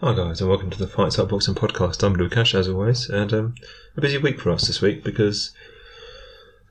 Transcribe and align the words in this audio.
Hi 0.00 0.12
guys, 0.12 0.40
and 0.40 0.50
welcome 0.50 0.70
to 0.70 0.78
the 0.78 0.88
Fight 0.88 1.12
Site 1.12 1.28
Boxing 1.28 1.54
podcast. 1.54 2.02
I'm 2.02 2.16
Lukasz 2.16 2.58
as 2.58 2.66
always, 2.66 3.08
and 3.08 3.32
um, 3.32 3.54
a 3.96 4.00
busy 4.00 4.18
week 4.18 4.40
for 4.40 4.50
us 4.50 4.66
this 4.66 4.82
week 4.82 5.04
because 5.04 5.54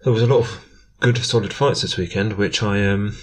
there 0.03 0.11
was 0.11 0.21
a 0.21 0.27
lot 0.27 0.41
of 0.41 0.65
good, 0.99 1.17
solid 1.19 1.53
fights 1.53 1.83
this 1.83 1.95
weekend. 1.95 2.33
Which 2.33 2.61
I 2.61 2.85
um, 2.85 3.15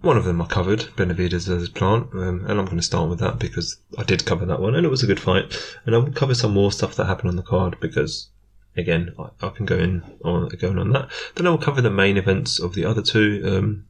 one 0.00 0.16
of 0.16 0.24
them 0.24 0.42
I 0.42 0.46
covered, 0.46 0.80
Benavidez 0.96 1.46
versus 1.46 1.68
Plant, 1.68 2.08
um, 2.12 2.44
and 2.44 2.58
I'm 2.58 2.64
going 2.64 2.76
to 2.76 2.82
start 2.82 3.08
with 3.08 3.20
that 3.20 3.38
because 3.38 3.76
I 3.96 4.02
did 4.02 4.26
cover 4.26 4.44
that 4.46 4.60
one, 4.60 4.74
and 4.74 4.84
it 4.84 4.90
was 4.90 5.04
a 5.04 5.06
good 5.06 5.20
fight. 5.20 5.56
And 5.86 5.94
I'll 5.94 6.10
cover 6.10 6.34
some 6.34 6.52
more 6.52 6.72
stuff 6.72 6.96
that 6.96 7.06
happened 7.06 7.30
on 7.30 7.36
the 7.36 7.42
card 7.42 7.78
because, 7.78 8.30
again, 8.76 9.14
I, 9.16 9.46
I 9.46 9.50
can 9.50 9.64
go 9.64 9.78
in 9.78 10.02
on 10.24 10.48
going 10.48 10.76
on 10.76 10.90
that. 10.90 11.08
Then 11.36 11.46
I 11.46 11.50
will 11.50 11.58
cover 11.58 11.80
the 11.80 11.88
main 11.88 12.16
events 12.16 12.58
of 12.58 12.74
the 12.74 12.84
other 12.84 13.00
two 13.00 13.44
um, 13.46 13.84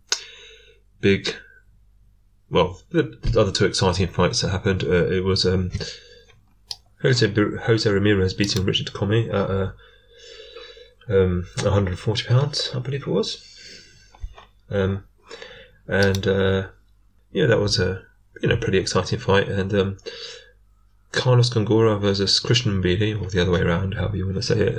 big 1.00 1.34
well, 2.50 2.80
the 2.90 3.18
other 3.38 3.52
two 3.52 3.66
exciting 3.66 4.08
fights 4.08 4.40
that 4.40 4.50
happened. 4.50 4.84
Uh, 4.84 5.06
it 5.06 5.24
was 5.24 5.46
um, 5.46 5.70
Jose 7.02 7.27
Jose 7.28 7.91
Ramirez 7.91 8.34
beating 8.34 8.64
Richard 8.64 8.88
Commey 8.88 9.28
at 9.28 9.50
uh, 9.50 9.72
um, 11.08 11.46
140 11.62 12.24
pounds, 12.28 12.70
I 12.74 12.80
believe 12.80 13.02
it 13.02 13.06
was. 13.06 13.46
Um, 14.70 15.05
and 15.86 16.27
uh, 16.27 16.68
yeah, 17.32 17.46
that 17.46 17.60
was 17.60 17.78
a 17.78 18.02
you 18.42 18.48
know 18.48 18.56
pretty 18.56 18.78
exciting 18.78 19.19
fight. 19.19 19.48
And 19.48 19.72
um, 19.74 19.98
Carlos 21.12 21.50
Gongora 21.50 22.00
versus 22.00 22.41
Christian 22.41 22.82
Mbilli, 22.82 23.20
or 23.20 23.30
the 23.30 23.41
other 23.41 23.52
way 23.52 23.60
around, 23.60 23.94
however 23.94 24.16
you 24.16 24.24
want 24.24 24.36
to 24.36 24.42
say 24.42 24.58
it. 24.60 24.78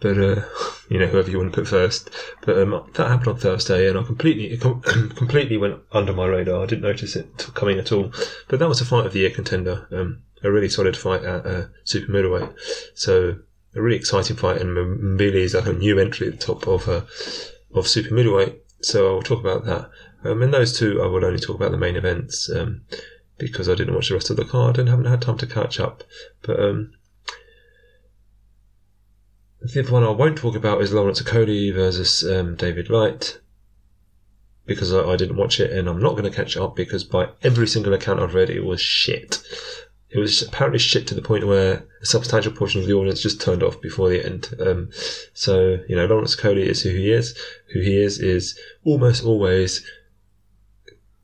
But 0.00 0.18
uh, 0.18 0.42
you 0.88 0.98
know 0.98 1.06
whoever 1.06 1.30
you 1.30 1.38
want 1.38 1.52
to 1.52 1.60
put 1.60 1.68
first. 1.68 2.10
But 2.42 2.58
um, 2.58 2.90
that 2.94 3.08
happened 3.08 3.28
on 3.28 3.36
Thursday, 3.38 3.88
and 3.88 3.98
I 3.98 4.02
completely 4.02 4.56
com- 4.56 4.80
completely 5.16 5.56
went 5.56 5.80
under 5.92 6.12
my 6.12 6.26
radar. 6.26 6.62
I 6.62 6.66
didn't 6.66 6.82
notice 6.82 7.16
it 7.16 7.50
coming 7.54 7.78
at 7.78 7.92
all. 7.92 8.12
But 8.48 8.58
that 8.58 8.68
was 8.68 8.80
a 8.80 8.84
fight 8.84 9.06
of 9.06 9.12
the 9.12 9.20
year 9.20 9.30
contender, 9.30 9.86
um, 9.90 10.22
a 10.42 10.50
really 10.50 10.68
solid 10.68 10.96
fight 10.96 11.22
at 11.22 11.46
uh, 11.46 11.66
super 11.84 12.10
middleweight. 12.10 12.50
So 12.94 13.38
a 13.74 13.82
really 13.82 13.96
exciting 13.96 14.36
fight, 14.36 14.60
and 14.60 14.76
Mbilli 14.76 15.34
is 15.34 15.54
like 15.54 15.66
a 15.66 15.72
new 15.72 15.98
entry 15.98 16.28
at 16.28 16.38
the 16.38 16.46
top 16.46 16.66
of 16.66 16.88
uh, 16.88 17.02
of 17.74 17.86
super 17.86 18.14
middleweight. 18.14 18.62
So 18.80 19.16
I'll 19.16 19.22
talk 19.22 19.40
about 19.40 19.64
that. 19.64 19.90
Um, 20.24 20.42
and 20.42 20.52
those 20.52 20.76
two, 20.76 21.02
I 21.02 21.06
will 21.06 21.24
only 21.24 21.38
talk 21.38 21.56
about 21.56 21.70
the 21.70 21.78
main 21.78 21.96
events 21.96 22.50
um, 22.50 22.82
because 23.38 23.68
I 23.68 23.74
didn't 23.74 23.94
watch 23.94 24.08
the 24.08 24.14
rest 24.14 24.30
of 24.30 24.36
the 24.36 24.44
card 24.44 24.78
and 24.78 24.88
haven't 24.88 25.06
had 25.06 25.22
time 25.22 25.38
to 25.38 25.46
catch 25.46 25.78
up. 25.78 26.02
But 26.42 26.58
um, 26.60 26.92
the 29.60 29.68
fifth 29.68 29.90
one 29.90 30.04
I 30.04 30.10
won't 30.10 30.38
talk 30.38 30.54
about 30.54 30.80
is 30.82 30.92
Lawrence 30.92 31.20
Okolie 31.20 31.74
versus 31.74 32.24
um, 32.28 32.54
David 32.54 32.90
Light 32.90 33.38
because 34.66 34.92
I, 34.92 35.00
I, 35.00 35.16
didn't 35.16 35.36
watch 35.36 35.60
it 35.60 35.72
and 35.72 35.88
I'm 35.88 36.00
not 36.00 36.12
going 36.12 36.30
to 36.30 36.36
catch 36.36 36.56
up 36.56 36.76
because 36.76 37.02
by 37.02 37.30
every 37.42 37.66
single 37.66 37.94
account 37.94 38.20
I've 38.20 38.34
read, 38.34 38.50
it 38.50 38.64
was 38.64 38.80
shit. 38.80 39.42
It 40.10 40.18
was 40.18 40.42
apparently 40.42 40.78
shit 40.78 41.06
to 41.08 41.14
the 41.14 41.22
point 41.22 41.46
where 41.46 41.86
a 42.00 42.06
substantial 42.06 42.52
portion 42.52 42.80
of 42.80 42.86
the 42.86 42.94
audience 42.94 43.22
just 43.22 43.40
turned 43.40 43.62
off 43.62 43.80
before 43.80 44.08
the 44.08 44.24
end. 44.24 44.54
Um, 44.60 44.90
so, 45.34 45.78
you 45.88 45.96
know, 45.96 46.06
Lawrence 46.06 46.36
Okolie 46.36 46.66
is 46.66 46.82
who 46.82 46.90
he 46.90 47.10
is. 47.10 47.36
Who 47.72 47.80
he 47.80 48.00
is 48.00 48.18
is 48.18 48.58
almost 48.84 49.24
always 49.24 49.84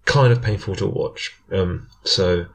kind 0.05 0.33
of 0.33 0.43
painful 0.43 0.75
to 0.77 0.87
watch. 0.87 1.35
Um, 1.51 1.89
so, 2.05 2.47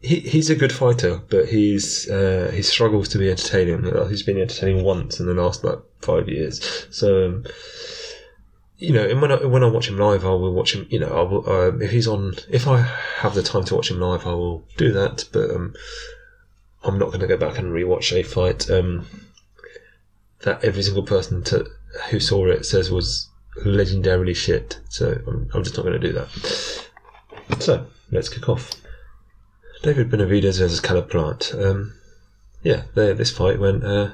he, 0.00 0.20
he's 0.20 0.50
a 0.50 0.54
good 0.54 0.72
fighter, 0.72 1.20
but 1.28 1.48
he's 1.48 2.08
uh, 2.08 2.50
he 2.54 2.62
struggles 2.62 3.08
to 3.10 3.18
be 3.18 3.30
entertaining. 3.30 3.84
He's 4.08 4.22
been 4.22 4.40
entertaining 4.40 4.84
once 4.84 5.18
in 5.18 5.26
the 5.26 5.34
last 5.34 5.64
like 5.64 5.78
five 6.00 6.28
years. 6.28 6.86
So, 6.90 7.26
um, 7.26 7.44
you 8.78 8.92
know, 8.92 9.08
and 9.08 9.20
when 9.20 9.32
I 9.32 9.44
when 9.44 9.64
I 9.64 9.68
watch 9.68 9.88
him 9.88 9.98
live, 9.98 10.24
I 10.24 10.30
will 10.30 10.52
watch 10.52 10.74
him. 10.74 10.86
You 10.88 11.00
know, 11.00 11.08
I 11.08 11.22
will, 11.22 11.50
uh, 11.50 11.76
if 11.78 11.90
he's 11.90 12.06
on, 12.06 12.34
if 12.48 12.68
I 12.68 12.82
have 13.16 13.34
the 13.34 13.42
time 13.42 13.64
to 13.64 13.74
watch 13.74 13.90
him 13.90 14.00
live, 14.00 14.26
I 14.26 14.32
will 14.32 14.64
do 14.76 14.92
that. 14.92 15.24
But 15.32 15.50
um, 15.50 15.74
I'm 16.84 16.98
not 16.98 17.08
going 17.08 17.20
to 17.20 17.26
go 17.26 17.36
back 17.36 17.58
and 17.58 17.72
rewatch 17.72 18.12
a 18.12 18.22
fight 18.22 18.70
um, 18.70 19.06
that 20.42 20.62
every 20.62 20.82
single 20.82 21.02
person 21.02 21.42
to, 21.44 21.66
who 22.10 22.20
saw 22.20 22.46
it 22.46 22.64
says 22.64 22.88
was 22.88 23.28
legendarily 23.64 24.36
shit. 24.36 24.78
So 24.90 25.20
I'm, 25.26 25.50
I'm 25.52 25.64
just 25.64 25.76
not 25.76 25.84
going 25.84 26.00
to 26.00 26.06
do 26.06 26.12
that. 26.12 27.60
So 27.60 27.84
let's 28.12 28.28
kick 28.28 28.48
off. 28.48 28.70
David 29.82 30.10
Benavidez 30.10 30.58
versus 30.58 30.80
Caleb 30.80 31.10
Plant. 31.10 31.52
Um, 31.54 31.94
yeah, 32.62 32.82
this 32.94 33.30
fight 33.30 33.60
went. 33.60 33.84
Uh, 33.84 34.12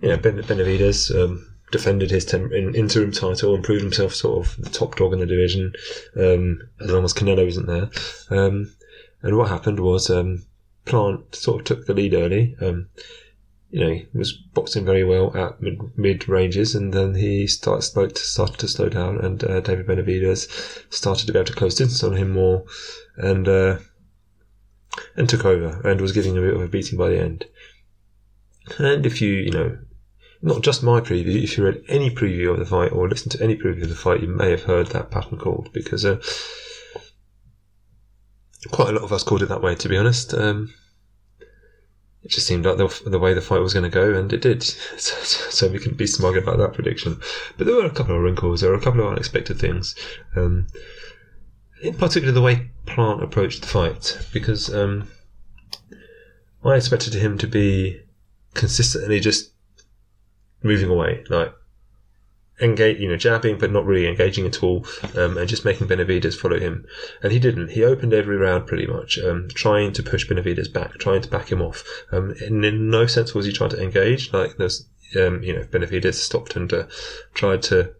you 0.00 0.08
know, 0.08 0.16
ben- 0.16 0.42
Benavidez 0.42 1.14
um, 1.14 1.56
defended 1.70 2.10
his 2.10 2.32
interim 2.32 3.12
title 3.12 3.54
and 3.54 3.64
proved 3.64 3.82
himself 3.82 4.14
sort 4.14 4.46
of 4.46 4.56
the 4.62 4.70
top 4.70 4.96
dog 4.96 5.12
in 5.12 5.18
the 5.18 5.26
division, 5.26 5.72
um, 6.16 6.60
as 6.80 6.90
long 6.90 7.04
as 7.04 7.12
Canelo 7.12 7.46
isn't 7.46 7.66
there. 7.66 7.90
Um, 8.30 8.74
and 9.22 9.36
what 9.36 9.48
happened 9.48 9.80
was 9.80 10.10
um, 10.10 10.46
Plant 10.84 11.34
sort 11.34 11.60
of 11.60 11.66
took 11.66 11.86
the 11.86 11.94
lead 11.94 12.14
early. 12.14 12.56
Um, 12.60 12.88
you 13.70 13.80
know, 13.80 13.90
he 13.90 14.06
was 14.14 14.32
boxing 14.32 14.86
very 14.86 15.04
well 15.04 15.36
at 15.36 15.60
mid, 15.60 15.78
mid 15.98 16.28
ranges, 16.28 16.74
and 16.74 16.94
then 16.94 17.14
he 17.14 17.46
start, 17.46 17.82
started, 17.82 18.16
started 18.16 18.58
to 18.58 18.68
slow 18.68 18.88
down, 18.88 19.18
and 19.18 19.44
uh, 19.44 19.60
David 19.60 19.86
Benavidez 19.86 20.86
started 20.90 21.26
to 21.26 21.32
be 21.32 21.38
able 21.38 21.46
to 21.48 21.52
close 21.52 21.74
distance 21.74 22.02
on 22.02 22.16
him 22.16 22.30
more, 22.30 22.64
and 23.18 23.46
uh, 23.46 23.78
and 25.16 25.28
took 25.28 25.44
over 25.44 25.80
and 25.88 26.00
was 26.00 26.12
giving 26.12 26.36
a 26.36 26.40
bit 26.40 26.54
of 26.54 26.60
a 26.60 26.68
beating 26.68 26.98
by 26.98 27.08
the 27.08 27.18
end. 27.18 27.44
And 28.78 29.06
if 29.06 29.20
you, 29.20 29.32
you 29.32 29.50
know, 29.50 29.78
not 30.42 30.62
just 30.62 30.82
my 30.82 31.00
preview, 31.00 31.42
if 31.42 31.56
you 31.56 31.64
read 31.64 31.82
any 31.88 32.10
preview 32.10 32.52
of 32.52 32.58
the 32.58 32.66
fight 32.66 32.92
or 32.92 33.08
listened 33.08 33.32
to 33.32 33.42
any 33.42 33.56
preview 33.56 33.84
of 33.84 33.88
the 33.88 33.94
fight, 33.94 34.20
you 34.20 34.28
may 34.28 34.50
have 34.50 34.64
heard 34.64 34.88
that 34.88 35.10
pattern 35.10 35.38
called 35.38 35.70
because 35.72 36.04
uh, 36.04 36.20
quite 38.70 38.90
a 38.90 38.92
lot 38.92 39.04
of 39.04 39.12
us 39.12 39.22
called 39.22 39.42
it 39.42 39.48
that 39.48 39.62
way, 39.62 39.74
to 39.74 39.88
be 39.88 39.96
honest. 39.96 40.34
Um, 40.34 40.72
it 42.22 42.30
just 42.30 42.46
seemed 42.46 42.66
like 42.66 42.76
the, 42.76 43.02
the, 43.06 43.18
way 43.18 43.32
the 43.32 43.40
fight 43.40 43.60
was 43.60 43.72
going 43.72 43.84
to 43.84 43.90
go, 43.90 44.14
and 44.14 44.32
it 44.32 44.42
did. 44.42 44.62
So, 44.98 45.14
so, 45.22 45.68
we 45.68 45.78
can 45.78 45.94
be 45.94 46.06
smug 46.06 46.36
about 46.36 46.58
that 46.58 46.74
prediction. 46.74 47.20
But 47.56 47.66
there 47.66 47.76
were 47.76 47.86
a 47.86 47.90
couple 47.90 48.16
of 48.16 48.22
wrinkles, 48.22 48.60
there 48.60 48.70
were 48.70 48.76
a 48.76 48.80
couple 48.80 49.00
of 49.00 49.12
unexpected 49.12 49.58
things. 49.58 49.94
Um, 50.36 50.66
in 51.82 51.94
particular 51.94 52.32
the 52.32 52.42
way 52.42 52.70
Plant 52.86 53.22
approached 53.22 53.60
the 53.60 53.66
fight, 53.68 54.18
because 54.32 54.74
um, 54.74 55.08
I 56.64 56.74
expected 56.74 57.14
him 57.14 57.38
to 57.38 57.46
be 57.46 58.00
consistently 58.54 59.20
just 59.20 59.52
moving 60.62 60.88
away, 60.88 61.24
like 61.28 61.52
engage, 62.60 62.98
you 62.98 63.08
know, 63.08 63.16
jabbing 63.16 63.58
but 63.58 63.70
not 63.70 63.86
really 63.86 64.08
engaging 64.08 64.46
at 64.46 64.62
all, 64.62 64.86
um, 65.16 65.38
and 65.38 65.48
just 65.48 65.64
making 65.64 65.86
Benavidez 65.86 66.34
follow 66.34 66.58
him. 66.58 66.86
And 67.22 67.32
he 67.32 67.38
didn't. 67.38 67.70
He 67.72 67.84
opened 67.84 68.12
every 68.12 68.36
round 68.36 68.66
pretty 68.66 68.86
much, 68.86 69.18
um, 69.18 69.48
trying 69.54 69.92
to 69.92 70.02
push 70.02 70.26
Benavidez 70.26 70.72
back, 70.72 70.94
trying 70.94 71.22
to 71.22 71.28
back 71.28 71.52
him 71.52 71.62
off. 71.62 71.84
Um, 72.10 72.34
and 72.40 72.64
in 72.64 72.90
no 72.90 73.06
sense 73.06 73.34
was 73.34 73.46
he 73.46 73.52
trying 73.52 73.70
to 73.70 73.82
engage. 73.82 74.32
Like 74.32 74.56
there's, 74.56 74.86
um, 75.16 75.42
you 75.42 75.54
know, 75.54 75.62
Benavidez 75.64 76.14
stopped 76.14 76.56
and 76.56 76.72
uh, 76.72 76.86
tried 77.34 77.62
to 77.64 77.94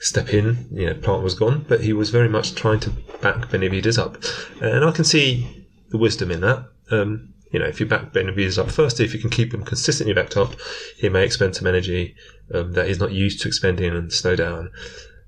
step 0.00 0.34
in. 0.34 0.66
You 0.72 0.86
know, 0.86 0.94
Plant 0.94 1.22
was 1.22 1.34
gone, 1.34 1.64
but 1.68 1.82
he 1.82 1.92
was 1.92 2.10
very 2.10 2.28
much 2.28 2.54
trying 2.54 2.80
to 2.80 2.90
back 3.20 3.36
Benavidez 3.48 3.98
up, 3.98 4.16
and 4.60 4.84
I 4.84 4.90
can 4.90 5.04
see 5.04 5.66
the 5.90 5.98
wisdom 5.98 6.30
in 6.30 6.40
that. 6.40 6.66
Um, 6.90 7.34
you 7.52 7.58
know, 7.58 7.66
if 7.66 7.80
you 7.80 7.86
back 7.86 8.12
Benavidez 8.12 8.58
up 8.58 8.70
first, 8.70 9.00
if 9.00 9.12
you 9.12 9.20
can 9.20 9.30
keep 9.30 9.52
him 9.52 9.64
consistently 9.64 10.14
backed 10.14 10.36
up, 10.36 10.54
he 10.98 11.08
may 11.08 11.24
expend 11.24 11.56
some 11.56 11.66
energy 11.66 12.14
um, 12.54 12.72
that 12.72 12.86
he's 12.86 13.00
not 13.00 13.12
used 13.12 13.40
to 13.42 13.48
expending 13.48 13.94
and 13.94 14.12
slow 14.12 14.36
down. 14.36 14.70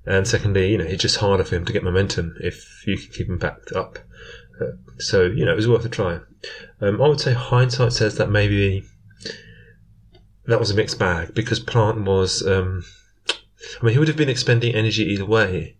And 0.05 0.27
secondly, 0.27 0.71
you 0.71 0.77
know, 0.77 0.85
it's 0.85 1.01
just 1.01 1.17
harder 1.17 1.43
for 1.43 1.55
him 1.55 1.65
to 1.65 1.73
get 1.73 1.83
momentum 1.83 2.35
if 2.39 2.85
you 2.85 2.97
can 2.97 3.11
keep 3.11 3.27
him 3.27 3.37
backed 3.37 3.71
up. 3.73 3.99
Uh, 4.61 4.71
so, 4.99 5.23
you 5.23 5.45
know, 5.45 5.53
it 5.53 5.57
was 5.57 5.67
worth 5.67 5.85
a 5.85 5.89
try. 5.89 6.19
Um, 6.81 7.01
I 7.01 7.07
would 7.07 7.19
say 7.19 7.33
hindsight 7.33 7.93
says 7.93 8.15
that 8.17 8.29
maybe 8.29 8.83
that 10.45 10.59
was 10.59 10.71
a 10.71 10.75
mixed 10.75 10.99
bag 10.99 11.33
because 11.33 11.59
Plant 11.59 12.03
was 12.03 12.45
um, 12.45 12.83
I 13.81 13.85
mean, 13.85 13.93
he 13.93 13.99
would 13.99 14.07
have 14.07 14.17
been 14.17 14.29
expending 14.29 14.75
energy 14.75 15.03
either 15.03 15.25
way, 15.25 15.77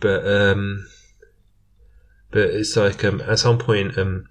but 0.00 0.26
um, 0.26 0.86
but 2.30 2.40
it's 2.40 2.76
like 2.76 3.04
um, 3.04 3.20
at 3.22 3.38
some 3.38 3.58
point, 3.58 3.98
um, 3.98 4.28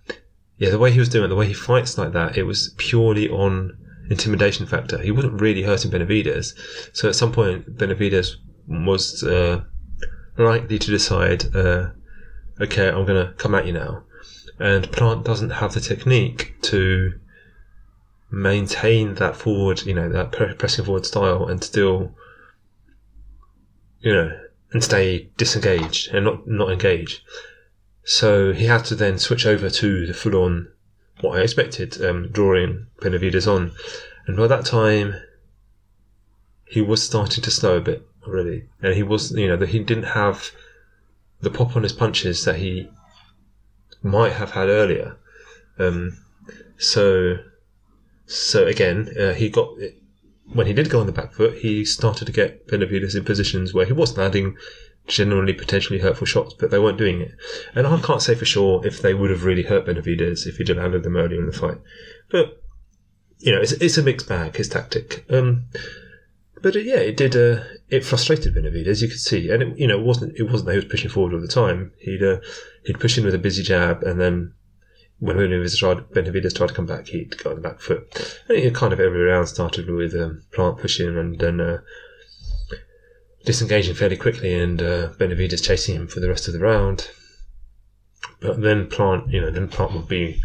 yeah, 0.57 0.69
the 0.69 0.79
way 0.79 0.91
he 0.91 0.99
was 0.99 1.09
doing 1.09 1.25
it, 1.25 1.27
the 1.27 1.35
way 1.35 1.47
he 1.47 1.53
fights 1.53 1.97
like 1.97 2.13
that, 2.13 2.37
it 2.37 2.43
was 2.43 2.73
purely 2.77 3.29
on 3.29 3.77
intimidation 4.09 4.65
factor. 4.65 4.97
He 4.97 5.11
wasn't 5.11 5.41
really 5.41 5.63
hurting 5.63 5.91
Benavidez, 5.91 6.53
so 6.93 7.09
at 7.09 7.15
some 7.15 7.31
point, 7.31 7.77
Benavidez 7.77 8.35
was 8.67 9.23
uh, 9.23 9.61
likely 10.37 10.79
to 10.79 10.91
decide, 10.91 11.55
uh, 11.55 11.89
okay, 12.59 12.89
I'm 12.89 13.05
going 13.05 13.27
to 13.27 13.33
come 13.33 13.55
at 13.55 13.65
you 13.65 13.73
now, 13.73 14.03
and 14.59 14.91
Plant 14.91 15.25
doesn't 15.25 15.51
have 15.51 15.73
the 15.73 15.79
technique 15.79 16.55
to 16.63 17.19
maintain 18.31 19.15
that 19.15 19.35
forward, 19.35 19.85
you 19.85 19.93
know, 19.93 20.09
that 20.09 20.31
pressing 20.57 20.85
forward 20.85 21.05
style 21.05 21.47
and 21.47 21.63
still 21.63 22.13
you 24.01 24.13
know, 24.13 24.39
and 24.71 24.83
stay 24.83 25.29
disengaged 25.37 26.13
and 26.13 26.25
not 26.25 26.47
not 26.47 26.71
engage. 26.71 27.23
So 28.03 28.53
he 28.53 28.65
had 28.65 28.85
to 28.85 28.95
then 28.95 29.17
switch 29.17 29.45
over 29.45 29.69
to 29.69 30.05
the 30.05 30.13
full 30.13 30.35
on 30.35 30.69
what 31.21 31.37
I 31.37 31.43
expected, 31.43 32.01
um, 32.03 32.29
drawing 32.31 32.87
Benavidez 33.01 33.47
on. 33.47 33.71
And 34.27 34.37
by 34.37 34.47
that 34.47 34.65
time, 34.65 35.15
he 36.65 36.81
was 36.81 37.03
starting 37.03 37.43
to 37.43 37.51
slow 37.51 37.77
a 37.77 37.81
bit 37.81 38.07
already, 38.25 38.65
and 38.81 38.93
he 38.93 39.03
was, 39.03 39.31
you 39.31 39.47
know, 39.47 39.57
that 39.57 39.69
he 39.69 39.79
didn't 39.79 40.03
have 40.03 40.51
the 41.41 41.49
pop 41.49 41.75
on 41.75 41.83
his 41.83 41.93
punches 41.93 42.45
that 42.45 42.57
he 42.57 42.89
might 44.01 44.33
have 44.33 44.51
had 44.51 44.69
earlier. 44.69 45.17
Um, 45.79 46.17
so, 46.77 47.37
so 48.25 48.65
again, 48.65 49.09
uh, 49.19 49.33
he 49.33 49.49
got 49.49 49.69
when 50.53 50.67
he 50.67 50.73
did 50.73 50.89
go 50.89 50.99
on 50.99 51.05
the 51.05 51.11
back 51.11 51.33
foot, 51.33 51.57
he 51.57 51.83
started 51.85 52.25
to 52.25 52.31
get 52.31 52.67
Benavidez 52.67 53.15
in 53.15 53.23
positions 53.23 53.73
where 53.73 53.85
he 53.85 53.93
wasn't 53.93 54.19
landing 54.19 54.57
generally 55.07 55.53
potentially 55.53 55.99
hurtful 55.99 56.27
shots, 56.27 56.53
but 56.53 56.69
they 56.69 56.79
weren't 56.79 56.97
doing 56.97 57.21
it. 57.21 57.31
And 57.73 57.87
I 57.87 57.99
can't 57.99 58.21
say 58.21 58.35
for 58.35 58.45
sure 58.45 58.85
if 58.85 59.01
they 59.01 59.13
would 59.13 59.29
have 59.29 59.45
really 59.45 59.63
hurt 59.63 59.85
Benavidez 59.85 60.45
if 60.45 60.57
he'd 60.57 60.69
landed 60.69 61.03
them 61.03 61.17
earlier 61.17 61.39
in 61.39 61.45
the 61.45 61.57
fight. 61.57 61.79
But 62.29 62.61
you 63.39 63.51
know, 63.51 63.61
it's, 63.61 63.73
it's 63.73 63.97
a 63.97 64.03
mixed 64.03 64.27
bag 64.27 64.55
his 64.55 64.69
tactic. 64.69 65.25
Um, 65.29 65.65
but 66.61 66.75
it, 66.75 66.85
yeah, 66.85 66.97
it 66.97 67.17
did. 67.17 67.35
Uh, 67.35 67.63
it 67.89 68.03
frustrated 68.03 68.55
Benavidez, 68.55 69.01
you 69.01 69.07
could 69.07 69.19
see, 69.19 69.49
and 69.49 69.63
it, 69.63 69.77
you 69.77 69.87
know, 69.87 69.99
it 69.99 70.05
wasn't 70.05 70.35
it 70.37 70.43
wasn't 70.43 70.67
that 70.67 70.73
he 70.73 70.77
was 70.77 70.85
pushing 70.85 71.09
forward 71.09 71.33
all 71.33 71.41
the 71.41 71.47
time. 71.47 71.91
He'd 71.99 72.23
uh, 72.23 72.37
he'd 72.85 72.99
push 72.99 73.17
in 73.17 73.23
with 73.23 73.35
a 73.35 73.39
busy 73.39 73.63
jab, 73.63 74.03
and 74.03 74.19
then 74.19 74.53
when 75.19 75.37
Benavidez 75.37 75.77
tried, 75.77 75.97
Benavidez 76.09 76.55
tried 76.55 76.67
to 76.67 76.73
come 76.73 76.85
back, 76.85 77.07
he'd 77.07 77.37
go 77.37 77.49
on 77.49 77.55
the 77.55 77.61
back 77.61 77.79
foot. 77.79 78.39
And 78.47 78.57
it 78.57 78.75
kind 78.75 78.93
of 78.93 78.99
every 78.99 79.21
round 79.21 79.47
started 79.47 79.89
with 79.89 80.13
um, 80.13 80.43
Plant 80.51 80.77
pushing 80.77 81.17
and 81.17 81.39
then 81.39 81.59
uh, 81.59 81.81
disengaging 83.45 83.95
fairly 83.95 84.17
quickly, 84.17 84.53
and 84.53 84.81
uh, 84.81 85.09
Benavidez 85.13 85.63
chasing 85.63 85.95
him 85.95 86.07
for 86.07 86.19
the 86.19 86.29
rest 86.29 86.47
of 86.47 86.53
the 86.53 86.59
round. 86.59 87.09
But 88.39 88.61
then 88.61 88.87
Plant, 88.87 89.31
you 89.31 89.41
know, 89.41 89.49
then 89.49 89.67
Plant 89.67 89.93
would 89.93 90.07
be 90.07 90.39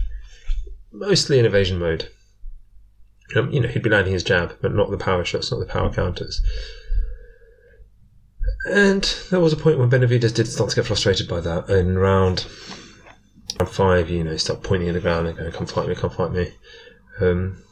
mostly 0.91 1.39
in 1.39 1.45
evasion 1.45 1.79
mode. 1.79 2.09
Um, 3.37 3.51
you 3.51 3.61
know, 3.61 3.69
he'd 3.69 3.83
be 3.83 3.91
landing 3.91 4.13
his 4.13 4.25
jab, 4.25 4.57
but 4.63 4.75
not 4.75 4.91
the 4.91 4.99
power 4.99 5.25
shots, 5.25 5.51
not 5.51 5.61
the 5.61 5.67
power 5.67 5.93
counters. 5.93 6.41
And 8.71 9.03
there 9.31 9.41
was 9.41 9.53
a 9.53 9.57
point 9.57 9.79
when 9.79 9.91
Benavidez 9.91 10.35
did 10.35 10.47
start 10.47 10.71
to 10.71 10.77
get 10.77 10.87
frustrated 10.87 11.29
by 11.29 11.41
that. 11.41 11.69
In 11.69 11.99
round 11.99 12.47
five, 13.69 14.11
you 14.11 14.25
know, 14.25 14.37
start 14.37 14.63
pointing 14.63 14.89
at 14.89 14.95
the 14.95 15.01
ground 15.01 15.27
and 15.27 15.37
going, 15.37 15.53
"Come 15.53 15.67
fight 15.67 15.89
me, 15.89 15.95
come 15.95 16.11
fight 16.11 16.33
me." 16.33 16.53
Um, 17.21 17.63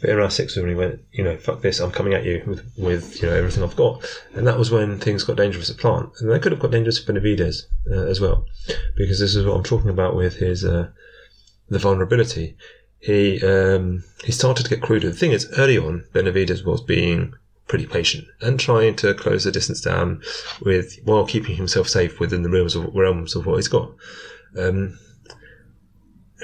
but 0.00 0.10
in 0.10 0.16
round 0.16 0.32
six, 0.32 0.56
when 0.56 0.68
he 0.68 0.74
went, 0.74 1.00
you 1.12 1.24
know, 1.24 1.36
fuck 1.36 1.60
this, 1.60 1.80
I'm 1.80 1.90
coming 1.90 2.14
at 2.14 2.24
you 2.24 2.42
with, 2.46 2.72
with 2.78 3.20
you 3.20 3.28
know 3.28 3.34
everything 3.34 3.62
I've 3.62 3.76
got, 3.76 4.04
and 4.34 4.46
that 4.46 4.58
was 4.58 4.70
when 4.70 4.98
things 4.98 5.24
got 5.24 5.36
dangerous 5.36 5.70
at 5.70 5.76
Plant, 5.76 6.10
and 6.20 6.30
they 6.30 6.38
could 6.38 6.52
have 6.52 6.60
got 6.60 6.70
dangerous 6.70 6.98
for 6.98 7.12
Benavidez 7.12 7.62
uh, 7.90 8.06
as 8.06 8.20
well, 8.20 8.46
because 8.96 9.18
this 9.18 9.34
is 9.34 9.44
what 9.44 9.56
I'm 9.56 9.64
talking 9.64 9.90
about 9.90 10.14
with 10.14 10.36
his 10.36 10.64
uh, 10.64 10.90
the 11.68 11.78
vulnerability 11.78 12.56
he 13.00 13.42
um, 13.44 14.04
he 14.24 14.32
started 14.32 14.64
to 14.64 14.70
get 14.70 14.82
cruder. 14.82 15.10
The 15.10 15.16
thing 15.16 15.32
is, 15.32 15.50
early 15.56 15.78
on, 15.78 16.04
Benavidez 16.12 16.64
was 16.64 16.80
being 16.80 17.34
pretty 17.66 17.86
patient 17.86 18.26
and 18.40 18.58
trying 18.58 18.96
to 18.96 19.12
close 19.14 19.44
the 19.44 19.52
distance 19.52 19.82
down 19.82 20.22
with 20.62 20.98
while 21.04 21.26
keeping 21.26 21.56
himself 21.56 21.86
safe 21.88 22.18
within 22.18 22.42
the 22.42 22.50
realms 22.50 22.74
of 22.74 22.94
realms 22.94 23.36
of 23.36 23.46
what 23.46 23.56
he's 23.56 23.68
got. 23.68 23.90
Um, 24.56 24.98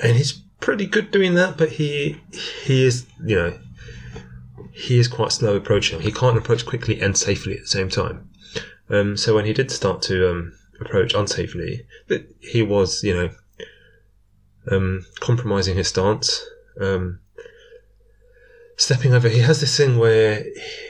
and 0.02 0.16
he's 0.16 0.32
pretty 0.60 0.86
good 0.86 1.10
doing 1.10 1.34
that, 1.34 1.56
but 1.56 1.70
he 1.70 2.20
he 2.64 2.84
is 2.84 3.06
you 3.24 3.36
know 3.36 3.58
he 4.72 4.98
is 4.98 5.08
quite 5.08 5.32
slow 5.32 5.56
approaching. 5.56 6.00
He 6.00 6.12
can't 6.12 6.36
approach 6.36 6.66
quickly 6.66 7.00
and 7.00 7.16
safely 7.16 7.54
at 7.54 7.60
the 7.60 7.66
same 7.66 7.88
time. 7.88 8.28
Um, 8.90 9.16
so 9.16 9.34
when 9.34 9.44
he 9.44 9.52
did 9.52 9.70
start 9.70 10.02
to 10.02 10.30
um, 10.30 10.52
approach 10.80 11.14
unsafely, 11.14 11.86
he 12.40 12.62
was 12.62 13.02
you 13.02 13.14
know 13.14 13.30
um, 14.70 15.06
compromising 15.20 15.76
his 15.76 15.88
stance, 15.88 16.44
um, 16.80 17.20
stepping 18.76 19.14
over. 19.14 19.28
He 19.28 19.40
has 19.40 19.60
this 19.60 19.76
thing 19.76 19.98
where 19.98 20.44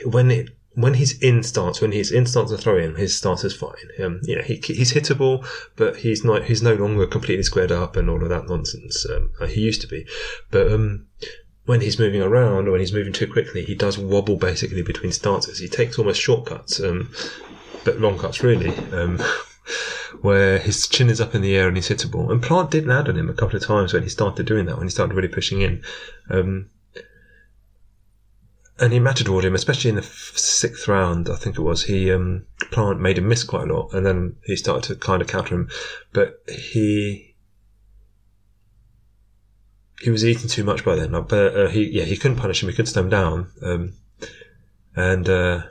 when 0.05 0.31
it 0.31 0.54
when 0.75 0.95
he's 0.95 1.17
in 1.19 1.41
stance, 1.41 1.81
when 1.81 1.93
he's 1.93 2.11
in 2.11 2.25
stance 2.25 2.51
and 2.51 2.59
throwing, 2.59 2.95
his 2.95 3.17
stance 3.17 3.43
is 3.43 3.55
fine. 3.55 3.73
Um, 4.03 4.19
you 4.23 4.35
know, 4.35 4.41
he, 4.41 4.55
he's 4.55 4.93
hittable, 4.93 5.45
but 5.75 5.97
he's 5.97 6.23
not. 6.23 6.43
He's 6.43 6.61
no 6.61 6.75
longer 6.75 7.07
completely 7.07 7.43
squared 7.43 7.71
up 7.71 7.95
and 7.95 8.09
all 8.09 8.21
of 8.21 8.29
that 8.29 8.47
nonsense. 8.47 9.05
Um, 9.09 9.31
he 9.47 9.61
used 9.61 9.81
to 9.81 9.87
be, 9.87 10.05
but 10.51 10.71
um, 10.71 11.07
when 11.65 11.81
he's 11.81 11.97
moving 11.97 12.21
around 12.21 12.67
or 12.67 12.71
when 12.71 12.81
he's 12.81 12.93
moving 12.93 13.13
too 13.13 13.31
quickly, 13.31 13.63
he 13.63 13.73
does 13.73 13.97
wobble 13.97 14.35
basically 14.35 14.83
between 14.83 15.11
stances. 15.11 15.59
He 15.59 15.67
takes 15.67 15.97
almost 15.97 16.21
shortcuts, 16.21 16.79
um, 16.79 17.11
but 17.83 17.99
long 17.99 18.17
cuts 18.17 18.43
really. 18.43 18.75
Um, 18.91 19.21
where 20.21 20.59
his 20.59 20.87
chin 20.87 21.09
is 21.09 21.19
up 21.19 21.35
in 21.35 21.41
the 21.41 21.55
air 21.55 21.67
and 21.67 21.75
he's 21.75 21.89
hittable. 21.89 22.31
And 22.31 22.41
Plant 22.41 22.71
did 22.71 22.87
land 22.87 23.09
on 23.09 23.17
him 23.17 23.29
a 23.29 23.33
couple 23.33 23.57
of 23.57 23.65
times 23.65 23.93
when 23.93 24.03
he 24.03 24.09
started 24.09 24.45
doing 24.45 24.65
that, 24.65 24.77
when 24.77 24.87
he 24.87 24.91
started 24.91 25.13
really 25.13 25.27
pushing 25.27 25.61
in. 25.61 25.83
Um, 26.29 26.69
and 28.77 28.91
he 28.91 28.99
mattered 28.99 29.27
matadored 29.27 29.45
him, 29.45 29.55
especially 29.55 29.89
in 29.89 29.95
the 29.95 30.03
sixth 30.03 30.87
round, 30.87 31.29
I 31.29 31.35
think 31.35 31.57
it 31.57 31.61
was. 31.61 31.83
He 31.83 32.11
um, 32.11 32.45
Plant 32.71 32.99
made 32.99 33.17
him 33.17 33.27
miss 33.27 33.43
quite 33.43 33.69
a 33.69 33.73
lot, 33.73 33.93
and 33.93 34.05
then 34.05 34.35
he 34.43 34.55
started 34.57 34.83
to 34.87 34.95
kind 34.95 35.21
of 35.21 35.29
counter 35.29 35.55
him. 35.55 35.69
But 36.11 36.41
he 36.49 37.35
he 40.01 40.09
was 40.09 40.25
eating 40.25 40.49
too 40.49 40.65
much 40.65 40.83
by 40.83 40.95
then. 40.95 41.11
But 41.11 41.55
uh, 41.55 41.67
he 41.69 41.85
yeah 41.89 42.03
he 42.03 42.17
couldn't 42.17 42.37
punish 42.37 42.61
him. 42.61 42.69
He 42.69 42.75
couldn't 42.75 42.91
slow 42.91 43.03
him 43.03 43.09
down. 43.09 43.51
Um, 43.61 43.93
and 44.93 45.29
uh, 45.29 45.63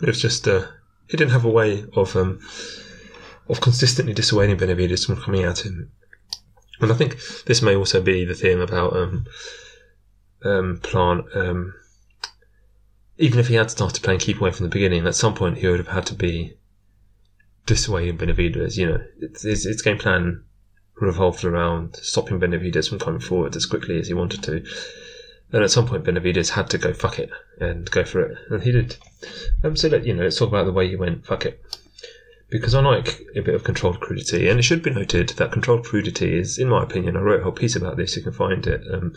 it 0.00 0.06
was 0.06 0.22
just 0.22 0.46
uh, 0.46 0.66
he 1.08 1.16
didn't 1.16 1.32
have 1.32 1.44
a 1.44 1.50
way 1.50 1.84
of 1.96 2.14
um, 2.14 2.38
of 3.48 3.60
consistently 3.60 4.14
dissuading 4.14 4.56
Benavidez 4.56 5.04
from 5.04 5.20
coming 5.20 5.42
at 5.42 5.66
him. 5.66 5.90
And 6.80 6.92
I 6.92 6.94
think 6.94 7.16
this 7.46 7.60
may 7.60 7.74
also 7.74 8.00
be 8.00 8.24
the 8.24 8.34
thing 8.34 8.62
about 8.62 8.94
um, 8.94 9.26
um, 10.44 10.78
Plant. 10.80 11.24
Um, 11.34 11.74
even 13.18 13.38
if 13.38 13.48
he 13.48 13.54
had 13.56 13.70
started 13.70 14.02
playing 14.02 14.20
keep 14.20 14.40
away 14.40 14.52
from 14.52 14.64
the 14.64 14.70
beginning, 14.70 15.06
at 15.06 15.14
some 15.14 15.34
point 15.34 15.58
he 15.58 15.66
would 15.66 15.78
have 15.78 15.88
had 15.88 16.06
to 16.06 16.14
be 16.14 16.56
dissuading 17.66 18.16
Benavidez. 18.16 18.76
You 18.76 18.86
know, 18.86 19.04
its, 19.20 19.44
its, 19.44 19.66
its 19.66 19.82
game 19.82 19.98
plan 19.98 20.44
revolved 20.94 21.44
around 21.44 21.96
stopping 21.96 22.40
Benavidez 22.40 22.88
from 22.88 22.98
coming 22.98 23.20
forward 23.20 23.56
as 23.56 23.66
quickly 23.66 23.98
as 23.98 24.08
he 24.08 24.14
wanted 24.14 24.42
to. 24.44 24.64
And 25.50 25.64
at 25.64 25.70
some 25.70 25.86
point, 25.86 26.04
Benavidez 26.04 26.50
had 26.50 26.68
to 26.70 26.78
go 26.78 26.92
fuck 26.92 27.18
it 27.18 27.30
and 27.58 27.90
go 27.90 28.04
for 28.04 28.20
it, 28.20 28.38
and 28.50 28.62
he 28.62 28.70
did. 28.70 28.96
Um, 29.64 29.76
so 29.76 29.88
let 29.88 30.04
you 30.04 30.14
know, 30.14 30.24
let's 30.24 30.38
talk 30.38 30.48
about 30.48 30.66
the 30.66 30.72
way 30.72 30.88
he 30.88 30.96
went 30.96 31.24
fuck 31.24 31.46
it, 31.46 31.62
because 32.50 32.74
I 32.74 32.82
like 32.82 33.22
a 33.34 33.40
bit 33.40 33.54
of 33.54 33.64
controlled 33.64 34.00
crudity, 34.00 34.48
and 34.48 34.58
it 34.58 34.62
should 34.62 34.82
be 34.82 34.90
noted 34.90 35.30
that 35.30 35.52
controlled 35.52 35.84
crudity 35.84 36.38
is, 36.38 36.58
in 36.58 36.68
my 36.68 36.82
opinion, 36.82 37.16
I 37.16 37.20
wrote 37.20 37.40
a 37.40 37.44
whole 37.44 37.52
piece 37.52 37.76
about 37.76 37.96
this. 37.96 38.14
You 38.14 38.22
can 38.22 38.32
find 38.32 38.66
it. 38.66 38.82
Um, 38.92 39.14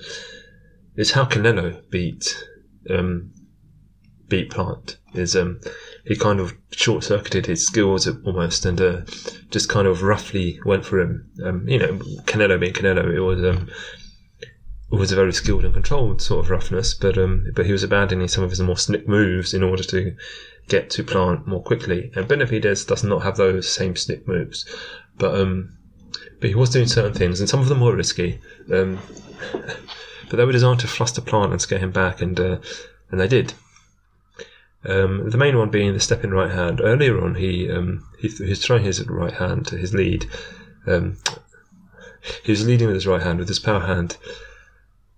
it's 0.96 1.12
how 1.12 1.26
Canelo 1.26 1.90
beat 1.90 2.48
um, 2.90 3.32
beat 4.32 4.50
Plant. 4.50 4.98
Is 5.14 5.36
um, 5.36 5.60
he 6.06 6.16
kind 6.16 6.40
of 6.40 6.56
short 6.72 7.04
circuited 7.04 7.46
his 7.46 7.68
skills 7.68 8.08
almost, 8.26 8.66
and 8.66 8.80
uh, 8.80 9.02
just 9.52 9.70
kind 9.70 9.86
of 9.86 10.02
roughly 10.02 10.60
went 10.66 10.86
for 10.86 11.00
him. 11.00 11.30
Um, 11.44 11.68
you 11.68 11.78
know, 11.78 12.00
Canelo 12.26 12.60
being 12.60 12.74
Canelo, 12.74 13.14
it 13.14 13.20
was 13.20 13.44
um, 13.44 13.70
was 14.90 15.12
a 15.12 15.16
very 15.16 15.34
skilled 15.34 15.66
and 15.66 15.74
controlled 15.74 16.22
sort 16.22 16.46
of 16.46 16.50
roughness, 16.50 16.94
but 16.94 17.18
um, 17.18 17.46
but 17.54 17.66
he 17.66 17.74
was 17.74 17.84
abandoning 17.84 18.30
some 18.30 18.44
of 18.44 18.50
his 18.50 18.62
more 18.62 18.78
slick 18.78 19.08
moves 19.08 19.54
in 19.54 19.64
order 19.64 19.84
to 19.84 20.16
get 20.70 20.90
to 20.92 21.04
plant 21.04 21.46
more 21.46 21.62
quickly. 21.62 22.10
And 22.16 22.28
Benavidez 22.28 22.88
does 22.88 23.04
not 23.04 23.24
have 23.24 23.36
those 23.36 23.72
same 23.72 23.98
slick 23.98 24.26
moves, 24.28 24.66
but 25.18 25.36
um, 25.36 25.78
but 26.40 26.50
he 26.50 26.56
was 26.56 26.70
doing 26.70 26.88
certain 26.88 27.14
things, 27.14 27.42
and 27.42 27.50
some 27.50 27.60
of 27.60 27.68
them 27.68 27.82
were 27.82 27.96
risky. 27.96 28.40
Um, 28.74 29.00
but 30.30 30.38
they 30.38 30.46
were 30.46 30.54
designed 30.54 30.80
to 30.80 30.88
fluster 30.88 31.22
plant 31.22 31.52
and 31.52 31.62
scare 31.62 31.80
him 31.80 31.92
back, 31.92 32.22
and 32.22 32.40
uh, 32.40 32.60
and 33.12 33.20
they 33.20 33.28
did. 33.28 33.54
Um, 34.84 35.30
the 35.30 35.38
main 35.38 35.58
one 35.58 35.70
being 35.70 35.94
the 35.94 36.00
step 36.00 36.24
in 36.24 36.34
right 36.34 36.52
hand. 36.52 36.82
Earlier 36.82 37.24
on, 37.24 37.36
he 37.36 37.70
um, 37.70 38.08
he, 38.20 38.30
he 38.30 38.50
was 38.50 38.64
throwing 38.64 38.84
his 38.84 39.06
right 39.08 39.34
hand 39.34 39.68
to 39.68 39.78
his 39.78 39.94
lead. 39.94 40.26
Um, 40.88 41.18
he 42.44 42.52
was 42.52 42.66
leading 42.66 42.88
with 42.88 42.96
his 42.96 43.08
right 43.08 43.22
hand 43.22 43.40
with 43.40 43.48
his 43.48 43.60
power 43.60 43.82
hand 43.82 44.18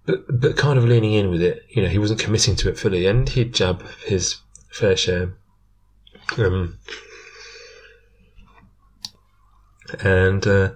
but 0.05 0.25
but 0.41 0.57
kind 0.57 0.77
of 0.77 0.85
leaning 0.85 1.13
in 1.13 1.29
with 1.29 1.41
it. 1.41 1.65
You 1.69 1.83
know, 1.83 1.89
he 1.89 1.97
wasn't 1.97 2.19
committing 2.19 2.55
to 2.57 2.69
it 2.69 2.77
fully, 2.77 3.05
and 3.05 3.27
he'd 3.29 3.53
jab 3.53 3.83
his 4.05 4.37
fair 4.69 4.97
share. 4.97 5.33
Um, 6.37 6.77
and 10.03 10.45
uh, 10.47 10.71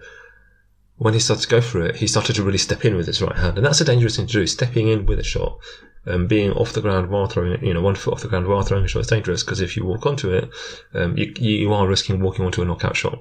when 0.98 1.14
he 1.14 1.20
started 1.20 1.44
to 1.44 1.48
go 1.48 1.62
for 1.62 1.86
it, 1.86 1.98
he 1.98 2.08
started 2.08 2.36
to 2.36 2.44
really 2.44 2.58
step 2.58 2.84
in 2.84 2.96
with 2.96 3.08
his 3.08 3.22
right 3.22 3.36
hand, 3.36 3.58
and 3.58 3.66
that's 3.66 3.82
a 3.82 3.86
dangerous 3.86 4.18
thing 4.18 4.28
to 4.28 4.34
do. 4.34 4.48
Stepping 4.48 4.88
in 4.88 5.06
with 5.06 5.20
a 5.20 5.24
shot, 5.24 5.60
um, 6.08 6.28
being 6.28 6.52
off 6.54 6.74
the 6.74 6.82
ground 6.82 7.10
while 7.10 7.28
throwing 7.28 7.64
you 7.64 7.74
know, 7.74 7.82
one 7.82 7.96
foot 7.96 8.14
off 8.14 8.22
the 8.22 8.28
ground 8.28 8.48
while 8.48 8.64
throwing 8.64 8.86
a 8.86 8.88
shot 8.88 9.02
is 9.02 9.08
dangerous 9.08 9.44
because 9.44 9.62
if 9.62 9.76
you 9.76 9.86
walk 9.86 10.06
onto 10.06 10.32
it, 10.32 10.50
um, 10.94 11.18
you, 11.18 11.34
you 11.38 11.74
are 11.74 11.88
risking 11.88 12.20
walking 12.20 12.46
onto 12.46 12.62
a 12.62 12.66
knockout 12.66 12.96
shot. 12.96 13.20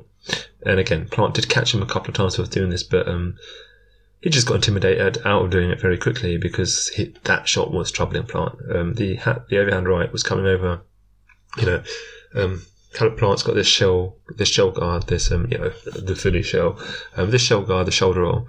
And 0.64 0.80
again, 0.80 1.09
Plant 1.09 1.35
did 1.35 1.49
catch 1.49 1.75
him 1.75 1.83
a 1.83 1.87
couple 1.87 2.09
of 2.09 2.14
times 2.14 2.38
with 2.38 2.50
doing 2.50 2.71
this, 2.71 2.83
but 2.83 3.06
um, 3.09 3.37
he 4.21 4.30
just 4.30 4.47
got 4.47 4.56
intimidated 4.56 5.18
out 5.26 5.45
of 5.45 5.50
doing 5.50 5.71
it 5.71 5.80
very 5.80 5.99
quickly 5.99 6.38
because 6.38 6.88
he, 6.88 7.14
that 7.25 7.49
shot 7.49 7.73
was 7.73 7.90
troubling 7.90 8.25
Plant. 8.25 8.54
Um, 8.75 8.95
the 8.95 9.16
the 9.49 9.59
overhand 9.59 9.88
right 9.88 10.11
was 10.12 10.23
coming 10.23 10.47
over. 10.47 10.80
You 11.59 11.66
know, 11.66 11.83
um, 12.97 13.09
Caleb 13.09 13.19
Plant's 13.19 13.43
got 13.43 13.55
this 13.55 13.67
shell, 13.67 14.17
this 14.37 14.49
shell 14.49 14.71
guard, 14.71 15.07
this 15.07 15.31
um, 15.31 15.47
you 15.50 15.59
know, 15.59 15.71
the 15.85 16.17
Philly 16.17 16.43
shell, 16.43 16.79
um, 17.17 17.31
this 17.31 17.43
shell 17.43 17.62
guard, 17.62 17.87
the 17.87 17.93
shoulder 17.93 18.23
roll, 18.23 18.49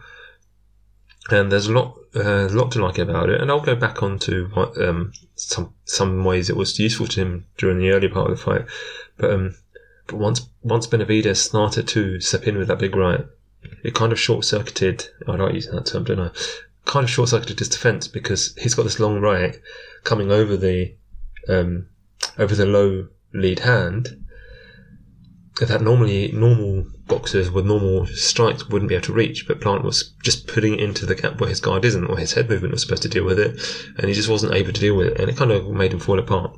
and 1.30 1.52
there's 1.52 1.68
a 1.68 1.74
lot, 1.74 1.98
uh, 2.16 2.48
lot 2.50 2.72
to 2.72 2.84
like 2.84 2.98
about 2.98 3.30
it. 3.30 3.42
And 3.42 3.52
I'll 3.52 3.62
go 3.62 3.76
back 3.76 4.02
onto 4.02 4.50
what, 4.54 4.80
um, 4.82 5.14
some 5.36 5.74
some 5.86 6.24
ways 6.24 6.50
it 6.50 6.56
was 6.56 6.80
useful 6.80 7.08
to 7.08 7.22
him 7.22 7.46
during 7.58 7.80
the 7.80 7.92
early 7.92 8.08
part 8.08 8.30
of 8.30 8.38
the 8.38 8.44
fight, 8.44 8.66
but 9.18 9.32
um, 9.32 9.56
but 10.08 10.18
once 10.18 10.48
once 10.64 10.88
Benavidez 10.88 11.38
started 11.38 11.88
to 11.90 12.20
step 12.22 12.48
in 12.48 12.58
with 12.58 12.68
that 12.70 12.80
big 12.80 12.96
right, 12.96 13.26
it 13.84 13.94
kind 13.94 14.12
of 14.12 14.20
short 14.20 14.46
circuited. 14.46 15.08
I 15.28 15.36
like 15.36 15.54
using 15.54 15.76
that 15.76 15.86
term, 15.86 16.06
don't 16.06 16.20
I? 16.20 16.32
Kind 16.86 17.04
of 17.04 17.10
short 17.10 17.30
circuited 17.30 17.60
his 17.60 17.70
defense 17.70 18.08
because 18.08 18.56
he's 18.56 18.74
got 18.74 18.84
this 18.84 19.00
long 19.00 19.20
right 19.20 19.60
coming 20.06 20.32
over 20.32 20.56
the 20.56 20.96
um, 21.50 21.88
over 22.38 22.56
the 22.56 22.66
low 22.66 23.08
lead 23.34 23.60
hand 23.60 24.24
that 25.66 25.82
normally 25.82 26.32
normal 26.32 26.86
boxers 27.08 27.50
with 27.50 27.66
normal 27.66 28.06
strikes 28.08 28.68
wouldn't 28.70 28.90
be 28.90 28.96
able 28.96 29.06
to 29.06 29.14
reach, 29.14 29.48
but 29.48 29.60
Plant 29.60 29.84
was 29.84 30.14
just 30.22 30.48
putting 30.48 30.74
it 30.76 30.80
into 30.80 31.06
the 31.06 31.16
gap 31.16 31.40
where 31.40 31.50
his 31.50 31.62
guard 31.62 31.84
isn't, 31.84 32.06
or 32.06 32.18
his 32.18 32.34
head 32.34 32.50
movement 32.50 32.74
was 32.74 32.84
supposed 32.84 33.02
to 33.04 33.10
deal 33.10 33.26
with 33.26 33.40
it, 33.40 33.60
and 33.98 34.08
he 34.08 34.14
just 34.14 34.30
wasn't 34.30 34.54
able 34.54 34.72
to 34.72 34.80
deal 34.80 34.96
with 34.96 35.08
it, 35.08 35.20
and 35.20 35.30
it 35.30 35.38
kind 35.38 35.52
of 35.52 35.68
made 35.70 35.94
him 35.94 36.00
fall 36.00 36.20
apart. 36.20 36.56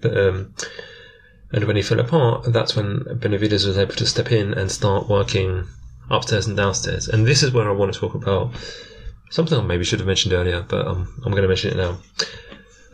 But 0.00 0.16
um, 0.16 0.54
and 1.52 1.64
when 1.64 1.76
he 1.76 1.82
fell 1.82 2.00
apart, 2.00 2.44
that's 2.52 2.74
when 2.76 3.00
Benavidez 3.00 3.66
was 3.66 3.78
able 3.78 3.94
to 3.94 4.06
step 4.06 4.32
in 4.32 4.54
and 4.54 4.70
start 4.70 5.08
working 5.08 5.66
upstairs 6.10 6.46
and 6.46 6.56
downstairs. 6.56 7.08
And 7.08 7.26
this 7.26 7.42
is 7.42 7.52
where 7.52 7.68
I 7.68 7.72
want 7.72 7.92
to 7.92 8.00
talk 8.00 8.14
about 8.14 8.52
something 9.30 9.58
I 9.58 9.62
maybe 9.62 9.84
should 9.84 10.00
have 10.00 10.06
mentioned 10.06 10.34
earlier, 10.34 10.62
but 10.62 10.86
um, 10.86 11.08
I'm 11.24 11.32
going 11.32 11.42
to 11.42 11.48
mention 11.48 11.70
it 11.70 11.76
now. 11.76 11.98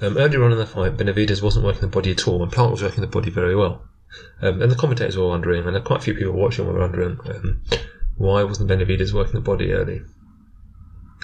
Um, 0.01 0.17
earlier 0.17 0.45
on 0.45 0.53
in 0.53 0.59
the 0.59 0.67
fight, 0.67 0.97
Benavidez 0.97 1.43
wasn't 1.43 1.65
working 1.65 1.81
the 1.81 1.89
body 1.89 2.13
at 2.13 2.29
all, 2.29 2.43
and 2.43 2.53
Plant 2.53 2.71
was 2.71 2.83
working 2.83 3.01
the 3.01 3.09
body 3.09 3.31
very 3.31 3.57
well. 3.57 3.83
Um, 4.41 4.63
and 4.63 4.71
the 4.71 4.77
commentators 4.77 5.17
were 5.17 5.29
wondering, 5.29 5.67
and 5.67 5.85
quite 5.85 6.01
a 6.01 6.03
few 6.03 6.15
people 6.15 6.35
watching 6.35 6.67
were 6.67 6.79
wondering, 6.79 7.19
um, 7.25 7.63
why 8.17 8.43
wasn't 8.43 8.71
Benavidez 8.71 9.13
working 9.13 9.35
the 9.35 9.41
body 9.41 9.73
early? 9.73 10.03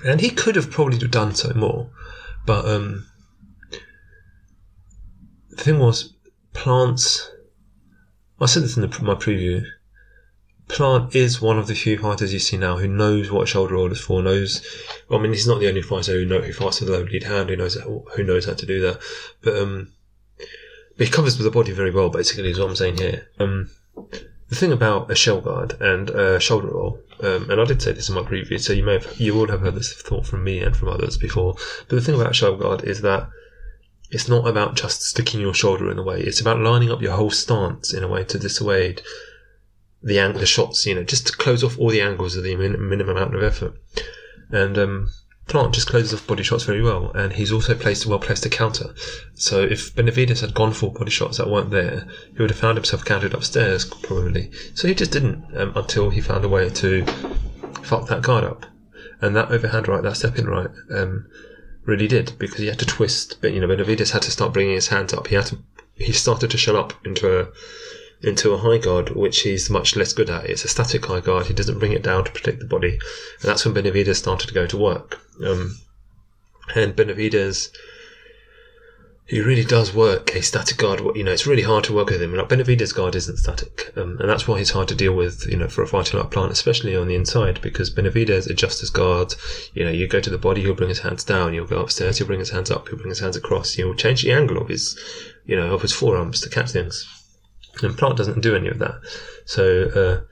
And 0.04 0.20
he 0.20 0.30
could 0.30 0.56
have 0.56 0.70
probably 0.70 0.98
done 0.98 1.34
so 1.34 1.52
more, 1.54 1.90
but 2.44 2.66
um, 2.66 3.06
the 5.50 5.62
thing 5.62 5.78
was, 5.78 6.14
Plant's. 6.52 7.30
I 8.40 8.46
said 8.46 8.64
this 8.64 8.76
in 8.76 8.82
the, 8.82 9.02
my 9.02 9.14
preview. 9.14 9.64
Plant 10.66 11.14
is 11.14 11.42
one 11.42 11.58
of 11.58 11.66
the 11.66 11.74
few 11.74 11.98
fighters 11.98 12.32
you 12.32 12.38
see 12.38 12.56
now 12.56 12.78
who 12.78 12.88
knows 12.88 13.30
what 13.30 13.48
shoulder 13.48 13.74
roll 13.74 13.92
is 13.92 14.00
for. 14.00 14.22
Knows, 14.22 14.66
well, 15.08 15.20
I 15.20 15.22
mean, 15.22 15.32
he's 15.32 15.46
not 15.46 15.60
the 15.60 15.68
only 15.68 15.82
fighter 15.82 16.12
who 16.12 16.24
know 16.24 16.40
who 16.40 16.52
fights 16.52 16.80
with 16.80 16.88
a 16.88 17.00
lead 17.00 17.24
hand. 17.24 17.50
Who 17.50 17.56
knows 17.56 17.74
who 17.74 18.24
knows 18.24 18.46
how 18.46 18.54
to 18.54 18.66
do 18.66 18.80
that. 18.80 19.00
But 19.42 19.58
um, 19.58 19.92
he 20.98 21.06
covers 21.06 21.36
the 21.36 21.50
body 21.50 21.72
very 21.72 21.90
well. 21.90 22.10
Basically, 22.10 22.50
is 22.50 22.58
what 22.58 22.68
I'm 22.68 22.76
saying 22.76 22.98
here. 22.98 23.26
Um, 23.38 23.70
the 24.48 24.56
thing 24.56 24.72
about 24.72 25.10
a 25.10 25.14
shell 25.14 25.40
guard 25.40 25.80
and 25.80 26.10
a 26.10 26.38
shoulder 26.38 26.68
roll, 26.68 27.00
um, 27.20 27.50
and 27.50 27.60
I 27.60 27.64
did 27.64 27.82
say 27.82 27.92
this 27.92 28.08
in 28.08 28.14
my 28.14 28.22
preview, 28.22 28.60
so 28.60 28.72
you 28.72 28.84
may 28.84 28.94
have 28.94 29.20
you 29.20 29.34
would 29.34 29.50
have 29.50 29.62
heard 29.62 29.74
this 29.74 29.92
thought 29.92 30.26
from 30.26 30.44
me 30.44 30.60
and 30.60 30.76
from 30.76 30.88
others 30.88 31.16
before. 31.16 31.54
But 31.88 31.96
the 31.96 32.00
thing 32.00 32.14
about 32.14 32.30
a 32.30 32.34
shoulder 32.34 32.62
guard 32.62 32.84
is 32.84 33.00
that 33.02 33.28
it's 34.10 34.28
not 34.28 34.46
about 34.46 34.76
just 34.76 35.02
sticking 35.02 35.40
your 35.40 35.54
shoulder 35.54 35.90
in 35.90 35.96
the 35.96 36.02
way. 36.02 36.20
It's 36.20 36.40
about 36.40 36.60
lining 36.60 36.90
up 36.90 37.02
your 37.02 37.16
whole 37.16 37.30
stance 37.30 37.92
in 37.92 38.04
a 38.04 38.08
way 38.08 38.24
to 38.24 38.38
dissuade 38.38 39.02
the 40.02 40.18
ang- 40.18 40.34
the 40.34 40.46
shots. 40.46 40.86
You 40.86 40.94
know, 40.94 41.04
just 41.04 41.26
to 41.26 41.36
close 41.36 41.64
off 41.64 41.78
all 41.78 41.90
the 41.90 42.02
angles 42.02 42.36
of 42.36 42.44
the 42.44 42.54
min- 42.54 42.88
minimum 42.88 43.16
amount 43.16 43.34
of 43.34 43.42
effort. 43.42 43.74
And 44.50 44.78
um, 44.78 45.10
Plant 45.46 45.74
just 45.74 45.86
closes 45.86 46.14
off 46.14 46.26
body 46.26 46.42
shots 46.42 46.64
very 46.64 46.82
well, 46.82 47.10
and 47.12 47.34
he's 47.34 47.52
also 47.52 47.74
placed 47.74 48.06
well 48.06 48.18
placed 48.18 48.44
to 48.44 48.48
counter. 48.48 48.94
So 49.34 49.62
if 49.62 49.94
Benavidez 49.94 50.40
had 50.40 50.54
gone 50.54 50.72
for 50.72 50.90
body 50.90 51.10
shots 51.10 51.36
that 51.36 51.50
weren't 51.50 51.70
there, 51.70 52.06
he 52.34 52.40
would 52.40 52.50
have 52.50 52.58
found 52.58 52.78
himself 52.78 53.04
countered 53.04 53.34
upstairs 53.34 53.84
probably. 53.84 54.50
So 54.74 54.88
he 54.88 54.94
just 54.94 55.12
didn't 55.12 55.44
um, 55.56 55.72
until 55.76 56.10
he 56.10 56.20
found 56.20 56.44
a 56.44 56.48
way 56.48 56.70
to 56.70 57.04
fuck 57.82 58.08
that 58.08 58.22
guard 58.22 58.44
up, 58.44 58.64
and 59.20 59.36
that 59.36 59.50
overhand 59.50 59.86
right, 59.86 60.02
that 60.02 60.16
step 60.16 60.38
in 60.38 60.46
right, 60.46 60.70
um, 60.90 61.26
really 61.84 62.08
did 62.08 62.32
because 62.38 62.58
he 62.58 62.66
had 62.66 62.78
to 62.78 62.86
twist. 62.86 63.38
But 63.42 63.52
you 63.52 63.60
know, 63.60 63.68
Benavidez 63.68 64.12
had 64.12 64.22
to 64.22 64.30
start 64.30 64.54
bringing 64.54 64.74
his 64.74 64.88
hands 64.88 65.12
up. 65.12 65.26
He 65.26 65.34
had 65.34 65.46
to. 65.46 65.58
He 65.96 66.12
started 66.12 66.50
to 66.50 66.58
shell 66.58 66.76
up 66.76 66.94
into 67.06 67.40
a 67.40 67.48
into 68.22 68.52
a 68.52 68.58
high 68.58 68.78
guard, 68.78 69.10
which 69.10 69.40
he's 69.40 69.68
much 69.68 69.96
less 69.96 70.12
good 70.12 70.30
at. 70.30 70.46
It's 70.46 70.64
a 70.64 70.68
static 70.68 71.04
high 71.04 71.20
guard. 71.20 71.46
He 71.46 71.54
doesn't 71.54 71.78
bring 71.78 71.92
it 71.92 72.02
down 72.02 72.24
to 72.24 72.32
protect 72.32 72.58
the 72.58 72.66
body, 72.66 72.92
and 72.92 73.48
that's 73.48 73.64
when 73.64 73.74
Benavidez 73.74 74.16
started 74.16 74.48
to 74.48 74.54
go 74.54 74.66
to 74.66 74.76
work. 74.76 75.20
Um, 75.44 75.76
and 76.74 76.96
Benavidez, 76.96 77.70
he 79.26 79.40
really 79.40 79.64
does 79.64 79.94
work 79.94 80.34
a 80.34 80.42
static 80.42 80.76
guard. 80.78 81.00
You 81.14 81.24
know, 81.24 81.32
it's 81.32 81.46
really 81.46 81.62
hard 81.62 81.84
to 81.84 81.94
work 81.94 82.10
with 82.10 82.22
him. 82.22 82.34
Like 82.34 82.48
Benavidez' 82.48 82.94
guard 82.94 83.14
isn't 83.14 83.38
static, 83.38 83.92
um, 83.96 84.18
and 84.20 84.28
that's 84.28 84.46
why 84.46 84.58
he's 84.58 84.70
hard 84.70 84.88
to 84.88 84.94
deal 84.94 85.14
with. 85.14 85.46
You 85.46 85.56
know, 85.56 85.68
for 85.68 85.82
a 85.82 85.86
fighter 85.86 86.18
like 86.18 86.30
Plant, 86.30 86.52
especially 86.52 86.96
on 86.96 87.08
the 87.08 87.14
inside, 87.14 87.60
because 87.60 87.90
Benavidez 87.90 88.48
adjusts 88.48 88.80
his 88.80 88.90
guard. 88.90 89.34
You 89.74 89.84
know, 89.84 89.90
you 89.90 90.06
go 90.06 90.20
to 90.20 90.30
the 90.30 90.38
body, 90.38 90.62
he'll 90.62 90.74
bring 90.74 90.88
his 90.88 91.00
hands 91.00 91.24
down. 91.24 91.52
You'll 91.54 91.66
go 91.66 91.80
upstairs, 91.80 92.18
he'll 92.18 92.26
bring 92.26 92.40
his 92.40 92.50
hands 92.50 92.70
up. 92.70 92.88
He'll 92.88 92.98
bring 92.98 93.10
his 93.10 93.20
hands 93.20 93.36
across. 93.36 93.74
He'll 93.74 93.94
change 93.94 94.22
the 94.22 94.32
angle 94.32 94.58
of 94.58 94.68
his, 94.68 94.98
you 95.44 95.56
know, 95.56 95.74
of 95.74 95.82
his 95.82 95.92
forearms 95.92 96.40
to 96.42 96.48
catch 96.48 96.70
things. 96.70 97.06
And 97.82 97.96
Plant 97.96 98.16
doesn't 98.16 98.40
do 98.40 98.54
any 98.54 98.68
of 98.68 98.78
that. 98.78 99.00
So, 99.44 99.84
uh, 99.94 100.26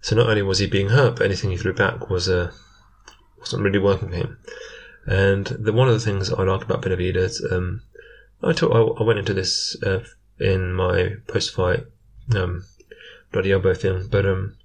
so 0.00 0.16
not 0.16 0.28
only 0.28 0.42
was 0.42 0.58
he 0.58 0.66
being 0.66 0.88
hurt, 0.88 1.16
but 1.16 1.24
anything 1.24 1.50
he 1.50 1.56
threw 1.56 1.72
back 1.72 2.10
was 2.10 2.28
uh, 2.28 2.52
wasn't 3.38 3.62
really 3.62 3.78
working 3.78 4.10
for 4.10 4.16
him. 4.16 4.38
And 5.06 5.46
the, 5.46 5.72
one 5.72 5.88
of 5.88 5.94
the 5.94 6.00
things 6.00 6.32
I 6.32 6.42
like 6.42 6.62
about 6.62 6.82
Benavidez, 6.82 7.40
um, 7.50 7.82
I, 8.42 8.52
talk, 8.52 8.72
I, 8.72 9.00
I, 9.00 9.04
went 9.04 9.18
into 9.18 9.34
this 9.34 9.76
uh, 9.82 10.04
in 10.38 10.72
my 10.74 11.14
post-fight 11.26 11.84
um, 12.34 12.64
bloody 13.32 13.52
elbow 13.52 13.74
thing, 13.74 14.08
but 14.10 14.26
um, 14.26 14.56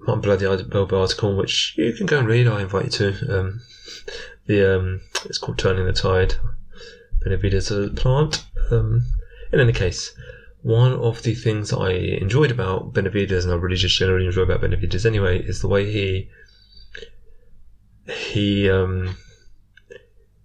my 0.00 0.16
bloody 0.16 0.44
elbow 0.44 1.00
article, 1.00 1.36
which 1.36 1.74
you 1.76 1.92
can 1.92 2.06
go 2.06 2.18
and 2.18 2.28
read, 2.28 2.46
I 2.46 2.62
invite 2.62 2.84
you 2.84 2.90
to. 2.90 3.38
Um, 3.38 3.60
the 4.46 4.76
um, 4.76 5.00
it's 5.24 5.38
called 5.38 5.58
"Turning 5.58 5.86
the 5.86 5.92
Tide." 5.92 6.34
Benavidez 7.24 7.96
plant. 7.96 8.44
Um, 8.70 9.06
in 9.54 9.60
any 9.60 9.72
case, 9.72 10.12
one 10.62 10.92
of 10.92 11.22
the 11.22 11.34
things 11.34 11.72
I 11.72 11.90
enjoyed 11.90 12.50
about 12.50 12.92
Benavidez, 12.92 13.44
and 13.44 13.52
I 13.52 13.56
really 13.56 13.76
just 13.76 13.98
generally 13.98 14.26
enjoy 14.26 14.42
about 14.42 14.62
Benavidez 14.62 15.06
anyway, 15.06 15.42
is 15.42 15.60
the 15.60 15.68
way 15.68 15.90
he 15.90 16.28
he 18.06 18.68
um, 18.70 19.16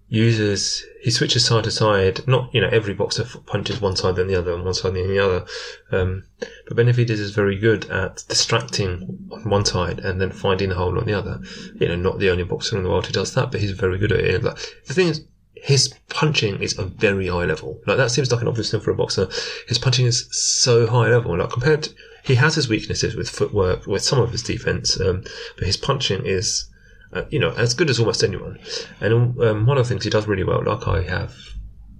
uses 0.10 0.86
he 1.02 1.12
switches 1.12 1.46
side 1.46 1.64
to 1.64 1.72
side. 1.72 2.28
Not 2.28 2.54
you 2.54 2.60
know 2.60 2.70
every 2.70 2.94
boxer 2.94 3.26
punches 3.46 3.80
one 3.80 3.96
side 3.96 4.18
then 4.18 4.28
the 4.28 4.36
other, 4.36 4.54
and 4.54 4.66
one 4.66 4.74
side 4.74 4.94
then 4.94 5.08
the 5.08 5.20
other. 5.20 5.46
Um, 5.92 6.26
but 6.68 6.78
Benavidez 6.78 7.12
is 7.12 7.32
very 7.32 7.58
good 7.58 7.90
at 7.90 8.24
distracting 8.28 9.30
on 9.32 9.50
one 9.50 9.66
side 9.66 10.00
and 10.00 10.20
then 10.20 10.32
finding 10.32 10.72
a 10.72 10.76
hole 10.76 10.98
on 10.98 11.06
the 11.06 11.14
other. 11.14 11.40
You 11.76 11.88
know, 11.88 11.96
not 11.96 12.20
the 12.20 12.30
only 12.30 12.44
boxer 12.44 12.78
in 12.78 12.84
the 12.84 12.90
world 12.90 13.08
who 13.08 13.14
does 13.14 13.34
that, 13.36 13.52
but 13.52 13.62
he's 13.62 13.72
very 13.72 13.98
good 13.98 14.12
at 14.12 14.20
it. 14.20 14.44
Like, 14.44 14.58
the 14.86 14.94
thing 14.94 15.08
is, 15.08 15.26
his 15.64 15.94
punching 16.10 16.62
is 16.62 16.78
a 16.78 16.86
very 16.86 17.28
high 17.28 17.46
level. 17.46 17.80
Like 17.86 17.98
that 17.98 18.12
seems 18.12 18.32
like 18.32 18.42
an 18.42 18.48
obvious 18.48 18.72
thing 18.72 18.80
for 18.80 18.92
a 18.92 18.96
boxer. 18.96 19.28
His 19.68 19.78
punching 19.78 20.06
is 20.06 20.28
so 20.32 20.88
high 20.88 21.10
level. 21.10 21.38
Like 21.38 21.50
compared, 21.52 21.84
to, 21.84 21.96
he 22.24 22.36
has 22.36 22.56
his 22.56 22.70
weaknesses 22.70 23.16
with 23.16 23.30
footwork, 23.30 23.88
with 23.88 24.04
some 24.04 24.20
of 24.20 24.32
his 24.32 24.44
defense, 24.44 25.00
um, 25.00 25.24
but 25.58 25.66
his 25.66 25.78
punching 25.78 26.26
is 26.26 26.70
uh, 27.14 27.24
you 27.30 27.40
know, 27.40 27.52
as 27.52 27.74
good 27.74 27.90
as 27.90 28.00
almost 28.00 28.24
anyone. 28.24 28.60
And 29.02 29.40
um, 29.42 29.66
one 29.66 29.78
of 29.78 29.86
the 29.86 29.90
things 29.90 30.04
he 30.04 30.10
does 30.10 30.28
really 30.28 30.44
well, 30.44 30.64
like 30.64 30.88
I 30.88 31.02
have 31.04 31.36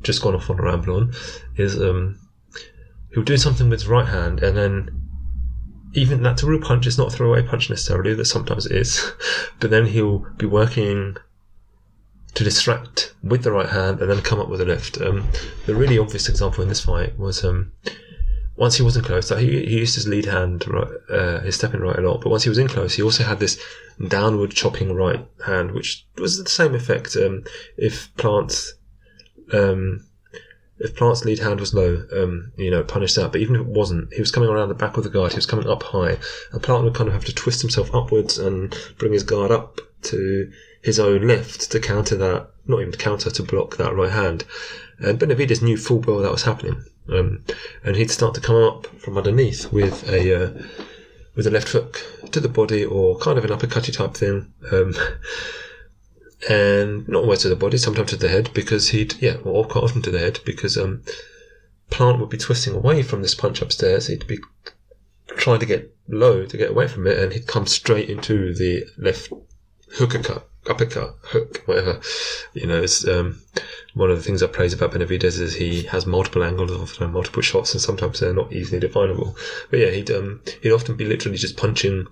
just 0.02 0.22
gone 0.22 0.36
off 0.36 0.50
on 0.50 0.60
a 0.60 0.64
ramble 0.64 0.96
on, 0.96 1.14
is 1.58 1.82
um, 1.82 2.20
he'll 3.14 3.24
do 3.24 3.38
something 3.38 3.70
with 3.70 3.82
his 3.82 3.90
right 3.90 4.08
hand 4.08 4.44
and 4.44 4.56
then 4.56 4.90
even 5.94 6.22
that's 6.22 6.44
a 6.44 6.46
real 6.46 6.62
punch, 6.62 6.86
it's 6.86 7.00
not 7.00 7.12
a 7.12 7.16
throwaway 7.16 7.42
punch 7.42 7.70
necessarily, 7.70 8.14
that 8.14 8.26
sometimes 8.26 8.68
it 8.68 8.74
is, 8.74 9.12
but 9.60 9.72
then 9.72 9.88
he'll 9.88 10.20
be 10.38 10.46
working 10.46 11.18
to 12.36 12.44
distract 12.44 13.14
with 13.24 13.44
the 13.44 13.52
right 13.52 13.70
hand 13.70 14.02
and 14.02 14.10
then 14.10 14.22
come 14.22 14.40
up 14.40 14.50
with 14.50 14.62
a 14.62 14.66
left. 14.66 15.02
Um, 15.02 15.28
the 15.66 15.76
really 15.76 15.98
obvious 15.98 16.30
example 16.30 16.62
in 16.64 16.70
this 16.70 16.84
fight 16.84 17.18
was 17.18 17.44
um, 17.44 17.72
once 18.60 18.76
he 18.76 18.84
wasn't 18.84 19.06
close, 19.06 19.30
he, 19.30 19.66
he 19.66 19.80
used 19.80 19.96
his 19.96 20.08
lead 20.08 20.26
hand, 20.26 20.68
right, 20.68 20.92
uh, 21.10 21.40
his 21.40 21.56
stepping 21.56 21.80
right 21.80 21.98
a 21.98 22.02
lot, 22.02 22.22
but 22.22 22.30
once 22.30 22.44
he 22.44 22.50
was 22.50 22.58
in 22.58 22.68
close, 22.68 22.94
he 22.94 23.02
also 23.02 23.24
had 23.24 23.40
this 23.40 23.58
downward 24.08 24.52
chopping 24.52 24.94
right 24.94 25.26
hand, 25.46 25.72
which 25.72 26.06
was 26.18 26.44
the 26.44 26.50
same 26.50 26.76
effect. 26.76 27.16
Um, 27.16 27.46
if 27.78 28.14
Plant's, 28.18 28.74
um, 29.54 30.06
if 30.78 30.94
Plant's 30.96 31.24
lead 31.24 31.40
hand 31.40 31.62
was 31.62 31.74
low, 31.74 32.06
um, 32.14 32.52
you 32.58 32.70
know, 32.70 32.84
punished 32.84 33.16
that. 33.16 33.32
But 33.32 33.42
even 33.42 33.56
if 33.56 33.62
it 33.62 33.68
wasn't, 33.68 34.14
he 34.14 34.20
was 34.20 34.32
coming 34.32 34.50
around 34.50 34.70
the 34.70 34.76
back 34.76 34.98
of 34.98 35.04
the 35.04 35.10
guard. 35.10 35.32
He 35.32 35.38
was 35.38 35.46
coming 35.46 35.68
up 35.68 35.84
high, 35.84 36.18
and 36.52 36.62
Plant 36.62 36.84
would 36.84 36.96
kind 36.96 37.08
of 37.08 37.14
have 37.14 37.26
to 37.26 37.36
twist 37.36 37.62
himself 37.62 37.94
upwards 37.96 38.38
and 38.38 38.76
bring 38.98 39.14
his 39.14 39.24
guard 39.24 39.52
up 39.52 39.80
to 40.04 40.52
his 40.82 41.00
own 41.00 41.28
left 41.28 41.72
to 41.72 41.80
counter 41.80 42.16
that. 42.18 42.50
Not 42.68 42.82
even 42.82 42.92
to 42.92 42.98
counter 42.98 43.32
to 43.32 43.44
block 43.44 43.78
that 43.78 43.96
right 43.96 44.12
hand. 44.12 44.46
And 45.00 45.20
Benavidez 45.20 45.62
knew 45.62 45.78
full 45.78 46.00
well 46.00 46.20
that 46.20 46.32
was 46.32 46.44
happening. 46.44 46.84
Um, 47.12 47.44
and 47.84 47.96
he'd 47.96 48.12
start 48.12 48.36
to 48.36 48.42
come 48.42 48.56
up 48.56 48.86
from 49.00 49.18
underneath 49.18 49.72
with 49.72 50.08
a 50.08 50.46
uh, 50.46 50.64
with 51.36 51.48
a 51.48 51.52
left 51.52 51.70
hook 51.70 52.04
to 52.32 52.40
the 52.40 52.50
body 52.50 52.86
or 52.86 53.18
kind 53.18 53.38
of 53.38 53.46
an 53.46 53.52
uppercutty 53.52 53.94
type 53.94 54.14
thing. 54.14 54.54
Um, 54.72 54.94
and 56.50 57.08
not 57.08 57.24
always 57.24 57.40
to 57.40 57.50
the 57.50 57.56
body, 57.56 57.78
sometimes 57.78 58.12
to 58.12 58.16
the 58.16 58.30
head 58.30 58.52
because 58.54 58.90
he'd, 58.90 59.16
yeah, 59.22 59.38
or 59.44 59.66
quite 59.66 59.84
often 59.84 60.02
to 60.04 60.12
the 60.12 60.20
head 60.20 60.40
because 60.46 60.78
um, 60.78 61.04
Plant 61.90 62.20
would 62.20 62.30
be 62.30 62.38
twisting 62.38 62.76
away 62.76 63.02
from 63.04 63.22
this 63.22 63.36
punch 63.36 63.62
upstairs. 63.62 64.08
He'd 64.08 64.28
be 64.28 64.40
trying 65.38 65.60
to 65.60 65.66
get 65.66 65.94
low 66.08 66.46
to 66.46 66.58
get 66.58 66.70
away 66.70 66.88
from 66.88 67.08
it 67.08 67.18
and 67.18 67.34
he'd 67.34 67.48
come 67.48 67.66
straight 67.66 68.10
into 68.10 68.54
the 68.54 68.86
left 68.98 69.32
hooker 69.94 70.20
cut 70.20 70.49
uppercut, 70.68 71.16
hook, 71.24 71.64
whatever. 71.66 72.02
You 72.54 72.68
know, 72.68 72.82
it's 72.82 73.08
um, 73.08 73.42
one 73.94 74.12
of 74.12 74.18
the 74.18 74.24
things 74.24 74.44
I 74.44 74.48
praise 74.48 74.74
about 74.74 74.92
Benavidez 74.92 75.40
is 75.40 75.56
he 75.56 75.84
has 75.84 76.06
multiple 76.06 76.44
angles 76.44 76.72
of 76.72 77.12
multiple 77.12 77.42
shots, 77.42 77.74
and 77.74 77.82
sometimes 77.82 78.20
they're 78.20 78.34
not 78.34 78.54
easily 78.54 78.80
definable. 78.80 79.36
But 79.70 79.80
yeah, 79.80 79.90
he'd 79.90 80.12
um, 80.12 80.42
he'd 80.62 80.72
often 80.72 80.96
be 80.96 81.06
literally 81.06 81.38
just 81.38 81.58
punching 81.58 82.08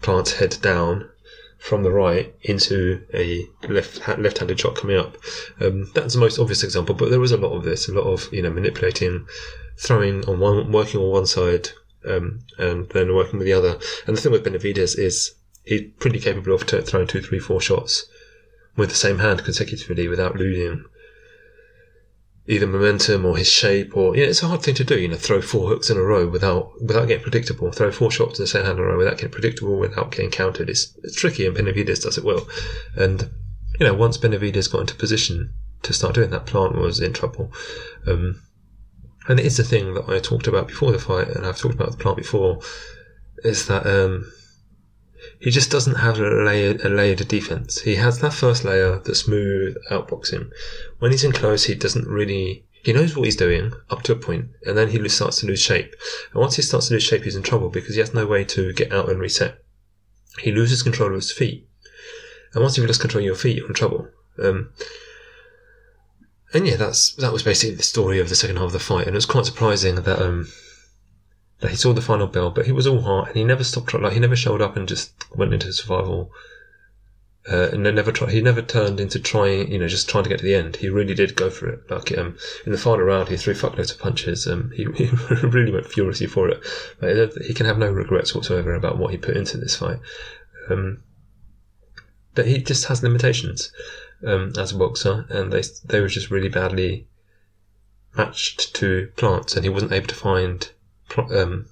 Plant's 0.00 0.32
head 0.34 0.56
down 0.60 1.08
from 1.58 1.84
the 1.84 1.92
right 1.92 2.34
into 2.42 3.00
a 3.14 3.46
left 3.68 4.06
left-handed 4.18 4.58
shot 4.58 4.74
coming 4.74 4.96
up. 4.96 5.16
Um, 5.60 5.90
that's 5.94 6.14
the 6.14 6.20
most 6.20 6.38
obvious 6.38 6.64
example, 6.64 6.94
but 6.94 7.10
there 7.10 7.20
was 7.20 7.32
a 7.32 7.36
lot 7.36 7.52
of 7.52 7.62
this, 7.62 7.88
a 7.88 7.92
lot 7.92 8.06
of 8.06 8.32
you 8.32 8.42
know 8.42 8.50
manipulating, 8.50 9.26
throwing 9.78 10.24
on 10.28 10.40
one, 10.40 10.72
working 10.72 11.00
on 11.00 11.10
one 11.10 11.26
side, 11.26 11.68
um, 12.04 12.40
and 12.58 12.88
then 12.90 13.14
working 13.14 13.38
with 13.38 13.46
the 13.46 13.52
other. 13.52 13.78
And 14.06 14.16
the 14.16 14.20
thing 14.20 14.32
with 14.32 14.44
Benavidez 14.44 14.98
is 14.98 15.34
he's 15.64 15.90
pretty 15.98 16.18
capable 16.18 16.54
of 16.54 16.66
t- 16.66 16.80
throwing 16.80 17.06
two, 17.06 17.22
three, 17.22 17.38
four 17.38 17.60
shots 17.60 18.06
with 18.76 18.90
the 18.90 18.96
same 18.96 19.18
hand 19.18 19.44
consecutively 19.44 20.08
without 20.08 20.36
losing 20.36 20.84
either 22.48 22.66
momentum 22.66 23.24
or 23.24 23.36
his 23.36 23.50
shape 23.50 23.96
or 23.96 24.16
you 24.16 24.22
know, 24.22 24.28
it's 24.28 24.42
a 24.42 24.48
hard 24.48 24.62
thing 24.62 24.74
to 24.74 24.84
do, 24.84 24.98
you 24.98 25.08
know, 25.08 25.16
throw 25.16 25.40
four 25.40 25.68
hooks 25.68 25.90
in 25.90 25.96
a 25.96 26.02
row 26.02 26.26
without 26.26 26.72
without 26.80 27.06
getting 27.06 27.22
predictable, 27.22 27.70
throw 27.70 27.92
four 27.92 28.10
shots 28.10 28.38
in 28.38 28.42
the 28.42 28.48
same 28.48 28.64
hand 28.64 28.78
in 28.78 28.84
a 28.84 28.86
row 28.86 28.98
without 28.98 29.16
getting 29.16 29.30
predictable, 29.30 29.78
without 29.78 30.10
getting 30.10 30.30
countered. 30.30 30.68
It's, 30.68 30.96
it's 31.02 31.16
tricky 31.16 31.46
and 31.46 31.56
Benavidez 31.56 32.02
does 32.02 32.18
it 32.18 32.24
well. 32.24 32.46
And 32.96 33.30
you 33.78 33.86
know, 33.86 33.94
once 33.94 34.18
Benavidez 34.18 34.70
got 34.70 34.80
into 34.80 34.94
position 34.94 35.54
to 35.82 35.92
start 35.92 36.14
doing 36.14 36.30
that, 36.30 36.46
Plant 36.46 36.76
was 36.76 37.00
in 37.00 37.12
trouble. 37.12 37.52
Um, 38.06 38.42
and 39.28 39.38
it 39.38 39.46
is 39.46 39.56
the 39.56 39.64
thing 39.64 39.94
that 39.94 40.08
I 40.08 40.18
talked 40.18 40.48
about 40.48 40.66
before 40.66 40.90
the 40.90 40.98
fight, 40.98 41.28
and 41.28 41.46
I've 41.46 41.58
talked 41.58 41.74
about 41.74 41.92
the 41.92 41.96
Plant 41.96 42.16
before, 42.16 42.60
is 43.44 43.66
that 43.66 43.86
um, 43.86 44.30
he 45.42 45.50
just 45.50 45.72
doesn't 45.72 45.96
have 45.96 46.20
a 46.20 46.28
layered, 46.28 46.84
a 46.84 46.88
layered 46.88 47.26
defense. 47.26 47.80
He 47.80 47.96
has 47.96 48.20
that 48.20 48.32
first 48.32 48.64
layer, 48.64 49.00
the 49.00 49.12
smooth 49.12 49.76
outboxing. 49.90 50.50
When 51.00 51.10
he's 51.10 51.24
in 51.24 51.32
close, 51.32 51.64
he 51.64 51.74
doesn't 51.74 52.06
really. 52.06 52.64
He 52.84 52.92
knows 52.92 53.16
what 53.16 53.24
he's 53.24 53.36
doing 53.36 53.72
up 53.90 54.02
to 54.04 54.12
a 54.12 54.16
point, 54.16 54.50
and 54.64 54.78
then 54.78 54.90
he 54.90 55.08
starts 55.08 55.40
to 55.40 55.46
lose 55.46 55.60
shape. 55.60 55.94
And 56.32 56.40
once 56.40 56.54
he 56.56 56.62
starts 56.62 56.88
to 56.88 56.94
lose 56.94 57.02
shape, 57.02 57.24
he's 57.24 57.34
in 57.34 57.42
trouble 57.42 57.70
because 57.70 57.94
he 57.94 58.00
has 58.00 58.14
no 58.14 58.24
way 58.24 58.44
to 58.44 58.72
get 58.72 58.92
out 58.92 59.08
and 59.08 59.18
reset. 59.18 59.58
He 60.38 60.52
loses 60.52 60.82
control 60.82 61.08
of 61.10 61.16
his 61.16 61.32
feet, 61.32 61.68
and 62.54 62.62
once 62.62 62.76
you've 62.76 62.86
lost 62.86 63.00
control 63.00 63.22
of 63.22 63.26
your 63.26 63.34
feet, 63.34 63.56
you're 63.56 63.66
in 63.66 63.74
trouble. 63.74 64.08
Um, 64.40 64.72
and 66.54 66.68
yeah, 66.68 66.76
that's 66.76 67.14
that 67.16 67.32
was 67.32 67.42
basically 67.42 67.74
the 67.74 67.82
story 67.82 68.20
of 68.20 68.28
the 68.28 68.36
second 68.36 68.56
half 68.56 68.66
of 68.66 68.72
the 68.72 68.78
fight, 68.78 69.08
and 69.08 69.16
it 69.16 69.18
was 69.18 69.26
quite 69.26 69.46
surprising 69.46 69.96
that 69.96 70.22
um, 70.22 70.44
that 70.44 70.52
he 71.70 71.76
saw 71.76 71.92
the 71.92 72.00
final 72.00 72.26
bell, 72.26 72.50
but 72.50 72.66
he 72.66 72.72
was 72.72 72.86
all 72.86 73.02
heart 73.02 73.28
and 73.28 73.36
he 73.36 73.44
never 73.44 73.64
stopped. 73.64 73.94
Like 73.94 74.12
he 74.12 74.20
never 74.20 74.36
showed 74.36 74.60
up 74.60 74.76
and 74.76 74.88
just 74.88 75.12
went 75.34 75.54
into 75.54 75.72
survival. 75.72 76.30
Uh, 77.50 77.70
and 77.72 77.82
never 77.82 78.12
tried. 78.12 78.30
He 78.30 78.40
never 78.40 78.62
turned 78.62 79.00
into 79.00 79.18
trying, 79.18 79.70
you 79.72 79.76
know, 79.76 79.88
just 79.88 80.08
trying 80.08 80.22
to 80.22 80.30
get 80.30 80.38
to 80.38 80.44
the 80.44 80.54
end. 80.54 80.76
He 80.76 80.88
really 80.88 81.12
did 81.12 81.34
go 81.34 81.50
for 81.50 81.68
it. 81.68 81.90
Like 81.90 82.16
um, 82.16 82.36
in 82.64 82.70
the 82.70 82.78
final 82.78 83.04
round, 83.04 83.28
he 83.28 83.36
threw 83.36 83.54
fuckloads 83.54 83.90
of 83.90 83.98
punches. 83.98 84.46
Um, 84.46 84.70
he, 84.76 84.84
he 84.94 85.06
really 85.42 85.72
went 85.72 85.86
furiously 85.86 86.28
for 86.28 86.48
it. 86.48 86.62
But 87.00 87.32
he 87.42 87.52
can 87.52 87.66
have 87.66 87.78
no 87.78 87.90
regrets 87.90 88.32
whatsoever 88.32 88.74
about 88.74 88.96
what 88.96 89.10
he 89.10 89.16
put 89.16 89.36
into 89.36 89.56
this 89.58 89.74
fight. 89.74 89.98
Um, 90.70 91.02
but 92.34 92.46
he 92.46 92.62
just 92.62 92.84
has 92.86 93.02
limitations 93.02 93.72
um, 94.24 94.52
as 94.56 94.72
a 94.72 94.78
boxer, 94.78 95.26
and 95.28 95.52
they 95.52 95.62
they 95.84 96.00
were 96.00 96.08
just 96.08 96.30
really 96.30 96.48
badly 96.48 97.08
matched 98.16 98.74
to 98.76 99.10
Plants, 99.16 99.54
and 99.54 99.64
he 99.64 99.68
wasn't 99.68 99.92
able 99.92 100.06
to 100.06 100.14
find 100.14 100.70
um, 101.18 101.66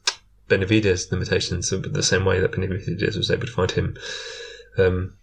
Benavidez' 0.49 1.11
limitations 1.11 1.70
the 1.70 2.02
same 2.02 2.25
way 2.25 2.40
that 2.40 2.52
Benavidez 2.52 3.16
was 3.16 3.30
able 3.30 3.47
to 3.47 3.52
find 3.52 3.70
him. 3.70 3.97
Um, 4.78 5.14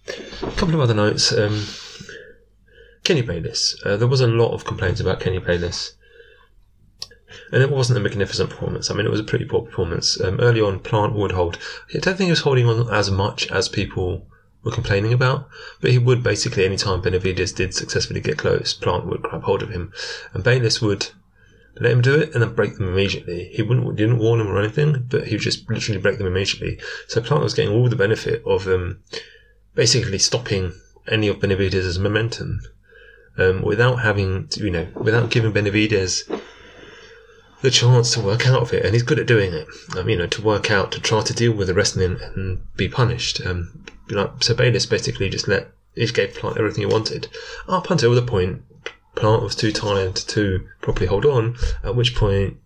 a 0.43 0.51
couple 0.51 0.75
of 0.75 0.81
other 0.81 0.93
notes. 0.93 1.31
Um, 1.31 1.65
Kenny 3.03 3.21
Bayless. 3.21 3.79
Uh, 3.85 3.95
there 3.95 4.07
was 4.07 4.21
a 4.21 4.27
lot 4.27 4.53
of 4.53 4.65
complaints 4.65 4.99
about 4.99 5.19
Kenny 5.19 5.39
Bayless. 5.39 5.93
And 7.51 7.63
it 7.63 7.71
wasn't 7.71 7.97
a 7.97 8.01
magnificent 8.01 8.49
performance. 8.49 8.91
I 8.91 8.93
mean, 8.93 9.05
it 9.05 9.11
was 9.11 9.21
a 9.21 9.25
pretty 9.25 9.45
poor 9.45 9.61
performance. 9.61 10.19
Um, 10.19 10.39
early 10.41 10.59
on, 10.59 10.79
Plant 10.79 11.13
would 11.13 11.31
hold. 11.31 11.57
I 11.93 11.99
don't 11.99 12.17
think 12.17 12.27
he 12.27 12.31
was 12.31 12.41
holding 12.41 12.67
on 12.67 12.93
as 12.93 13.09
much 13.09 13.49
as 13.49 13.69
people 13.69 14.27
were 14.63 14.71
complaining 14.71 15.13
about, 15.13 15.47
but 15.79 15.91
he 15.91 15.97
would 15.97 16.23
basically, 16.23 16.65
any 16.65 16.75
time 16.75 17.01
Benavidez 17.01 17.55
did 17.55 17.73
successfully 17.73 18.19
get 18.19 18.37
close, 18.37 18.73
Plant 18.73 19.05
would 19.05 19.21
grab 19.21 19.43
hold 19.43 19.63
of 19.63 19.69
him. 19.69 19.93
And 20.33 20.43
Bayless 20.43 20.81
would 20.81 21.07
let 21.79 21.91
him 21.91 22.01
do 22.01 22.15
it 22.15 22.33
and 22.33 22.41
then 22.41 22.53
break 22.53 22.75
them 22.75 22.87
immediately. 22.87 23.49
He 23.53 23.61
wouldn't 23.61 23.95
didn't 23.95 24.19
warn 24.19 24.41
him 24.41 24.47
or 24.47 24.59
anything, 24.59 25.05
but 25.09 25.27
he 25.27 25.35
would 25.35 25.41
just 25.41 25.69
literally 25.69 26.01
break 26.01 26.17
them 26.17 26.27
immediately. 26.27 26.79
So 27.07 27.21
Plant 27.21 27.43
was 27.43 27.53
getting 27.53 27.73
all 27.73 27.89
the 27.89 27.95
benefit 27.95 28.43
of 28.45 28.67
um, 28.67 28.99
basically 29.75 30.19
stopping 30.19 30.73
any 31.07 31.27
of 31.27 31.39
Benavidez' 31.39 31.99
momentum 31.99 32.61
um, 33.37 33.61
without 33.61 33.97
having 33.97 34.47
to, 34.49 34.63
you 34.63 34.71
know 34.71 34.87
without 34.95 35.29
giving 35.29 35.53
Benavidez 35.53 36.41
the 37.61 37.71
chance 37.71 38.13
to 38.13 38.21
work 38.21 38.47
out 38.47 38.61
of 38.61 38.73
it, 38.73 38.85
and 38.85 38.93
he's 38.93 39.03
good 39.03 39.19
at 39.19 39.27
doing 39.27 39.53
it. 39.53 39.67
Um, 39.97 40.09
you 40.09 40.15
know, 40.15 40.27
to 40.27 40.41
work 40.41 40.69
out, 40.69 40.91
to 40.91 40.99
try 40.99 41.21
to 41.21 41.33
deal 41.33 41.53
with 41.53 41.67
the 41.67 41.73
wrestling 41.73 42.17
and 42.35 42.59
be 42.75 42.87
punished. 42.87 43.41
Um, 43.45 43.85
know, 44.15 44.33
so 44.39 44.53
Bayless 44.53 44.85
basically 44.85 45.29
just 45.29 45.47
let, 45.47 45.71
he 45.95 46.05
gave 46.07 46.35
Plant 46.35 46.57
everything 46.57 46.87
he 46.87 46.93
wanted 46.93 47.27
up 47.67 47.89
until 47.89 48.13
the 48.13 48.21
point 48.21 48.61
Plant 49.17 49.43
was 49.43 49.55
too 49.55 49.71
tired 49.71 50.15
to 50.15 50.67
properly 50.81 51.07
hold 51.07 51.25
on, 51.25 51.55
at 51.83 51.95
which 51.95 52.15
point 52.15 52.57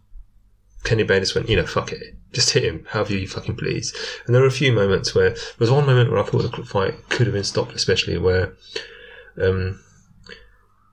Kenny 0.83 1.03
Bayless 1.03 1.33
went, 1.33 1.49
you 1.49 1.55
know, 1.55 1.65
fuck 1.65 1.91
it. 1.91 2.15
Just 2.33 2.51
hit 2.51 2.63
him 2.63 2.85
however 2.89 3.13
you 3.13 3.27
fucking 3.27 3.55
please. 3.55 3.93
And 4.25 4.33
there 4.33 4.41
were 4.41 4.47
a 4.47 4.51
few 4.51 4.71
moments 4.71 5.13
where, 5.13 5.31
there 5.31 5.39
was 5.59 5.71
one 5.71 5.85
moment 5.85 6.11
where 6.11 6.19
I 6.19 6.23
thought 6.23 6.51
the 6.51 6.65
fight 6.65 7.09
could 7.09 7.27
have 7.27 7.33
been 7.33 7.43
stopped, 7.43 7.73
especially 7.73 8.17
where, 8.17 8.53
um, 9.41 9.79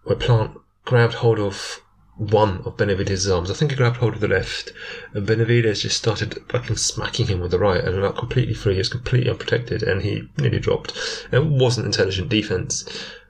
where 0.05 0.17
Plant 0.17 0.59
grabbed 0.85 1.15
hold 1.15 1.39
of 1.39 1.81
one 2.17 2.63
of 2.65 2.77
Benavidez' 2.77 3.33
arms. 3.33 3.51
I 3.51 3.55
think 3.55 3.71
he 3.71 3.77
grabbed 3.77 3.99
hold 3.99 4.15
of 4.15 4.21
the 4.21 4.29
left, 4.29 4.73
and 5.15 5.27
Benavidez 5.27 5.83
just 5.83 5.97
started 5.97 6.37
fucking 6.49 6.77
smacking 6.77 7.27
him 7.27 7.41
with 7.41 7.53
the 7.53 7.59
right, 7.59 7.83
and 7.83 8.01
got 8.03 8.17
completely 8.17 8.55
free. 8.55 8.75
He 8.75 8.79
was 8.79 8.89
completely 8.89 9.31
unprotected, 9.31 9.83
and 9.83 10.03
he 10.03 10.29
nearly 10.37 10.59
dropped. 10.59 10.93
it 11.31 11.45
wasn't 11.45 11.87
intelligent 11.87 12.29
defense. 12.29 12.85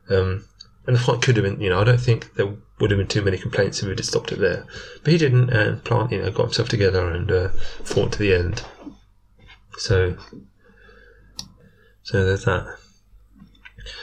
Um, 0.08 0.46
and 0.88 0.96
the 0.96 1.01
fight 1.01 1.22
could 1.22 1.37
have 1.37 1.44
been, 1.44 1.61
you 1.61 1.68
know, 1.68 1.81
I 1.81 1.85
don't 1.85 2.01
think 2.01 2.35
there 2.35 2.57
would 2.81 2.90
have 2.90 2.98
been 2.98 3.07
too 3.07 3.22
many 3.22 3.37
complaints 3.38 3.83
if 3.83 3.88
have 3.88 4.05
stopped 4.05 4.33
it 4.33 4.40
there. 4.40 4.66
But 5.05 5.12
he 5.12 5.18
didn't, 5.18 5.51
and 5.51 5.85
Plant, 5.85 6.11
you 6.11 6.22
know, 6.22 6.31
got 6.31 6.44
himself 6.44 6.68
together 6.68 7.09
and 7.09 7.31
uh, 7.31 7.48
fought 7.85 8.12
to 8.12 8.18
the 8.18 8.35
end. 8.35 8.64
So, 9.77 10.16
so 12.03 12.24
there's 12.24 12.46
that. 12.46 12.66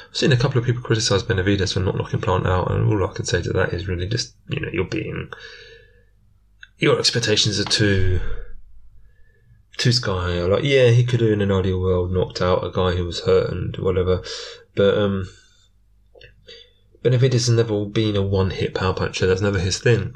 I've 0.10 0.17
seen 0.17 0.32
a 0.32 0.38
couple 0.38 0.60
of 0.60 0.65
people 0.65 0.84
criticise 0.84 1.24
Benavidez 1.24 1.74
for 1.74 1.80
not 1.80 1.98
knocking 1.98 2.21
Plant 2.21 2.45
out, 2.45 2.71
and 2.71 2.88
all 2.88 3.10
I 3.10 3.13
can 3.13 3.26
say 3.26 3.41
to 3.41 3.52
that 3.54 3.74
is 3.74 3.88
really 3.88 4.08
just, 4.08 4.36
you 4.50 4.60
know, 4.60 4.69
you're 4.71 4.86
being, 4.86 5.32
your 6.78 7.00
expectations 7.00 7.60
are 7.60 7.65
too, 7.65 8.21
too 9.78 9.91
sky 9.91 10.34
high. 10.34 10.41
Like, 10.43 10.63
yeah, 10.63 10.89
he 10.89 11.04
could 11.04 11.21
have 11.21 11.32
in 11.32 11.41
an 11.41 11.52
ideal 11.52 11.82
world 11.82 12.12
knocked 12.12 12.43
out 12.43 12.63
a 12.63 12.71
guy 12.71 12.91
who 12.91 13.06
was 13.06 13.21
hurt 13.21 13.50
and 13.50 13.76
whatever, 13.78 14.21
but 14.76 14.95
um, 14.98 15.26
Benavidez 17.06 17.34
has 17.34 17.50
never 17.52 17.86
been 17.86 18.15
a 18.15 18.24
one 18.24 18.50
hit 18.50 18.74
power 18.74 18.94
puncher. 18.94 19.28
That's 19.28 19.41
never 19.41 19.60
his 19.60 19.78
thing. 19.78 20.15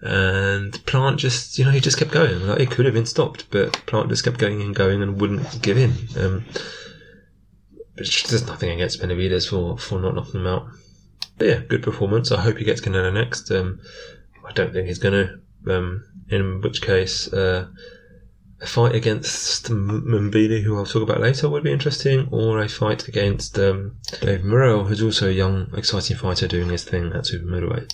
And 0.00 0.84
Plant 0.84 1.20
just, 1.20 1.56
you 1.58 1.64
know, 1.64 1.70
he 1.70 1.78
just 1.78 1.96
kept 1.96 2.10
going. 2.10 2.46
Like, 2.46 2.60
it 2.60 2.70
could 2.70 2.84
have 2.86 2.94
been 2.94 3.06
stopped, 3.06 3.48
but 3.50 3.72
Plant 3.86 4.08
just 4.08 4.24
kept 4.24 4.38
going 4.38 4.60
and 4.60 4.74
going 4.74 5.00
and 5.00 5.20
wouldn't 5.20 5.62
give 5.62 5.78
in. 5.78 5.92
Um, 6.18 6.44
there's 7.94 8.46
nothing 8.46 8.70
against 8.70 9.00
Benavidez 9.00 9.48
for, 9.48 9.78
for 9.78 10.00
not 10.00 10.16
knocking 10.16 10.40
him 10.40 10.48
out. 10.48 10.66
But 11.38 11.46
yeah, 11.46 11.58
good 11.60 11.84
performance. 11.84 12.32
I 12.32 12.40
hope 12.40 12.58
he 12.58 12.64
gets 12.64 12.80
Canelo 12.80 13.14
next. 13.14 13.50
Um, 13.52 13.80
I 14.44 14.52
don't 14.52 14.72
think 14.72 14.88
he's 14.88 14.98
going 14.98 15.28
to. 15.28 15.72
Um, 15.72 16.04
in 16.28 16.60
which 16.60 16.82
case, 16.82 17.32
uh, 17.32 17.68
a 18.64 18.66
fight 18.66 18.94
against 18.94 19.70
Mbilli, 19.70 20.62
who 20.62 20.76
I'll 20.76 20.86
talk 20.86 21.02
about 21.02 21.20
later, 21.20 21.50
would 21.50 21.62
be 21.62 21.72
interesting, 21.72 22.28
or 22.30 22.60
a 22.60 22.68
fight 22.68 23.06
against 23.06 23.58
um, 23.58 23.96
Dave 24.22 24.42
Morrell, 24.42 24.84
who's 24.84 25.02
also 25.02 25.28
a 25.28 25.32
young, 25.32 25.68
exciting 25.76 26.16
fighter 26.16 26.48
doing 26.48 26.70
his 26.70 26.82
thing 26.82 27.12
at 27.12 27.26
super 27.26 27.44
middleweight. 27.44 27.92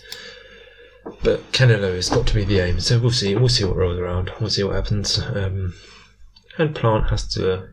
But 1.24 1.50
Canelo 1.50 1.96
has 1.96 2.09
got 2.09 2.28
to 2.28 2.35
be 2.35 2.44
the 2.44 2.61
aim, 2.61 2.78
so 2.78 3.00
we'll 3.00 3.11
see. 3.11 3.35
We'll 3.35 3.48
see 3.48 3.64
what 3.64 3.76
rolls 3.76 3.98
around. 3.98 4.30
We'll 4.40 4.48
see 4.48 4.62
what 4.62 4.76
happens. 4.76 5.18
Um, 5.18 5.74
and 6.56 6.74
Plant 6.74 7.11
has 7.11 7.26
to 7.35 7.52
uh, 7.52 7.66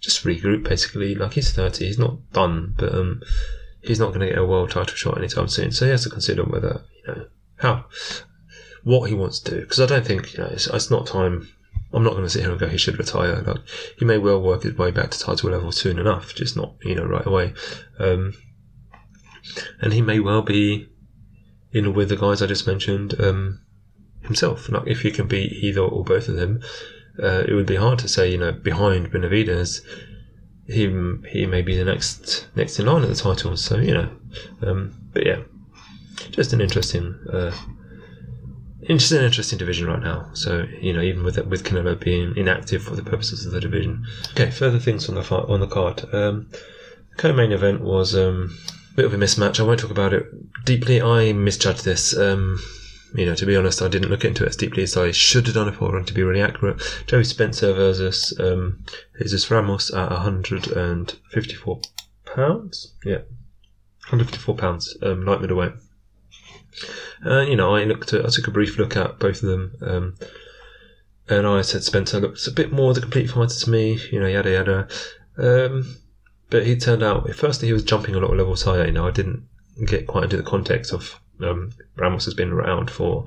just 0.00 0.24
regroup, 0.24 0.68
basically. 0.68 1.14
Like 1.14 1.34
he's 1.34 1.52
thirty, 1.52 1.86
he's 1.86 1.98
not 1.98 2.18
done, 2.32 2.74
but 2.76 2.92
um, 2.92 3.22
he's 3.82 4.00
not 4.00 4.08
going 4.08 4.20
to 4.20 4.30
get 4.30 4.38
a 4.38 4.44
world 4.44 4.70
title 4.70 4.96
shot 4.96 5.18
anytime 5.18 5.46
soon. 5.46 5.70
So 5.70 5.84
he 5.84 5.92
has 5.92 6.02
to 6.04 6.10
consider 6.10 6.42
whether 6.42 6.82
you 7.06 7.14
know 7.14 7.26
how 7.56 7.84
what 8.82 9.08
he 9.08 9.14
wants 9.14 9.38
to 9.40 9.50
do. 9.52 9.60
Because 9.60 9.80
I 9.80 9.86
don't 9.86 10.06
think 10.06 10.32
you 10.32 10.40
know 10.40 10.50
it's, 10.50 10.66
it's 10.66 10.90
not 10.90 11.06
time 11.06 11.48
I'm 11.92 12.04
not 12.04 12.12
going 12.12 12.24
to 12.24 12.30
sit 12.30 12.42
here 12.42 12.50
and 12.50 12.60
go 12.60 12.68
he 12.68 12.76
should 12.76 12.98
retire. 12.98 13.40
Like 13.42 13.60
he 13.98 14.04
may 14.04 14.18
well 14.18 14.40
work 14.40 14.62
his 14.62 14.76
way 14.76 14.90
back 14.90 15.10
to 15.10 15.18
title 15.18 15.50
level 15.50 15.72
soon 15.72 15.98
enough, 15.98 16.34
just 16.34 16.56
not 16.56 16.74
you 16.82 16.94
know 16.94 17.04
right 17.04 17.26
away. 17.26 17.54
Um, 17.98 18.34
and 19.80 19.92
he 19.92 20.02
may 20.02 20.20
well 20.20 20.42
be 20.42 20.88
in 21.72 21.94
with 21.94 22.08
the 22.08 22.16
guys 22.16 22.42
I 22.42 22.46
just 22.46 22.66
mentioned 22.66 23.18
um, 23.20 23.60
himself. 24.22 24.68
Like 24.68 24.86
if 24.86 25.00
he 25.02 25.10
can 25.10 25.26
beat 25.26 25.52
either 25.52 25.80
or 25.80 26.04
both 26.04 26.28
of 26.28 26.36
them, 26.36 26.60
uh, 27.22 27.44
it 27.46 27.54
would 27.54 27.66
be 27.66 27.76
hard 27.76 27.98
to 28.00 28.08
say 28.08 28.30
you 28.30 28.38
know 28.38 28.52
behind 28.52 29.10
Benavidez. 29.10 29.80
He 30.66 30.84
he 31.30 31.46
may 31.46 31.62
be 31.62 31.76
the 31.76 31.84
next 31.84 32.48
next 32.54 32.78
in 32.78 32.86
line 32.86 33.02
at 33.02 33.08
the 33.08 33.14
title. 33.14 33.56
So 33.56 33.78
you 33.78 33.94
know, 33.94 34.10
um, 34.62 34.94
but 35.12 35.26
yeah, 35.26 35.40
just 36.30 36.52
an 36.52 36.60
interesting, 36.60 37.18
uh, 37.32 37.52
interesting, 38.88 39.22
interesting 39.22 39.58
division 39.58 39.86
right 39.86 40.02
now. 40.02 40.30
So 40.34 40.64
you 40.80 40.92
know, 40.92 41.00
even 41.00 41.24
with 41.24 41.38
with 41.46 41.64
Canelo 41.64 41.98
being 41.98 42.36
inactive 42.36 42.82
for 42.82 42.96
the 42.96 43.02
purposes 43.02 43.46
of 43.46 43.52
the 43.52 43.60
division. 43.60 44.06
Okay, 44.32 44.50
further 44.50 44.78
things 44.78 45.08
on 45.08 45.14
the 45.14 45.22
on 45.22 45.60
the 45.60 45.66
card. 45.66 46.02
Um, 46.12 46.48
co-main 47.16 47.52
event 47.52 47.82
was 47.82 48.16
um, 48.16 48.56
a 48.92 48.96
bit 48.96 49.04
of 49.04 49.14
a 49.14 49.16
mismatch. 49.16 49.60
I 49.60 49.64
won't 49.64 49.80
talk 49.80 49.90
about 49.90 50.12
it 50.12 50.24
deeply. 50.64 51.00
I 51.02 51.32
misjudged 51.32 51.84
this. 51.84 52.16
Um, 52.16 52.58
you 53.14 53.24
know, 53.24 53.34
to 53.34 53.46
be 53.46 53.56
honest, 53.56 53.80
I 53.80 53.88
didn't 53.88 54.10
look 54.10 54.24
into 54.24 54.44
it 54.44 54.50
as 54.50 54.56
deeply 54.56 54.82
as 54.82 54.96
I 54.96 55.12
should 55.12 55.46
have 55.46 55.54
done 55.54 55.68
if 55.68 55.80
I 55.80 55.86
wanted 55.86 56.06
to 56.08 56.14
be 56.14 56.22
really 56.22 56.42
accurate. 56.42 56.80
Joey 57.06 57.24
Spencer 57.24 57.72
versus 57.72 58.38
um, 58.38 58.84
Jesus 59.18 59.50
Ramos 59.50 59.92
at 59.94 60.10
154 60.10 61.80
pounds. 62.26 62.94
Yeah, 63.04 63.22
154 64.10 64.54
pounds, 64.56 64.96
um, 65.02 65.24
light 65.24 65.40
middleweight. 65.40 65.72
And 67.20 67.50
you 67.50 67.56
know, 67.56 67.74
I 67.74 67.84
looked 67.84 68.12
at, 68.12 68.24
I 68.24 68.28
took 68.28 68.48
a 68.48 68.52
brief 68.52 68.78
look 68.78 68.96
at 68.96 69.18
both 69.18 69.42
of 69.42 69.48
them, 69.48 69.72
um, 69.80 70.16
and 71.28 71.46
I 71.46 71.62
said 71.62 71.82
Spencer 71.82 72.20
looks 72.20 72.46
a 72.46 72.52
bit 72.52 72.72
more 72.72 72.94
the 72.94 73.00
complete 73.00 73.30
fighter 73.30 73.54
to 73.54 73.70
me. 73.70 73.98
You 74.10 74.20
know, 74.20 74.26
yada 74.26 74.50
yada. 74.50 74.88
Um, 75.36 75.96
but 76.50 76.66
he 76.66 76.76
turned 76.76 77.02
out, 77.02 77.28
firstly, 77.34 77.68
he 77.68 77.74
was 77.74 77.84
jumping 77.84 78.14
a 78.14 78.18
lot 78.18 78.30
of 78.30 78.38
levels 78.38 78.62
higher. 78.62 78.86
You 78.86 78.92
know, 78.92 79.06
I 79.06 79.10
didn't 79.10 79.46
get 79.86 80.06
quite 80.06 80.24
into 80.24 80.36
the 80.36 80.42
context 80.42 80.92
of 80.92 81.20
um, 81.40 81.72
Ramos 81.96 82.24
has 82.24 82.34
been 82.34 82.50
around 82.50 82.90
for 82.90 83.24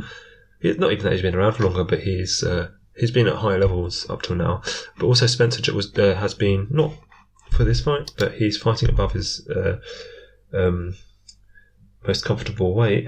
not 0.64 0.92
even 0.92 1.04
that 1.04 1.14
he's 1.14 1.22
been 1.22 1.36
around 1.36 1.54
for 1.54 1.64
longer, 1.64 1.84
but 1.84 2.02
he's 2.02 2.44
uh, 2.44 2.70
he's 2.96 3.12
been 3.12 3.28
at 3.28 3.38
higher 3.38 3.60
levels 3.60 4.10
up 4.10 4.22
till 4.22 4.36
now. 4.36 4.62
But 4.98 5.06
also 5.06 5.28
Spencer 5.28 5.74
was 5.74 5.98
uh, 5.98 6.16
has 6.16 6.34
been 6.34 6.68
not 6.70 6.94
for 7.52 7.64
this 7.64 7.82
fight, 7.82 8.12
but 8.18 8.34
he's 8.36 8.58
fighting 8.58 8.90
above 8.90 9.14
his 9.14 9.48
uh, 9.50 9.78
um, 10.54 10.96
most 12.08 12.26
comfortable 12.26 12.74
weight. 12.74 13.08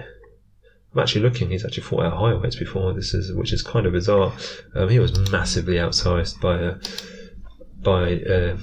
I'm 0.94 1.02
actually 1.02 1.22
looking; 1.22 1.50
he's 1.50 1.66
actually 1.66 1.84
fought 1.84 2.06
out 2.06 2.18
higher 2.18 2.40
weights 2.40 2.56
before. 2.56 2.94
This 2.94 3.14
is 3.14 3.34
which 3.34 3.54
is 3.54 3.62
kind 3.62 3.86
of 3.86 3.94
bizarre. 3.94 4.34
Um, 4.76 4.90
he 4.90 5.00
was 5.00 5.32
massively 5.32 5.76
outsized 5.76 6.40
by 6.40 6.56
uh, 6.64 6.78
by 7.82 8.22
uh, 8.22 8.58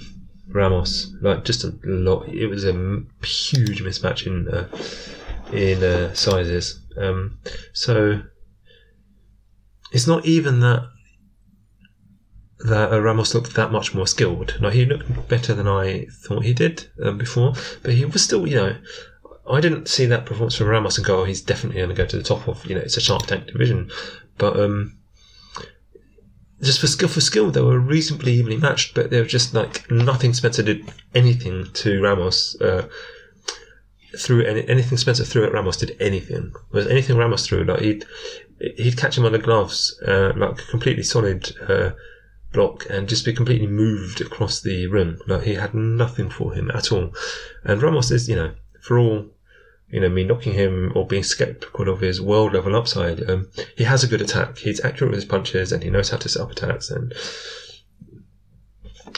Ramos, 0.49 1.12
like 1.21 1.45
just 1.45 1.64
a 1.64 1.77
lot. 1.85 2.29
It 2.29 2.47
was 2.47 2.64
a 2.64 2.73
huge 3.25 3.83
mismatch 3.83 4.27
in 4.27 4.49
uh, 4.49 4.69
in 5.53 5.83
uh, 5.83 6.14
sizes. 6.14 6.81
Um, 6.97 7.38
so 7.73 8.23
it's 9.93 10.07
not 10.07 10.25
even 10.25 10.61
that 10.61 10.88
that 12.61 12.93
uh, 12.93 13.01
Ramos 13.01 13.35
looked 13.35 13.55
that 13.55 13.73
much 13.73 13.95
more 13.95 14.07
skilled. 14.07 14.57
No, 14.61 14.71
he 14.71 14.85
looked 14.85 15.29
better 15.29 15.55
than 15.55 15.66
I 15.66 16.07
thought 16.11 16.45
he 16.45 16.53
did 16.53 16.88
um, 17.03 17.19
before, 17.19 17.55
but 17.83 17.95
he 17.95 18.05
was 18.05 18.23
still, 18.23 18.47
you 18.47 18.57
know, 18.57 18.77
I 19.48 19.61
didn't 19.61 19.88
see 19.88 20.07
that 20.07 20.26
performance 20.26 20.57
from 20.57 20.68
Ramos 20.68 20.96
and 20.96 21.07
go, 21.07 21.20
oh, 21.20 21.24
he's 21.24 21.42
definitely 21.42 21.79
going 21.79 21.90
to 21.90 21.94
go 21.94 22.07
to 22.07 22.16
the 22.16 22.22
top 22.22 22.48
of, 22.48 22.64
you 22.66 22.74
know, 22.74 22.81
it's 22.81 22.96
a 22.96 23.00
Shark 23.00 23.26
Tank 23.26 23.46
division. 23.46 23.90
But 24.38 24.59
um, 24.59 24.96
just 26.62 26.81
for 26.81 26.87
skill 26.87 27.09
for 27.09 27.20
skill, 27.20 27.50
they 27.50 27.62
were 27.62 27.79
reasonably 27.79 28.35
evenly 28.35 28.59
matched, 28.59 28.94
but 28.94 29.11
they 29.11 29.18
were 29.18 29.26
just 29.26 29.55
like 29.55 29.90
nothing 29.90 30.35
Spencer 30.35 30.62
did 30.62 30.92
anything 31.14 31.66
to 31.74 32.03
Ramos. 32.03 32.61
Uh, 32.61 32.88
threw 34.18 34.44
any, 34.44 34.68
anything 34.68 34.98
Spencer 34.98 35.24
threw 35.24 35.44
at 35.44 35.53
Ramos 35.53 35.76
did 35.76 35.96
anything. 36.00 36.53
Was 36.72 36.87
anything 36.87 37.16
Ramos 37.16 37.46
threw 37.46 37.64
like 37.64 37.81
he'd 37.81 38.05
he'd 38.76 38.96
catch 38.96 39.16
him 39.16 39.24
on 39.24 39.33
the 39.33 39.38
gloves 39.38 39.98
uh, 40.07 40.33
like 40.37 40.61
a 40.61 40.70
completely 40.70 41.03
solid 41.03 41.55
uh, 41.68 41.90
block 42.53 42.87
and 42.90 43.09
just 43.09 43.24
be 43.24 43.33
completely 43.33 43.66
moved 43.66 44.20
across 44.20 44.61
the 44.61 44.87
rim. 44.88 45.18
Like 45.26 45.44
he 45.44 45.55
had 45.55 45.74
nothing 45.74 46.29
for 46.29 46.53
him 46.53 46.70
at 46.72 46.92
all. 46.92 47.12
And 47.64 47.83
Ramos 47.83 48.11
is 48.11 48.29
you 48.29 48.37
know 48.37 48.53
for 48.81 48.99
all 48.99 49.27
you 49.88 50.01
know 50.01 50.09
me 50.09 50.25
knocking 50.25 50.53
him 50.53 50.93
or 50.95 51.07
being 51.07 51.23
skeptical 51.23 51.88
of 51.88 52.01
his 52.01 52.21
world 52.21 52.53
level 52.53 52.77
upside. 52.77 53.29
Um, 53.29 53.51
he 53.77 53.85
has 53.85 54.05
a 54.05 54.09
good 54.09 54.21
attack. 54.21 54.59
He's 54.59 54.85
accurate 54.85 55.11
with 55.11 55.21
his 55.21 55.25
punches 55.25 55.73
and 55.73 55.83
he 55.83 55.90
knows 55.90 56.11
how 56.11 56.19
to 56.19 56.29
set 56.29 56.43
up 56.43 56.51
attacks 56.51 56.90
and 56.90 57.12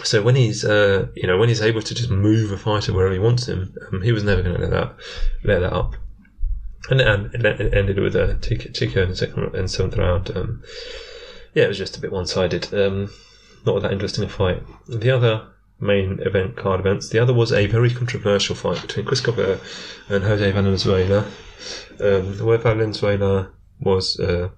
so 0.04 0.22
when 0.22 0.36
he's 0.36 0.64
uh, 0.64 1.08
you 1.14 1.26
know 1.26 1.38
when 1.38 1.48
he's 1.48 1.60
able 1.60 1.82
to 1.82 1.94
just 1.94 2.10
move 2.10 2.50
a 2.50 2.58
fighter 2.58 2.92
wherever 2.92 3.12
he 3.12 3.18
wants 3.18 3.48
him, 3.48 3.74
um, 3.92 4.02
he 4.02 4.12
was 4.12 4.24
never 4.24 4.42
going 4.42 4.56
to 4.56 4.62
let 4.62 4.70
that 4.70 4.96
let 5.44 5.60
that 5.60 5.72
up. 5.72 5.94
And 6.90 7.00
it, 7.00 7.44
it 7.44 7.74
ended 7.74 8.00
with 8.00 8.16
a 8.16 8.36
TKO 8.40 9.04
in 9.04 9.10
the 9.10 9.16
second 9.16 9.54
and 9.54 9.70
seventh 9.70 9.96
round. 9.96 10.36
Um, 10.36 10.62
yeah, 11.54 11.64
it 11.64 11.68
was 11.68 11.78
just 11.78 11.96
a 11.96 12.00
bit 12.00 12.10
one 12.10 12.26
sided. 12.26 12.72
Um, 12.74 13.10
not 13.64 13.80
that 13.82 13.92
interesting 13.92 14.24
a 14.24 14.28
fight. 14.28 14.62
The 14.88 15.10
other 15.10 15.46
main 15.82 16.20
event 16.20 16.56
card 16.56 16.80
events. 16.80 17.08
The 17.08 17.18
other 17.18 17.34
was 17.34 17.52
a 17.52 17.66
very 17.66 17.90
controversial 17.90 18.54
fight 18.54 18.80
between 18.80 19.04
Chris 19.04 19.20
Colbert 19.20 19.60
and 20.08 20.24
Jose 20.24 20.50
Valenzuela, 20.52 21.26
um, 22.00 22.38
where 22.46 22.58
Valenzuela 22.58 23.50
was 23.80 24.18
uh, 24.20 24.48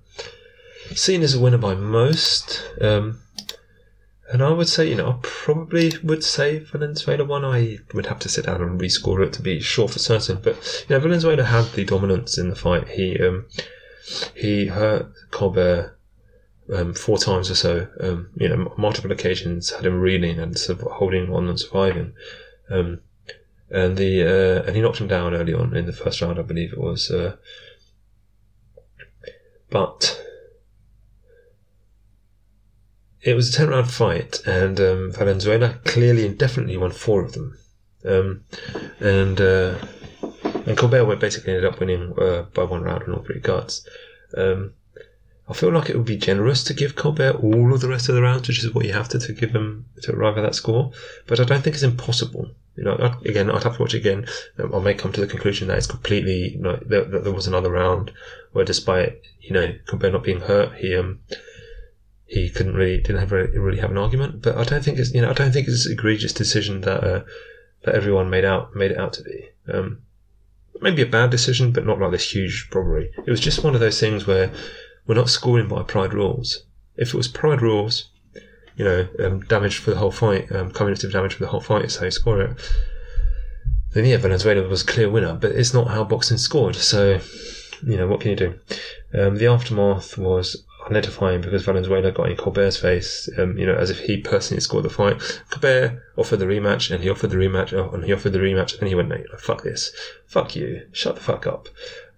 seen 0.94 1.22
as 1.22 1.34
a 1.34 1.40
winner 1.40 1.58
by 1.58 1.74
most. 1.74 2.62
Um, 2.80 3.20
and 4.30 4.42
I 4.42 4.50
would 4.50 4.68
say, 4.68 4.88
you 4.88 4.96
know, 4.96 5.10
I 5.10 5.18
probably 5.22 5.92
would 6.02 6.24
say 6.24 6.58
Valenzuela 6.58 7.24
won. 7.24 7.44
I 7.44 7.78
would 7.94 8.06
have 8.06 8.18
to 8.20 8.28
sit 8.28 8.46
down 8.46 8.62
and 8.62 8.80
rescore 8.80 9.24
it 9.24 9.32
to 9.34 9.42
be 9.42 9.60
sure 9.60 9.88
for 9.88 9.98
certain. 9.98 10.38
But 10.42 10.86
you 10.88 10.94
know, 10.94 11.00
Valenzuela 11.00 11.44
had 11.44 11.72
the 11.72 11.84
dominance 11.84 12.38
in 12.38 12.50
the 12.50 12.56
fight. 12.56 12.88
He 12.88 13.18
um, 13.20 13.46
he 14.34 14.66
hurt 14.66 15.12
Colbert 15.30 15.93
um, 16.72 16.94
four 16.94 17.18
times 17.18 17.50
or 17.50 17.54
so. 17.54 17.88
Um, 18.00 18.30
you 18.36 18.48
know, 18.48 18.72
multiple 18.76 19.12
occasions 19.12 19.70
had 19.70 19.86
him 19.86 20.00
reeling 20.00 20.38
and 20.38 20.56
of 20.68 20.80
holding 20.80 21.32
on 21.32 21.48
and 21.48 21.58
surviving. 21.58 22.14
Um, 22.70 23.00
and 23.70 23.96
the 23.96 24.22
uh, 24.22 24.62
and 24.66 24.76
he 24.76 24.82
knocked 24.82 24.98
him 24.98 25.08
down 25.08 25.34
early 25.34 25.54
on 25.54 25.76
in 25.76 25.86
the 25.86 25.92
first 25.92 26.20
round, 26.20 26.38
I 26.38 26.42
believe 26.42 26.72
it 26.72 26.78
was. 26.78 27.10
Uh, 27.10 27.36
but 29.70 30.22
it 33.22 33.34
was 33.34 33.48
a 33.48 33.58
10 33.58 33.68
round 33.68 33.90
fight, 33.90 34.40
and 34.46 34.78
um, 34.78 35.12
Valenzuela 35.12 35.80
clearly 35.84 36.26
and 36.26 36.38
definitely 36.38 36.76
won 36.76 36.92
four 36.92 37.22
of 37.22 37.32
them. 37.32 37.58
Um, 38.04 38.44
and 39.00 39.40
uh, 39.40 39.78
and 40.66 40.76
Colbert 40.76 41.16
basically 41.16 41.54
ended 41.54 41.70
up 41.70 41.80
winning 41.80 42.12
uh, 42.18 42.42
by 42.54 42.64
one 42.64 42.82
round 42.82 43.04
in 43.04 43.14
all 43.14 43.22
three 43.22 43.40
cards. 43.40 43.86
Um, 44.36 44.74
I 45.48 45.52
feel 45.52 45.70
like 45.70 45.90
it 45.90 45.96
would 45.96 46.06
be 46.06 46.16
generous 46.16 46.64
to 46.64 46.74
give 46.74 46.96
Colbert 46.96 47.36
all 47.42 47.74
of 47.74 47.80
the 47.80 47.88
rest 47.88 48.08
of 48.08 48.14
the 48.14 48.22
rounds, 48.22 48.48
which 48.48 48.64
is 48.64 48.72
what 48.72 48.86
you 48.86 48.92
have 48.94 49.08
to, 49.10 49.18
to 49.18 49.32
give 49.32 49.50
him 49.50 49.84
to 50.02 50.12
arrive 50.12 50.38
at 50.38 50.42
that 50.42 50.54
score. 50.54 50.92
But 51.26 51.38
I 51.38 51.44
don't 51.44 51.62
think 51.62 51.74
it's 51.74 51.82
impossible. 51.82 52.50
You 52.76 52.84
know, 52.84 52.96
I, 52.96 53.28
again, 53.28 53.50
I'd 53.50 53.62
have 53.62 53.76
to 53.76 53.82
watch 53.82 53.94
it 53.94 53.98
again. 53.98 54.26
I 54.58 54.78
may 54.78 54.94
come 54.94 55.12
to 55.12 55.20
the 55.20 55.26
conclusion 55.26 55.68
that 55.68 55.76
it's 55.76 55.86
completely, 55.86 56.52
you 56.54 56.60
know, 56.60 56.76
that, 56.86 57.10
that 57.10 57.24
there 57.24 57.32
was 57.32 57.46
another 57.46 57.70
round 57.70 58.10
where 58.52 58.64
despite, 58.64 59.20
you 59.40 59.52
know, 59.52 59.74
Colbert 59.86 60.12
not 60.12 60.24
being 60.24 60.40
hurt, 60.40 60.74
he, 60.76 60.96
um, 60.96 61.20
he 62.26 62.50
couldn't 62.50 62.74
really 62.74 62.98
didn't 62.98 63.20
have 63.20 63.32
really, 63.32 63.56
really 63.58 63.78
have 63.78 63.90
an 63.90 63.98
argument. 63.98 64.42
But 64.42 64.56
I 64.56 64.64
don't 64.64 64.84
think 64.84 64.98
it's 64.98 65.12
you 65.12 65.20
know 65.20 65.30
I 65.30 65.34
don't 65.34 65.52
think 65.52 65.68
it's 65.68 65.86
an 65.86 65.92
egregious 65.92 66.32
decision 66.32 66.80
that 66.82 67.04
uh, 67.04 67.24
that 67.84 67.94
everyone 67.94 68.30
made 68.30 68.44
out 68.44 68.74
made 68.74 68.90
it 68.90 68.98
out 68.98 69.12
to 69.14 69.22
be. 69.22 69.48
Um, 69.68 70.02
maybe 70.80 71.02
a 71.02 71.06
bad 71.06 71.30
decision, 71.30 71.72
but 71.72 71.86
not 71.86 72.00
like 72.00 72.10
this 72.10 72.34
huge 72.34 72.68
robbery. 72.74 73.10
It 73.26 73.30
was 73.30 73.40
just 73.40 73.62
one 73.62 73.74
of 73.74 73.80
those 73.80 74.00
things 74.00 74.26
where 74.26 74.52
we're 75.06 75.14
not 75.14 75.28
scoring 75.28 75.68
by 75.68 75.82
pride 75.82 76.14
rules. 76.14 76.64
If 76.96 77.08
it 77.08 77.14
was 77.14 77.28
pride 77.28 77.60
rules, 77.60 78.08
you 78.76 78.84
know, 78.84 79.08
um, 79.20 79.40
damage 79.40 79.78
for 79.78 79.90
the 79.90 79.96
whole 79.96 80.10
fight, 80.10 80.50
um, 80.52 80.70
cumulative 80.70 81.12
damage 81.12 81.34
for 81.34 81.44
the 81.44 81.50
whole 81.50 81.60
fight 81.60 81.84
is 81.84 81.96
how 81.96 82.06
you 82.06 82.10
score 82.10 82.40
it. 82.40 82.70
Then 83.92 84.06
yeah, 84.06 84.16
Valenzuela 84.16 84.66
was 84.66 84.82
a 84.82 84.86
clear 84.86 85.08
winner, 85.08 85.34
but 85.34 85.52
it's 85.52 85.72
not 85.72 85.88
how 85.88 86.04
boxing 86.04 86.38
scored. 86.38 86.74
So, 86.74 87.20
you 87.86 87.96
know, 87.96 88.08
what 88.08 88.20
can 88.20 88.30
you 88.30 88.36
do? 88.36 88.58
Um, 89.16 89.36
the 89.36 89.46
aftermath 89.46 90.18
was 90.18 90.64
identifying 90.86 91.40
because 91.40 91.64
Valenzuela 91.64 92.10
got 92.10 92.28
in 92.28 92.36
Colbert's 92.36 92.76
face, 92.76 93.28
um, 93.38 93.56
you 93.56 93.66
know, 93.66 93.74
as 93.74 93.90
if 93.90 94.00
he 94.00 94.18
personally 94.18 94.60
scored 94.60 94.84
the 94.84 94.90
fight. 94.90 95.20
Colbert 95.50 96.02
offered 96.16 96.38
the 96.38 96.46
rematch, 96.46 96.90
and 96.90 97.02
he 97.02 97.08
offered 97.08 97.30
the 97.30 97.36
rematch, 97.36 97.72
and 97.72 98.04
he 98.04 98.12
offered 98.12 98.32
the 98.32 98.38
rematch, 98.38 98.78
and 98.78 98.88
he 98.88 98.94
went, 98.94 99.08
"No, 99.08 99.22
fuck 99.38 99.62
this, 99.62 99.92
fuck 100.26 100.56
you, 100.56 100.86
shut 100.92 101.14
the 101.14 101.20
fuck 101.20 101.46
up." 101.46 101.68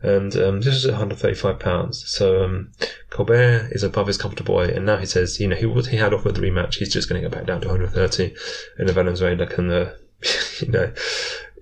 And 0.02 0.36
um, 0.36 0.60
this 0.60 0.74
was 0.74 0.86
135 0.86 1.58
pounds. 1.58 2.06
So 2.06 2.44
um, 2.44 2.72
Colbert 3.10 3.70
is 3.72 3.82
above 3.82 4.06
his 4.06 4.18
comfortable 4.18 4.56
weight, 4.56 4.74
and 4.74 4.86
now 4.86 4.98
he 4.98 5.06
says, 5.06 5.40
you 5.40 5.48
know, 5.48 5.56
he 5.56 5.68
he 5.90 5.96
had 5.96 6.12
offered 6.12 6.34
the 6.34 6.42
rematch. 6.42 6.74
He's 6.76 6.92
just 6.92 7.08
going 7.08 7.22
to 7.22 7.28
go 7.28 7.34
back 7.34 7.46
down 7.46 7.60
to 7.62 7.68
130, 7.68 8.34
and 8.78 8.88
the 8.88 8.92
Valenzuela 8.92 9.46
can, 9.46 9.70
uh, 9.70 9.94
you 10.60 10.68
know, 10.68 10.92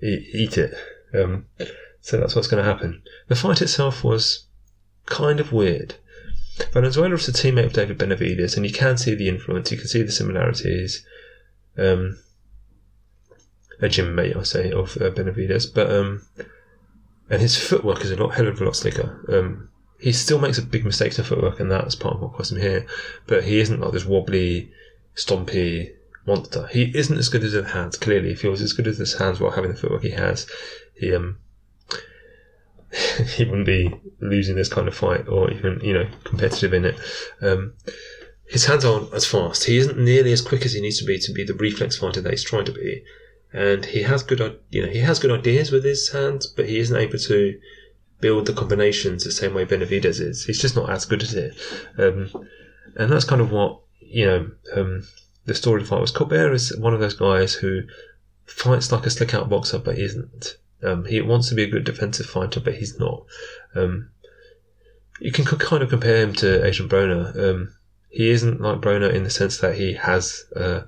eat 0.01 0.57
it. 0.57 0.75
Um, 1.13 1.45
so 2.01 2.19
that's 2.19 2.35
what's 2.35 2.47
going 2.47 2.63
to 2.63 2.69
happen. 2.69 3.01
The 3.27 3.35
fight 3.35 3.61
itself 3.61 4.03
was 4.03 4.45
kind 5.05 5.39
of 5.39 5.51
weird. 5.51 5.95
Valenzuela 6.71 7.15
is 7.15 7.27
a 7.27 7.33
teammate 7.33 7.65
of 7.65 7.73
David 7.73 7.97
Benavidez, 7.97 8.55
and 8.55 8.65
you 8.65 8.71
can 8.71 8.97
see 8.97 9.15
the 9.15 9.27
influence, 9.27 9.71
you 9.71 9.77
can 9.77 9.87
see 9.87 10.03
the 10.03 10.11
similarities. 10.11 11.05
Um, 11.77 12.19
a 13.81 13.89
gym 13.89 14.15
mate, 14.15 14.35
I 14.35 14.43
say, 14.43 14.71
of 14.71 14.95
uh, 14.97 15.09
Benavidez, 15.09 15.73
but 15.73 15.91
um, 15.91 16.25
and 17.29 17.41
his 17.41 17.57
footwork 17.57 18.03
is 18.03 18.11
a 18.11 18.15
lot 18.15 18.35
hell 18.35 18.47
of 18.47 18.61
a 18.61 18.65
lot 18.65 18.75
slicker. 18.75 19.25
Um, 19.29 19.69
he 19.99 20.11
still 20.11 20.39
makes 20.39 20.57
a 20.57 20.61
big 20.61 20.85
mistakes 20.85 21.17
in 21.17 21.25
footwork, 21.25 21.59
and 21.59 21.71
that's 21.71 21.95
part 21.95 22.15
of 22.15 22.21
what 22.21 22.33
cost 22.33 22.51
him 22.51 22.59
here. 22.59 22.85
But 23.27 23.45
he 23.45 23.59
isn't 23.59 23.79
like 23.79 23.93
this 23.93 24.05
wobbly, 24.05 24.71
stompy 25.15 25.93
monster. 26.27 26.67
He 26.67 26.91
isn't 26.95 27.17
as 27.17 27.29
good 27.29 27.43
as 27.43 27.53
his 27.53 27.71
hands. 27.71 27.97
Clearly, 27.97 28.31
if 28.31 28.41
he 28.41 28.47
was 28.47 28.61
as 28.61 28.73
good 28.73 28.87
as 28.87 28.97
his 28.97 29.17
hands 29.17 29.39
while 29.39 29.51
having 29.51 29.71
the 29.71 29.77
footwork 29.77 30.03
he 30.03 30.11
has, 30.11 30.47
he 30.95 31.15
um, 31.15 31.37
he 33.35 33.45
wouldn't 33.45 33.65
be 33.65 33.93
losing 34.19 34.55
this 34.55 34.69
kind 34.69 34.87
of 34.87 34.95
fight 34.95 35.27
or 35.27 35.51
even 35.51 35.79
you 35.81 35.93
know 35.93 36.07
competitive 36.23 36.73
in 36.73 36.85
it. 36.85 36.99
Um, 37.41 37.73
his 38.47 38.65
hands 38.65 38.85
aren't 38.85 39.13
as 39.13 39.25
fast. 39.25 39.63
He 39.63 39.77
isn't 39.77 39.97
nearly 39.97 40.31
as 40.31 40.41
quick 40.41 40.65
as 40.65 40.73
he 40.73 40.81
needs 40.81 40.99
to 40.99 41.05
be 41.05 41.17
to 41.19 41.33
be 41.33 41.43
the 41.43 41.53
reflex 41.53 41.97
fighter 41.97 42.21
that 42.21 42.31
he's 42.31 42.43
trying 42.43 42.65
to 42.65 42.71
be. 42.71 43.03
And 43.53 43.85
he 43.85 44.03
has 44.03 44.23
good, 44.23 44.59
you 44.69 44.85
know, 44.85 44.91
he 44.91 44.99
has 44.99 45.19
good 45.19 45.31
ideas 45.31 45.71
with 45.71 45.83
his 45.83 46.09
hands, 46.09 46.45
but 46.47 46.67
he 46.67 46.79
isn't 46.79 46.95
able 46.95 47.19
to 47.19 47.59
build 48.19 48.45
the 48.45 48.53
combinations 48.53 49.23
the 49.23 49.31
same 49.31 49.53
way 49.53 49.65
Benavidez 49.65 50.19
is. 50.19 50.45
He's 50.45 50.61
just 50.61 50.75
not 50.75 50.89
as 50.89 51.05
good 51.05 51.23
at 51.23 51.33
it. 51.33 51.55
Um, 51.97 52.47
and 52.95 53.11
that's 53.11 53.25
kind 53.25 53.41
of 53.41 53.51
what 53.51 53.79
you 53.99 54.25
know. 54.25 54.51
Um, 54.75 55.07
the 55.45 55.53
story 55.53 55.81
of 55.81 55.87
the 55.87 55.95
fight 55.95 56.01
was 56.01 56.11
Colbert 56.11 56.53
is 56.53 56.75
one 56.77 56.93
of 56.93 56.99
those 56.99 57.13
guys 57.13 57.53
who 57.53 57.83
fights 58.45 58.91
like 58.91 59.05
a 59.05 59.09
slick 59.09 59.33
out 59.33 59.49
boxer, 59.49 59.77
but 59.77 59.97
isn't. 59.97 60.57
Um, 60.83 61.05
he 61.05 61.21
wants 61.21 61.49
to 61.49 61.55
be 61.55 61.63
a 61.63 61.69
good 61.69 61.83
defensive 61.83 62.25
fighter, 62.25 62.59
but 62.59 62.75
he's 62.75 62.99
not. 62.99 63.25
Um, 63.75 64.09
you 65.19 65.31
can 65.31 65.45
kind 65.45 65.83
of 65.83 65.89
compare 65.89 66.17
him 66.17 66.33
to 66.33 66.65
Adrian 66.65 66.89
Broner. 66.89 67.37
Um, 67.37 67.75
he 68.09 68.29
isn't 68.29 68.61
like 68.61 68.81
Broner 68.81 69.13
in 69.13 69.23
the 69.23 69.29
sense 69.29 69.57
that 69.59 69.75
he 69.75 69.93
has. 69.93 70.45
Uh, 70.55 70.81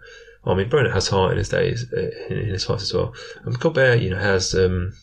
I 0.48 0.56
mean, 0.56 0.70
Broner 0.70 0.94
has 0.94 1.08
heart 1.08 1.32
in 1.32 1.38
his 1.38 1.50
days, 1.50 1.86
uh, 1.94 2.10
in, 2.30 2.46
his 2.48 2.66
fights 2.66 2.84
as 2.84 2.94
well. 2.94 3.14
Um, 3.46 3.56
Colbert, 3.56 3.96
you 3.96 4.10
know, 4.10 4.18
has. 4.18 4.54
Um, 4.54 4.94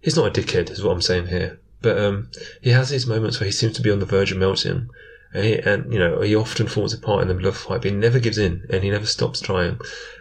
he's 0.00 0.16
not 0.16 0.26
a 0.36 0.40
dickhead, 0.40 0.70
is 0.70 0.82
what 0.82 0.92
I'm 0.92 1.02
saying 1.02 1.26
here. 1.26 1.60
But 1.80 1.98
um, 1.98 2.30
he 2.62 2.70
has 2.70 2.90
these 2.90 3.06
moments 3.06 3.38
where 3.38 3.46
he 3.46 3.52
seems 3.52 3.76
to 3.76 3.82
be 3.82 3.90
on 3.90 4.00
the 4.00 4.06
verge 4.06 4.32
of 4.32 4.38
melting, 4.38 4.88
and, 5.32 5.44
he, 5.44 5.58
and 5.58 5.92
you 5.92 5.98
know 5.98 6.22
he 6.22 6.34
often 6.34 6.66
falls 6.66 6.92
apart 6.92 7.22
in 7.22 7.28
the 7.28 7.34
middle 7.34 7.50
of 7.50 7.54
a 7.54 7.58
fight, 7.58 7.82
but 7.82 7.90
he 7.90 7.96
never 7.96 8.18
gives 8.18 8.38
in, 8.38 8.64
and 8.70 8.82
he 8.82 8.90
never 8.90 9.06
stops 9.06 9.40
trying. 9.40 9.78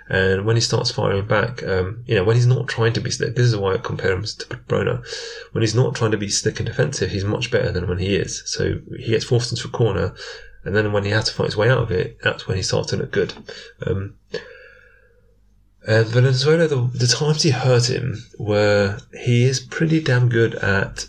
And 0.09 0.45
when 0.45 0.55
he 0.55 0.61
starts 0.61 0.91
firing 0.91 1.27
back, 1.27 1.63
um, 1.63 2.03
you 2.05 2.15
know, 2.15 2.23
when 2.23 2.35
he's 2.35 2.45
not 2.45 2.67
trying 2.67 2.93
to 2.93 3.01
be 3.01 3.11
slick, 3.11 3.35
this 3.35 3.45
is 3.45 3.57
why 3.57 3.73
I 3.73 3.77
compare 3.77 4.13
him 4.13 4.23
to 4.23 4.45
Broner. 4.67 5.05
When 5.51 5.63
he's 5.63 5.75
not 5.75 5.95
trying 5.95 6.11
to 6.11 6.17
be 6.17 6.29
slick 6.29 6.59
and 6.59 6.67
defensive, 6.67 7.11
he's 7.11 7.25
much 7.25 7.51
better 7.51 7.71
than 7.71 7.87
when 7.87 7.97
he 7.97 8.15
is. 8.15 8.43
So 8.45 8.79
he 8.97 9.07
gets 9.07 9.25
forced 9.25 9.51
into 9.51 9.67
a 9.67 9.71
corner, 9.71 10.13
and 10.67 10.75
then 10.75 10.91
when 10.91 11.05
he 11.05 11.11
has 11.11 11.25
to 11.25 11.33
fight 11.33 11.45
his 11.45 11.57
way 11.57 11.69
out 11.69 11.79
of 11.79 11.91
it, 11.91 12.17
that's 12.21 12.47
when 12.47 12.57
he 12.57 12.63
starts 12.63 12.89
to 12.89 12.97
look 12.97 13.11
good. 13.11 13.33
Um, 13.85 14.15
and 15.87 16.05
Valenzuela, 16.07 16.67
the, 16.67 16.89
the 16.93 17.07
times 17.07 17.43
he 17.43 17.51
hurt 17.51 17.89
him 17.89 18.21
were 18.37 18.99
he 19.23 19.45
is 19.45 19.61
pretty 19.61 20.01
damn 20.01 20.27
good 20.27 20.55
at 20.55 21.05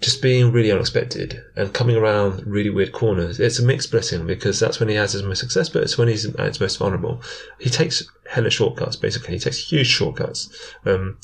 just 0.00 0.22
being 0.22 0.52
really 0.52 0.70
unexpected 0.70 1.42
and 1.56 1.74
coming 1.74 1.96
around 1.96 2.46
really 2.46 2.70
weird 2.70 2.92
corners. 2.92 3.40
It's 3.40 3.58
a 3.58 3.64
mixed 3.64 3.90
blessing 3.90 4.26
because 4.26 4.58
that's 4.60 4.78
when 4.78 4.88
he 4.88 4.94
has 4.94 5.12
his 5.12 5.24
most 5.24 5.40
success, 5.40 5.68
but 5.68 5.82
it's 5.82 5.98
when 5.98 6.08
he's 6.08 6.24
at 6.24 6.46
his 6.46 6.60
most 6.60 6.78
vulnerable. 6.78 7.20
He 7.58 7.68
takes 7.68 8.08
hella 8.30 8.50
shortcuts, 8.50 8.96
basically. 8.96 9.34
He 9.34 9.40
takes 9.40 9.58
huge 9.58 9.88
shortcuts. 9.88 10.48
Um, 10.86 11.18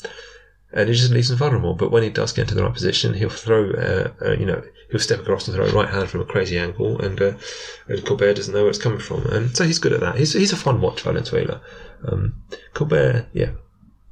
and 0.73 0.89
it 0.89 0.93
just 0.93 1.11
leaves 1.11 1.31
him 1.31 1.37
vulnerable. 1.37 1.73
But 1.73 1.91
when 1.91 2.03
he 2.03 2.09
does 2.09 2.33
get 2.33 2.43
into 2.43 2.55
the 2.55 2.63
right 2.63 2.73
position, 2.73 3.13
he'll 3.13 3.29
throw, 3.29 3.71
uh, 3.71 4.11
uh, 4.23 4.33
you 4.33 4.45
know, 4.45 4.61
he'll 4.89 4.99
step 4.99 5.19
across 5.19 5.47
and 5.47 5.55
throw 5.55 5.65
a 5.65 5.73
right 5.73 5.89
hand 5.89 6.09
from 6.09 6.21
a 6.21 6.25
crazy 6.25 6.57
angle, 6.57 6.99
and, 7.01 7.21
uh, 7.21 7.33
and 7.87 8.05
Colbert 8.05 8.35
doesn't 8.35 8.53
know 8.53 8.61
where 8.61 8.69
it's 8.69 8.77
coming 8.77 8.99
from. 8.99 9.25
And 9.27 9.55
so 9.55 9.63
he's 9.63 9.79
good 9.79 9.93
at 9.93 9.99
that. 9.99 10.17
He's, 10.17 10.33
he's 10.33 10.53
a 10.53 10.57
fun 10.57 10.81
watch, 10.81 11.01
Valenzuela. 11.01 11.61
Um, 12.07 12.43
Colbert, 12.73 13.27
yeah, 13.33 13.51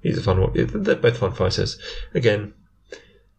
he's 0.01 0.17
a 0.17 0.23
fun 0.23 0.41
watch. 0.41 0.51
They're 0.53 0.95
both 0.95 1.17
fun 1.17 1.33
fighters. 1.33 1.79
Again, 2.13 2.53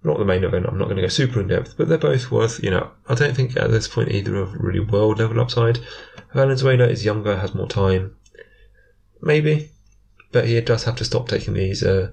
not 0.02 0.18
the 0.18 0.24
main 0.24 0.44
event. 0.44 0.66
I'm 0.66 0.78
not 0.78 0.84
going 0.84 0.96
to 0.96 1.02
go 1.02 1.08
super 1.08 1.40
in 1.40 1.48
depth, 1.48 1.74
but 1.76 1.88
they're 1.88 1.98
both 1.98 2.30
worth. 2.30 2.62
You 2.62 2.70
know, 2.70 2.90
I 3.08 3.14
don't 3.14 3.34
think 3.34 3.56
at 3.56 3.70
this 3.70 3.88
point 3.88 4.12
either 4.12 4.36
of 4.36 4.54
really 4.54 4.80
world 4.80 5.18
level 5.18 5.40
upside. 5.40 5.80
Valenzuela 6.32 6.86
is 6.86 7.04
younger, 7.04 7.36
has 7.36 7.54
more 7.54 7.68
time, 7.68 8.14
maybe, 9.20 9.70
but 10.32 10.46
he 10.46 10.60
does 10.60 10.84
have 10.84 10.96
to 10.96 11.04
stop 11.04 11.28
taking 11.28 11.54
these 11.54 11.82
uh, 11.82 12.10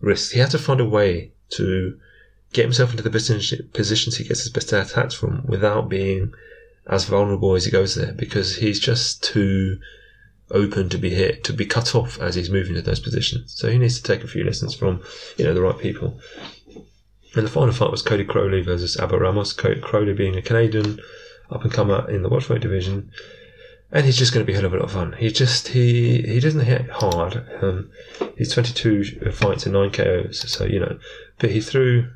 risks. 0.00 0.32
He 0.32 0.40
has 0.40 0.50
to 0.50 0.58
find 0.58 0.80
a 0.80 0.84
way 0.84 1.32
to 1.50 1.98
get 2.54 2.64
himself 2.64 2.90
into 2.92 3.02
the 3.02 3.10
positions 3.10 4.16
he 4.16 4.24
gets 4.24 4.40
his 4.40 4.50
best 4.50 4.72
attacks 4.72 5.14
from 5.14 5.44
without 5.46 5.88
being 5.88 6.32
as 6.86 7.04
vulnerable 7.04 7.54
as 7.54 7.64
he 7.64 7.70
goes 7.70 7.94
there, 7.94 8.12
because 8.12 8.56
he's 8.56 8.78
just 8.78 9.22
too 9.22 9.78
open 10.50 10.88
to 10.90 10.98
be 10.98 11.10
hit, 11.10 11.42
to 11.44 11.52
be 11.52 11.66
cut 11.66 11.94
off 11.94 12.18
as 12.20 12.34
he's 12.34 12.50
moving 12.50 12.74
to 12.74 12.82
those 12.82 13.00
positions. 13.00 13.54
So 13.56 13.70
he 13.70 13.78
needs 13.78 14.00
to 14.00 14.02
take 14.02 14.22
a 14.22 14.28
few 14.28 14.44
lessons 14.44 14.74
from, 14.74 15.02
you 15.36 15.44
know, 15.44 15.54
the 15.54 15.62
right 15.62 15.78
people. 15.78 16.18
And 17.34 17.46
the 17.46 17.50
final 17.50 17.74
fight 17.74 17.90
was 17.90 18.02
Cody 18.02 18.24
Crowley 18.24 18.62
versus 18.62 18.96
Abel 19.00 19.18
Ramos. 19.18 19.52
Cody 19.52 19.80
Crowley 19.80 20.12
being 20.12 20.36
a 20.36 20.42
Canadian 20.42 21.00
up 21.50 21.64
and 21.64 21.72
comer 21.72 22.08
in 22.08 22.22
the 22.22 22.28
welterweight 22.28 22.62
division, 22.62 23.10
and 23.90 24.04
he's 24.04 24.16
just 24.16 24.32
going 24.32 24.44
to 24.44 24.46
be 24.46 24.52
a 24.52 24.56
hell 24.56 24.66
of 24.66 24.74
a 24.74 24.76
lot 24.76 24.84
of 24.84 24.92
fun. 24.92 25.14
He 25.18 25.30
just 25.30 25.68
he 25.68 26.22
he 26.22 26.38
doesn't 26.38 26.60
hit 26.60 26.88
hard. 26.90 27.44
Um, 27.60 27.90
he's 28.36 28.52
22 28.52 29.32
fights 29.32 29.66
and 29.66 29.72
nine 29.72 29.90
KOs, 29.90 30.50
so 30.50 30.64
you 30.64 30.78
know, 30.78 30.98
but 31.38 31.50
he 31.50 31.60
threw 31.60 32.08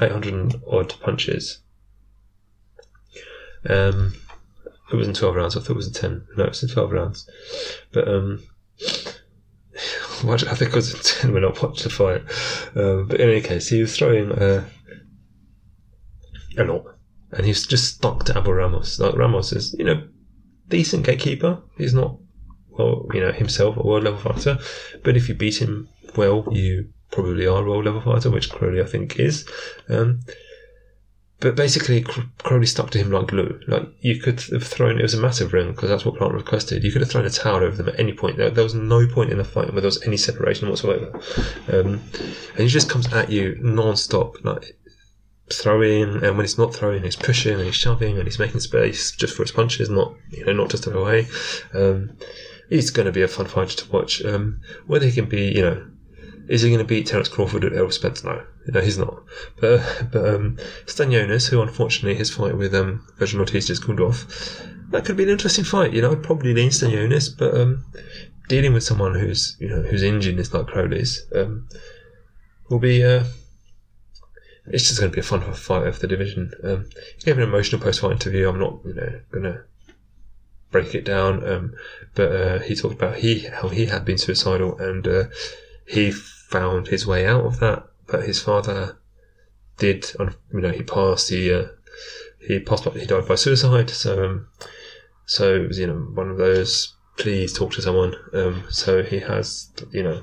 800 0.00 0.62
odd 0.66 0.94
punches. 1.00 1.58
Um, 3.68 4.14
it 4.92 4.96
was 4.96 5.08
in 5.08 5.14
12 5.14 5.34
rounds. 5.34 5.56
I 5.56 5.60
thought 5.60 5.70
it 5.70 5.76
was 5.76 5.86
in 5.88 5.94
10. 5.94 6.26
No, 6.36 6.44
it 6.44 6.50
was 6.50 6.62
in 6.62 6.68
12 6.68 6.92
rounds. 6.92 7.28
But 7.92 8.08
um, 8.08 8.42
I 8.80 10.54
think 10.54 10.70
it 10.70 10.74
was 10.74 10.94
in 10.94 11.00
10 11.00 11.32
when 11.32 11.44
I 11.44 11.48
watched 11.48 11.84
the 11.84 11.90
fight. 11.90 12.22
Um, 12.76 13.08
but 13.08 13.20
in 13.20 13.30
any 13.30 13.40
case, 13.40 13.68
he 13.68 13.80
was 13.80 13.96
throwing 13.96 14.32
uh, 14.32 14.64
a 16.58 16.64
lot. 16.64 16.84
And 17.32 17.46
he's 17.46 17.66
just 17.66 17.94
stuck 17.94 18.24
to 18.24 18.38
Abel 18.38 18.52
Ramos. 18.52 18.98
Like 18.98 19.16
Ramos 19.16 19.52
is, 19.52 19.74
you 19.78 19.84
know, 19.84 20.06
decent 20.68 21.06
gatekeeper. 21.06 21.62
He's 21.78 21.94
not, 21.94 22.18
well, 22.68 23.06
you 23.14 23.20
know, 23.20 23.32
himself 23.32 23.76
a 23.76 23.82
world 23.82 24.04
level 24.04 24.20
fighter. 24.20 24.58
But 25.02 25.16
if 25.16 25.28
you 25.28 25.34
beat 25.34 25.60
him 25.60 25.88
well, 26.16 26.46
you 26.50 26.90
probably 27.12 27.46
are 27.46 27.64
a 27.64 27.68
world 27.68 27.84
level 27.84 28.00
fighter, 28.00 28.30
which 28.30 28.50
Crowley 28.50 28.80
I 28.80 28.86
think 28.86 29.18
is. 29.18 29.46
Um, 29.88 30.20
but 31.42 31.56
basically, 31.56 32.02
Crowley 32.38 32.66
stuck 32.66 32.90
to 32.90 32.98
him 32.98 33.10
like 33.10 33.26
glue. 33.26 33.60
Like 33.66 33.88
you 34.00 34.20
could 34.20 34.40
have 34.52 34.62
thrown 34.62 34.98
it 34.98 35.02
was 35.02 35.14
a 35.14 35.20
massive 35.20 35.52
ring 35.52 35.72
because 35.72 35.88
that's 35.88 36.04
what 36.04 36.16
Plant 36.16 36.34
requested. 36.34 36.84
You 36.84 36.92
could 36.92 37.00
have 37.00 37.10
thrown 37.10 37.26
a 37.26 37.30
towel 37.30 37.64
over 37.64 37.76
them 37.76 37.88
at 37.88 37.98
any 37.98 38.12
point. 38.12 38.36
There, 38.36 38.48
there 38.48 38.62
was 38.62 38.74
no 38.74 39.08
point 39.08 39.30
in 39.30 39.38
the 39.38 39.44
fight 39.44 39.72
where 39.72 39.80
there 39.80 39.88
was 39.88 40.02
any 40.06 40.16
separation 40.16 40.68
whatsoever. 40.68 41.12
Um, 41.72 42.00
and 42.52 42.60
he 42.60 42.68
just 42.68 42.88
comes 42.88 43.12
at 43.12 43.30
you 43.30 43.56
non-stop, 43.60 44.44
like 44.44 44.78
throwing. 45.52 46.24
And 46.24 46.36
when 46.36 46.42
he's 46.42 46.58
not 46.58 46.76
throwing, 46.76 47.02
he's 47.02 47.16
pushing 47.16 47.54
and 47.54 47.64
he's 47.64 47.74
shoving 47.74 48.18
and 48.18 48.24
he's 48.24 48.38
making 48.38 48.60
space 48.60 49.10
just 49.10 49.34
for 49.34 49.42
his 49.42 49.50
punches, 49.50 49.90
not 49.90 50.14
you 50.30 50.44
know 50.44 50.52
not 50.52 50.70
just 50.70 50.86
away. 50.86 51.26
Um, 51.74 52.16
he's 52.68 52.90
going 52.90 53.06
to 53.06 53.12
be 53.12 53.22
a 53.22 53.28
fun 53.28 53.46
fighter 53.46 53.76
to 53.78 53.90
watch. 53.90 54.24
Um, 54.24 54.60
whether 54.86 55.06
he 55.06 55.12
can 55.12 55.26
be, 55.26 55.52
you 55.52 55.62
know, 55.62 55.86
is 56.52 56.60
he 56.60 56.68
going 56.68 56.80
to 56.80 56.84
beat 56.84 57.06
Terence 57.06 57.30
Crawford 57.30 57.64
at 57.64 57.72
Errol 57.72 57.90
Spence? 57.90 58.22
No, 58.22 58.44
no, 58.66 58.80
he's 58.82 58.98
not. 58.98 59.22
But 59.58 60.08
but 60.12 60.34
um, 60.34 60.58
who 60.86 61.62
unfortunately 61.62 62.14
his 62.14 62.28
fight 62.28 62.58
with 62.58 62.74
um, 62.74 63.06
Vergil 63.18 63.40
Ortiz 63.40 63.68
just 63.68 63.82
called 63.82 64.00
off, 64.00 64.60
that 64.90 65.06
could 65.06 65.16
be 65.16 65.22
an 65.22 65.30
interesting 65.30 65.64
fight. 65.64 65.94
You 65.94 66.02
know, 66.02 66.12
I'd 66.12 66.22
probably 66.22 66.52
lean 66.52 66.68
Stanionis, 66.68 67.30
but 67.38 67.58
um, 67.58 67.86
dealing 68.48 68.74
with 68.74 68.82
someone 68.84 69.14
who's 69.14 69.56
you 69.60 69.68
know 69.70 69.80
whose 69.80 70.02
engine 70.02 70.38
is 70.38 70.52
like 70.52 70.66
Crowley's 70.66 71.24
um, 71.34 71.66
will 72.68 72.78
be. 72.78 73.02
Uh, 73.02 73.24
it's 74.66 74.86
just 74.86 75.00
going 75.00 75.10
to 75.10 75.14
be 75.14 75.20
a 75.20 75.24
fun 75.24 75.40
fight 75.54 75.86
of 75.86 76.00
the 76.00 76.06
division. 76.06 76.52
Um, 76.62 76.90
he 77.18 77.24
gave 77.24 77.38
an 77.38 77.42
emotional 77.42 77.80
post-fight 77.80 78.12
interview. 78.12 78.48
I'm 78.48 78.60
not, 78.60 78.78
you 78.84 78.94
know, 78.94 79.20
going 79.32 79.44
to 79.44 79.64
break 80.70 80.94
it 80.94 81.04
down, 81.04 81.44
um, 81.48 81.74
but 82.14 82.30
uh, 82.30 82.58
he 82.60 82.76
talked 82.76 82.94
about 82.94 83.16
he 83.16 83.40
how 83.40 83.68
he 83.68 83.86
had 83.86 84.04
been 84.04 84.18
suicidal 84.18 84.78
and 84.78 85.08
uh, 85.08 85.24
he 85.86 86.12
found 86.52 86.88
his 86.88 87.06
way 87.06 87.26
out 87.26 87.44
of 87.44 87.58
that, 87.60 87.84
but 88.06 88.24
his 88.24 88.40
father 88.40 88.98
did. 89.78 90.12
You 90.52 90.60
know, 90.60 90.70
he 90.70 90.82
passed. 90.82 91.30
He 91.30 91.52
uh, 91.52 91.68
he 92.46 92.60
passed. 92.60 92.84
He 92.84 93.06
died 93.06 93.26
by 93.26 93.34
suicide. 93.34 93.90
So 93.90 94.24
um, 94.24 94.48
so 95.26 95.56
it 95.56 95.68
was 95.68 95.78
you 95.78 95.86
know 95.86 95.98
one 96.14 96.30
of 96.30 96.36
those. 96.36 96.94
Please 97.16 97.52
talk 97.52 97.72
to 97.72 97.82
someone. 97.82 98.14
Um, 98.32 98.64
so 98.70 99.02
he 99.02 99.18
has 99.20 99.70
you 99.90 100.02
know. 100.02 100.22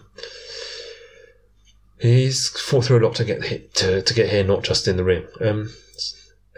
He's 2.00 2.48
fought 2.48 2.86
through 2.86 3.00
a 3.00 3.06
lot 3.06 3.16
to 3.16 3.26
get 3.26 3.44
hit, 3.44 3.74
to, 3.76 4.02
to 4.02 4.14
get 4.14 4.30
here, 4.30 4.46
not 4.46 4.64
just 4.64 4.88
in 4.88 4.96
the 4.96 5.04
ring. 5.04 5.28
Um, 5.42 5.70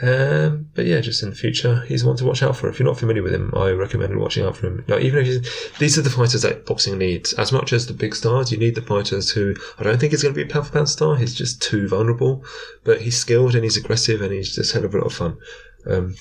um, 0.02 0.70
but 0.74 0.86
yeah, 0.86 1.00
just 1.00 1.22
in 1.22 1.30
the 1.30 1.36
future, 1.36 1.82
he's 1.88 2.04
one 2.04 2.18
to 2.18 2.26
watch 2.26 2.42
out 2.42 2.58
for. 2.58 2.68
If 2.68 2.80
you're 2.80 2.88
not 2.88 2.98
familiar 2.98 3.22
with 3.22 3.34
him, 3.34 3.54
I 3.56 3.70
recommend 3.70 4.18
watching 4.20 4.44
out 4.44 4.58
for 4.58 4.68
him. 4.68 4.84
Now, 4.88 4.98
even 4.98 5.26
if 5.26 5.78
these 5.78 5.98
are 5.98 6.02
the 6.02 6.10
fighters 6.10 6.42
that 6.42 6.66
boxing 6.66 6.98
needs, 6.98 7.34
as 7.34 7.52
much 7.52 7.72
as 7.72 7.86
the 7.86 7.94
big 7.94 8.16
stars, 8.16 8.52
you 8.52 8.58
need 8.58 8.74
the 8.74 8.82
fighters 8.82 9.30
who 9.30 9.56
I 9.78 9.84
don't 9.84 10.00
think 10.00 10.12
he's 10.12 10.24
going 10.24 10.34
to 10.34 10.44
be 10.44 10.50
a 10.50 10.52
pound 10.52 10.68
for 10.68 10.74
pound 10.74 10.90
star. 10.90 11.16
He's 11.16 11.36
just 11.36 11.62
too 11.62 11.88
vulnerable, 11.88 12.44
but 12.84 13.02
he's 13.02 13.18
skilled 13.18 13.54
and 13.54 13.64
he's 13.64 13.78
aggressive 13.78 14.22
and 14.22 14.32
he's 14.32 14.56
just 14.56 14.74
had 14.74 14.84
a 14.84 14.88
lot 14.88 15.06
of 15.06 15.14
fun. 15.14 15.38
Um, 15.86 16.16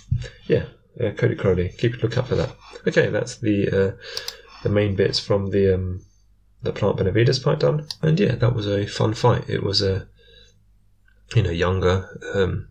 yeah, 0.46 0.64
uh, 1.02 1.12
Cody 1.12 1.34
Crowley, 1.34 1.70
keep 1.78 1.94
a 1.94 1.98
lookout 1.98 2.28
for 2.28 2.34
that. 2.34 2.54
Okay, 2.86 3.08
that's 3.08 3.36
the 3.36 3.68
uh, 3.68 3.96
the 4.62 4.68
main 4.68 4.94
bits 4.94 5.18
from 5.18 5.50
the 5.50 5.74
um, 5.74 6.04
the 6.62 6.72
Plant 6.72 6.98
Benavidez 6.98 7.42
fight 7.42 7.60
done, 7.60 7.86
and 8.02 8.20
yeah, 8.20 8.34
that 8.34 8.54
was 8.54 8.66
a 8.66 8.86
fun 8.86 9.14
fight. 9.14 9.48
It 9.48 9.62
was 9.62 9.80
a 9.80 10.06
you 11.34 11.42
know 11.42 11.50
younger. 11.50 12.20
Um, 12.34 12.68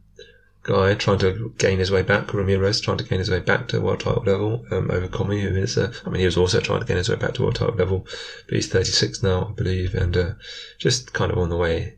guy 0.70 0.94
trying 0.94 1.18
to 1.18 1.52
gain 1.58 1.80
his 1.80 1.90
way 1.90 2.04
back. 2.04 2.32
Ramirez 2.32 2.80
trying 2.80 3.00
to 3.00 3.04
gain 3.04 3.18
his 3.18 3.32
way 3.32 3.40
back 3.40 3.68
to 3.70 3.82
world 3.82 4.02
title 4.02 4.24
level 4.24 4.66
um, 4.70 4.92
over 4.92 5.08
Commey, 5.08 5.42
who 5.42 5.56
is, 5.56 5.78
uh, 5.78 5.92
I 6.06 6.10
mean, 6.10 6.20
he 6.20 6.26
was 6.26 6.38
also 6.38 6.60
trying 6.60 6.82
to 6.82 6.86
gain 6.86 6.98
his 6.98 7.10
way 7.10 7.16
back 7.16 7.34
to 7.34 7.42
world 7.42 7.56
title 7.56 7.76
level, 7.76 8.06
but 8.46 8.56
he's 8.56 8.72
36 8.72 9.24
now, 9.24 9.48
I 9.50 9.52
believe, 9.54 9.96
and 9.96 10.16
uh, 10.16 10.34
just 10.78 11.12
kind 11.12 11.32
of 11.32 11.40
on 11.40 11.50
the 11.50 11.58
way. 11.58 11.96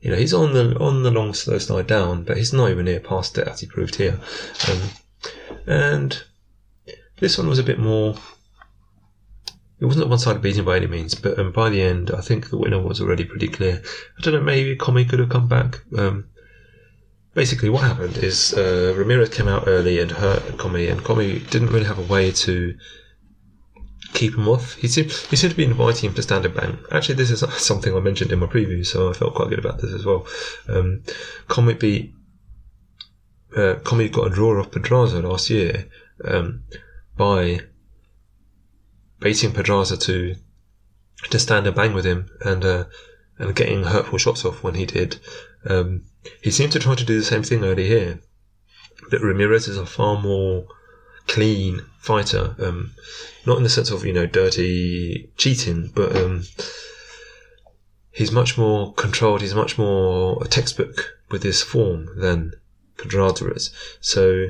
You 0.00 0.12
know, 0.12 0.16
he's 0.16 0.34
on 0.34 0.52
the 0.52 0.76
on 0.78 1.02
the 1.02 1.10
long 1.10 1.34
slow 1.34 1.58
slide 1.58 1.86
down, 1.86 2.24
but 2.24 2.36
he's 2.36 2.52
not 2.52 2.70
even 2.70 2.84
near 2.84 3.00
past 3.00 3.38
it 3.38 3.46
as 3.46 3.60
he 3.60 3.66
proved 3.66 3.96
here. 3.96 4.18
Um, 4.68 4.80
and 5.66 6.22
this 7.18 7.38
one 7.38 7.48
was 7.48 7.58
a 7.58 7.64
bit 7.64 7.78
more. 7.78 8.14
It 9.80 9.86
wasn't 9.86 10.08
one-sided 10.08 10.42
beating 10.42 10.64
by 10.64 10.76
any 10.76 10.86
means, 10.86 11.16
but 11.16 11.36
um, 11.38 11.50
by 11.50 11.68
the 11.68 11.82
end, 11.82 12.12
I 12.12 12.20
think 12.20 12.50
the 12.50 12.58
winner 12.58 12.80
was 12.80 13.00
already 13.00 13.24
pretty 13.24 13.48
clear. 13.48 13.82
I 14.16 14.22
don't 14.22 14.34
know, 14.34 14.40
maybe 14.40 14.76
Commey 14.76 15.08
could 15.08 15.18
have 15.18 15.28
come 15.28 15.48
back. 15.48 15.80
Um, 15.98 16.28
basically 17.34 17.70
what 17.70 17.84
happened 17.84 18.18
is 18.18 18.54
uh, 18.54 18.94
Ramirez 18.96 19.30
came 19.30 19.48
out 19.48 19.64
early 19.66 19.98
and 20.00 20.10
hurt 20.10 20.42
Commey, 20.58 20.90
and 20.90 21.02
Commey 21.02 21.48
didn't 21.50 21.70
really 21.70 21.86
have 21.86 21.98
a 21.98 22.12
way 22.12 22.30
to 22.32 22.76
keep 24.12 24.34
him 24.34 24.48
off. 24.48 24.74
He 24.74 24.88
seemed 24.88 25.12
he 25.12 25.36
seemed 25.36 25.52
to 25.52 25.56
be 25.56 25.64
inviting 25.64 26.10
him 26.10 26.14
to 26.14 26.22
stand 26.22 26.44
and 26.44 26.54
bang. 26.54 26.78
Actually, 26.90 27.16
this 27.16 27.30
is 27.30 27.40
something 27.62 27.94
I 27.94 28.00
mentioned 28.00 28.32
in 28.32 28.38
my 28.38 28.46
preview, 28.46 28.84
so 28.84 29.10
I 29.10 29.12
felt 29.12 29.34
quite 29.34 29.48
good 29.48 29.58
about 29.58 29.80
this 29.80 29.92
as 29.92 30.04
well. 30.04 30.26
Um, 30.68 31.02
Commey 31.48 31.78
beat 31.78 32.14
uh, 33.56 33.74
Commey 33.82 34.10
got 34.10 34.28
a 34.28 34.30
draw 34.30 34.58
off 34.58 34.70
Pedraza 34.70 35.20
last 35.20 35.50
year 35.50 35.86
um, 36.24 36.64
by 37.16 37.60
baiting 39.20 39.52
Pedraza 39.52 39.96
to 39.96 40.36
to 41.30 41.38
stand 41.38 41.66
and 41.66 41.76
bang 41.76 41.94
with 41.94 42.04
him 42.04 42.28
and 42.40 42.64
uh, 42.64 42.84
and 43.38 43.56
getting 43.56 43.84
hurtful 43.84 44.18
shots 44.18 44.44
off 44.44 44.62
when 44.62 44.74
he 44.74 44.86
did. 44.86 45.18
Um, 45.64 46.04
he 46.40 46.50
seemed 46.50 46.72
to 46.72 46.78
try 46.78 46.94
to 46.94 47.04
do 47.04 47.18
the 47.18 47.24
same 47.24 47.42
thing 47.42 47.64
early 47.64 47.86
here. 47.86 48.20
But 49.10 49.20
Ramirez 49.20 49.68
is 49.68 49.76
a 49.76 49.86
far 49.86 50.20
more 50.20 50.66
clean 51.26 51.84
fighter. 51.98 52.54
Um, 52.58 52.94
not 53.46 53.56
in 53.56 53.62
the 53.62 53.68
sense 53.68 53.90
of, 53.90 54.04
you 54.04 54.12
know, 54.12 54.26
dirty 54.26 55.30
cheating, 55.36 55.90
but 55.94 56.14
um, 56.16 56.44
he's 58.10 58.30
much 58.32 58.56
more 58.56 58.92
controlled. 58.94 59.40
He's 59.40 59.54
much 59.54 59.78
more 59.78 60.42
a 60.42 60.48
textbook 60.48 61.18
with 61.30 61.42
his 61.42 61.62
form 61.62 62.08
than 62.18 62.52
Pedraza 62.96 63.50
is. 63.52 63.72
So 64.00 64.48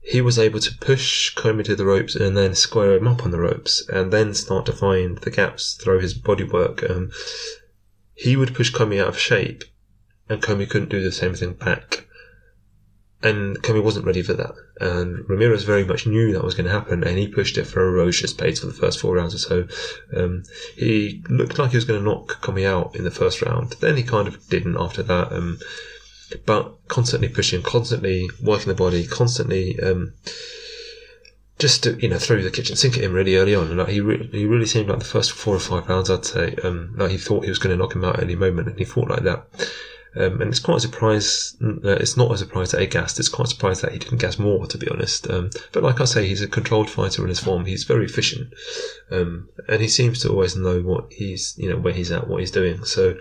he 0.00 0.20
was 0.20 0.38
able 0.38 0.60
to 0.60 0.76
push 0.78 1.34
Commey 1.34 1.64
to 1.64 1.76
the 1.76 1.86
ropes 1.86 2.16
and 2.16 2.36
then 2.36 2.54
square 2.54 2.96
him 2.96 3.06
up 3.06 3.24
on 3.24 3.30
the 3.30 3.40
ropes 3.40 3.86
and 3.88 4.12
then 4.12 4.34
start 4.34 4.66
to 4.66 4.72
find 4.72 5.18
the 5.18 5.30
gaps 5.30 5.74
through 5.74 6.00
his 6.00 6.18
bodywork. 6.18 6.90
Um, 6.90 7.12
he 8.22 8.36
would 8.36 8.54
push 8.54 8.72
Commey 8.72 9.00
out 9.00 9.08
of 9.08 9.18
shape 9.18 9.64
and 10.28 10.42
Commey 10.42 10.68
couldn't 10.68 10.90
do 10.90 11.02
the 11.02 11.12
same 11.12 11.34
thing 11.34 11.54
back. 11.54 12.06
And 13.22 13.62
Commey 13.62 13.82
wasn't 13.82 14.06
ready 14.06 14.22
for 14.22 14.32
that. 14.34 14.54
And 14.80 15.28
Ramirez 15.28 15.64
very 15.64 15.84
much 15.84 16.06
knew 16.06 16.32
that 16.32 16.42
was 16.42 16.54
going 16.54 16.66
to 16.66 16.72
happen, 16.72 17.04
and 17.04 17.18
he 17.18 17.28
pushed 17.28 17.56
it 17.56 17.66
for 17.66 17.86
a 17.86 17.92
ferocious 17.92 18.32
pace 18.32 18.60
for 18.60 18.66
the 18.66 18.72
first 18.72 19.00
four 19.00 19.14
rounds 19.14 19.34
or 19.34 19.38
so. 19.38 19.68
Um, 20.16 20.42
he 20.76 21.22
looked 21.28 21.58
like 21.58 21.70
he 21.70 21.76
was 21.76 21.84
going 21.84 22.00
to 22.00 22.04
knock 22.04 22.40
Commey 22.40 22.66
out 22.66 22.96
in 22.96 23.04
the 23.04 23.10
first 23.10 23.42
round. 23.42 23.76
Then 23.80 23.96
he 23.96 24.02
kind 24.02 24.26
of 24.26 24.48
didn't 24.48 24.76
after 24.76 25.02
that. 25.04 25.32
Um, 25.32 25.58
but 26.46 26.88
constantly 26.88 27.28
pushing, 27.28 27.62
constantly 27.62 28.28
working 28.42 28.68
the 28.68 28.74
body, 28.74 29.06
constantly 29.06 29.78
um, 29.80 30.14
just 31.58 31.84
to, 31.84 31.98
you 32.00 32.08
know 32.08 32.18
throw 32.18 32.40
the 32.42 32.50
kitchen 32.50 32.76
sink 32.76 32.96
at 32.96 33.04
him 33.04 33.12
really 33.12 33.36
early 33.36 33.54
on. 33.54 33.68
And 33.68 33.78
like 33.78 33.88
he 33.88 34.00
re- 34.00 34.28
he 34.32 34.46
really 34.46 34.66
seemed 34.66 34.88
like 34.88 34.98
the 34.98 35.04
first 35.04 35.32
four 35.32 35.54
or 35.54 35.60
five 35.60 35.88
rounds, 35.88 36.10
I'd 36.10 36.24
say, 36.24 36.56
um, 36.64 36.94
like 36.96 37.10
he 37.10 37.18
thought 37.18 37.44
he 37.44 37.50
was 37.50 37.58
going 37.58 37.76
to 37.76 37.80
knock 37.80 37.94
him 37.94 38.04
out 38.04 38.16
at 38.16 38.24
any 38.24 38.34
moment, 38.34 38.68
and 38.68 38.78
he 38.78 38.84
fought 38.84 39.10
like 39.10 39.22
that. 39.22 39.46
Um, 40.14 40.42
and 40.42 40.50
it's 40.50 40.58
quite 40.58 40.76
a 40.76 40.80
surprise. 40.80 41.56
Uh, 41.62 41.92
it's 41.92 42.16
not 42.16 42.32
a 42.32 42.36
surprise 42.36 42.70
that 42.72 42.80
he 42.80 42.86
gassed. 42.86 43.18
It's 43.18 43.30
quite 43.30 43.46
a 43.46 43.50
surprise 43.50 43.80
that 43.80 43.92
he 43.92 43.98
didn't 43.98 44.18
gas 44.20 44.38
more, 44.38 44.66
to 44.66 44.76
be 44.76 44.88
honest. 44.88 45.28
Um, 45.30 45.50
but 45.72 45.82
like 45.82 46.00
I 46.00 46.04
say, 46.04 46.28
he's 46.28 46.42
a 46.42 46.48
controlled 46.48 46.90
fighter 46.90 47.22
in 47.22 47.30
his 47.30 47.40
form. 47.40 47.64
He's 47.64 47.84
very 47.84 48.04
efficient, 48.04 48.52
um, 49.10 49.48
and 49.68 49.80
he 49.80 49.88
seems 49.88 50.20
to 50.20 50.28
always 50.28 50.54
know 50.54 50.80
what 50.80 51.12
he's, 51.12 51.54
you 51.56 51.70
know, 51.70 51.78
where 51.78 51.94
he's 51.94 52.12
at, 52.12 52.28
what 52.28 52.40
he's 52.40 52.50
doing. 52.50 52.84
So, 52.84 53.16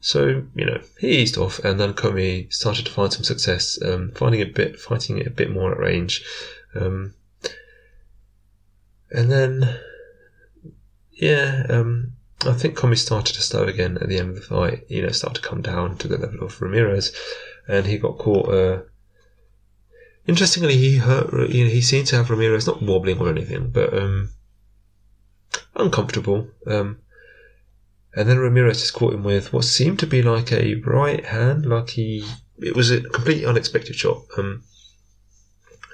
so 0.00 0.44
you 0.54 0.64
know, 0.64 0.80
he 0.98 1.18
eased 1.18 1.36
off, 1.36 1.58
and 1.60 1.80
then 1.80 1.94
Commey 1.94 2.52
started 2.52 2.86
to 2.86 2.92
find 2.92 3.12
some 3.12 3.24
success, 3.24 3.78
um, 3.82 4.12
finding 4.14 4.40
a 4.40 4.46
bit, 4.46 4.78
fighting 4.78 5.18
it 5.18 5.26
a 5.26 5.30
bit 5.30 5.50
more 5.50 5.72
at 5.72 5.78
range, 5.78 6.24
um, 6.76 7.14
and 9.14 9.30
then, 9.30 9.76
yeah. 11.12 11.66
Um, 11.68 12.12
I 12.44 12.52
think 12.52 12.76
Commey 12.76 12.96
started 12.98 13.34
to 13.34 13.42
slow 13.42 13.64
again 13.64 13.96
at 14.00 14.08
the 14.08 14.18
end 14.18 14.30
of 14.30 14.34
the 14.34 14.42
fight. 14.42 14.84
You 14.88 15.02
know, 15.02 15.10
started 15.10 15.40
to 15.40 15.48
come 15.48 15.62
down 15.62 15.96
to 15.98 16.08
the 16.08 16.18
level 16.18 16.44
of 16.44 16.60
Ramirez, 16.60 17.14
and 17.68 17.86
he 17.86 17.98
got 17.98 18.18
caught. 18.18 18.48
Uh, 18.48 18.82
interestingly, 20.26 20.76
he 20.76 20.96
hurt. 20.96 21.32
You 21.50 21.64
know, 21.64 21.70
he 21.70 21.80
seemed 21.80 22.08
to 22.08 22.16
have 22.16 22.30
Ramirez 22.30 22.66
not 22.66 22.82
wobbling 22.82 23.20
or 23.20 23.28
anything, 23.28 23.70
but 23.70 23.96
um, 23.96 24.30
uncomfortable. 25.76 26.48
Um, 26.66 26.98
and 28.16 28.28
then 28.28 28.38
Ramirez 28.38 28.80
just 28.80 28.94
caught 28.94 29.14
him 29.14 29.24
with 29.24 29.52
what 29.52 29.64
seemed 29.64 29.98
to 30.00 30.06
be 30.06 30.22
like 30.22 30.52
a 30.52 30.74
right 30.76 31.24
hand, 31.24 31.66
like 31.66 31.90
he. 31.90 32.24
It 32.58 32.76
was 32.76 32.90
a 32.90 33.00
completely 33.00 33.46
unexpected 33.46 33.96
shot. 33.96 34.22
Um, 34.38 34.62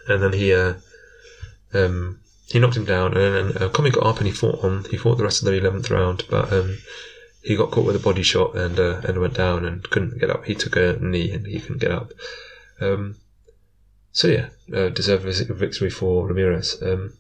and 0.09 0.23
then 0.23 0.33
he 0.33 0.53
uh, 0.53 0.75
um, 1.73 2.21
he 2.51 2.59
knocked 2.59 2.77
him 2.77 2.85
down, 2.85 3.17
and 3.17 3.53
then 3.55 3.63
uh, 3.63 3.69
got 3.69 4.07
up 4.07 4.19
and 4.19 4.27
he 4.27 4.33
fought 4.33 4.65
on. 4.65 4.85
He 4.91 4.97
fought 4.97 5.19
the 5.19 5.25
rest 5.25 5.43
of 5.43 5.47
the 5.47 5.59
eleventh 5.59 5.91
round, 5.91 6.25
but 6.29 6.53
um, 6.53 6.79
he 7.43 7.57
got 7.57 7.71
caught 7.71 7.87
with 7.87 7.97
a 7.97 8.01
body 8.01 8.23
shot 8.23 8.57
and 8.57 8.79
uh, 8.79 9.01
and 9.05 9.21
went 9.21 9.35
down 9.35 9.65
and 9.65 9.89
couldn't 9.91 10.19
get 10.19 10.31
up. 10.31 10.45
He 10.45 10.55
took 10.55 10.77
a 10.77 10.99
knee 11.01 11.31
and 11.33 11.47
he 11.47 11.61
couldn't 11.61 11.81
get 11.81 11.93
up. 11.93 12.13
Um, 12.81 13.17
so 14.13 14.29
yeah, 14.29 14.49
uh, 14.75 14.89
deserved 14.89 15.25
victory 15.25 15.91
for 15.91 16.27
Ramirez. 16.27 16.77
Um, 16.83 17.15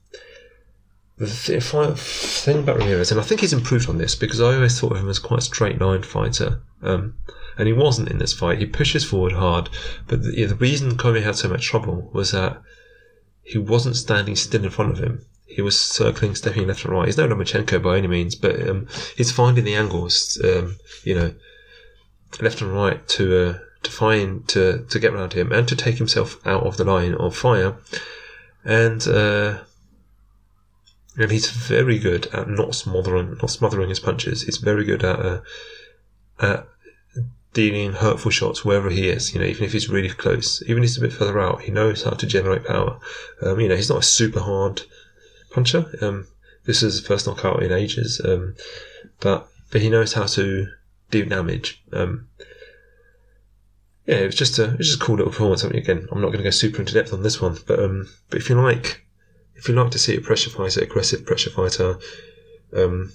the 1.19 1.27
th- 1.27 1.62
thing 1.62 2.61
about 2.61 2.79
Ramirez, 2.79 3.11
and 3.11 3.21
I 3.21 3.25
think 3.25 3.43
he's 3.43 3.53
improved 3.53 3.88
on 3.88 3.99
this 3.99 4.14
because 4.16 4.40
I 4.40 4.55
always 4.55 4.81
thought 4.81 4.93
of 4.93 4.99
him 4.99 5.11
as 5.11 5.19
quite 5.19 5.40
a 5.40 5.43
straight 5.43 5.81
line 5.81 6.03
fighter. 6.03 6.61
Um, 6.83 7.14
and 7.59 7.69
he 7.69 7.75
wasn't 7.75 8.09
in 8.09 8.19
this 8.19 8.33
fight. 8.33 8.59
He 8.59 8.64
pushes 8.64 9.05
forward 9.05 9.33
hard, 9.33 9.69
but 10.09 10.23
the, 10.23 10.47
the 10.47 10.55
reason 10.55 10.97
Commey 10.97 11.23
had 11.23 11.37
so 11.37 11.49
much 11.49 11.66
trouble 11.66 12.11
was 12.12 12.33
that 12.33 12.62
he 13.51 13.59
wasn't 13.59 13.97
standing 13.97 14.37
still 14.37 14.65
in 14.65 14.71
front 14.71 14.93
of 14.93 14.99
him. 14.99 15.27
He 15.45 15.61
was 15.61 15.79
circling, 15.79 16.37
stepping 16.37 16.69
left 16.69 16.85
and 16.85 16.95
right. 16.95 17.07
He's 17.07 17.17
no 17.17 17.27
Lomachenko 17.27 17.83
by 17.83 17.99
any 17.99 18.07
means, 18.07 18.37
but 18.37 18.69
um, 18.69 18.87
he's 19.17 19.33
finding 19.33 19.65
the 19.65 19.75
angles, 19.75 20.41
um, 20.45 20.77
you 21.03 21.17
know, 21.17 21.35
left 22.41 22.61
and 22.61 22.73
right 22.73 23.07
to 23.09 23.49
uh, 23.49 23.59
to 23.83 23.91
find 23.91 24.47
to 24.51 24.87
to 24.89 24.99
get 25.01 25.13
around 25.13 25.33
him 25.33 25.51
and 25.51 25.67
to 25.67 25.75
take 25.75 25.97
himself 25.97 26.39
out 26.47 26.63
of 26.63 26.77
the 26.77 26.85
line 26.85 27.15
of 27.15 27.37
fire. 27.37 27.75
And 28.65 29.07
uh, 29.09 29.59
and 31.17 31.33
he's 31.33 31.51
very 31.51 31.99
good 31.99 32.27
at 32.27 32.49
not 32.49 32.77
smothering 32.77 33.37
not 33.43 33.51
smothering 33.51 33.89
his 33.89 33.99
punches. 33.99 34.43
He's 34.43 34.59
very 34.59 34.85
good 34.85 35.03
at 35.03 35.19
uh, 35.19 35.41
at 36.39 36.69
dealing 37.53 37.93
hurtful 37.93 38.31
shots 38.31 38.65
wherever 38.65 38.91
he 38.91 39.09
is. 39.09 39.35
You 39.35 39.41
know, 39.41 39.47
even 39.47 39.65
if 39.65 39.73
he's 39.73 39.89
really 39.89 40.09
close, 40.09 40.63
even 40.67 40.83
if 40.83 40.91
he's 40.91 40.99
a 40.99 41.03
bit 41.03 41.13
further 41.13 41.41
out, 41.41 41.63
he 41.63 41.73
knows 41.73 42.05
how 42.05 42.11
to 42.11 42.27
generate 42.27 42.65
power. 42.65 42.99
Um, 43.43 43.61
you 43.61 43.69
know, 43.69 43.77
he's 43.77 43.91
not 43.91 43.99
a 43.99 44.03
super 44.03 44.41
hard 44.41 44.83
puncher. 45.51 45.87
Um, 46.01 46.27
this 46.65 46.83
is 46.83 46.95
his 46.95 47.07
first 47.07 47.27
knockout 47.27 47.63
in 47.63 47.73
ages, 47.73 48.21
um, 48.25 48.55
but 49.21 49.49
but 49.71 49.81
he 49.81 49.91
knows 49.91 50.13
how 50.13 50.27
to 50.27 50.67
do 51.11 51.25
damage. 51.25 51.83
Um, 51.93 52.29
yeah, 54.07 54.17
it 54.17 54.27
was 54.27 54.35
just 54.35 54.59
a 54.59 54.65
it 54.65 54.79
was 54.79 54.89
just 54.89 55.03
a 55.03 55.05
cool 55.05 55.17
little 55.17 55.33
performance. 55.33 55.65
I 55.65 55.69
mean, 55.69 55.79
again, 55.79 56.09
I'm 56.11 56.21
not 56.21 56.29
going 56.29 56.39
to 56.39 56.45
go 56.45 56.51
super 56.51 56.81
into 56.81 56.95
depth 56.95 57.13
on 57.13 57.23
this 57.23 57.41
one, 57.41 57.59
but 57.67 57.81
um, 57.81 58.09
but 58.29 58.41
if 58.41 58.49
you 58.49 58.61
like, 58.61 59.05
if 59.57 59.69
you 59.69 59.75
like 59.75 59.91
to 59.93 59.99
see 59.99 60.17
a 60.17 60.21
pressure 60.21 60.51
fighter, 60.51 60.81
aggressive 60.83 61.27
pressure 61.27 61.51
fighter, 61.51 61.99
um, 62.77 63.13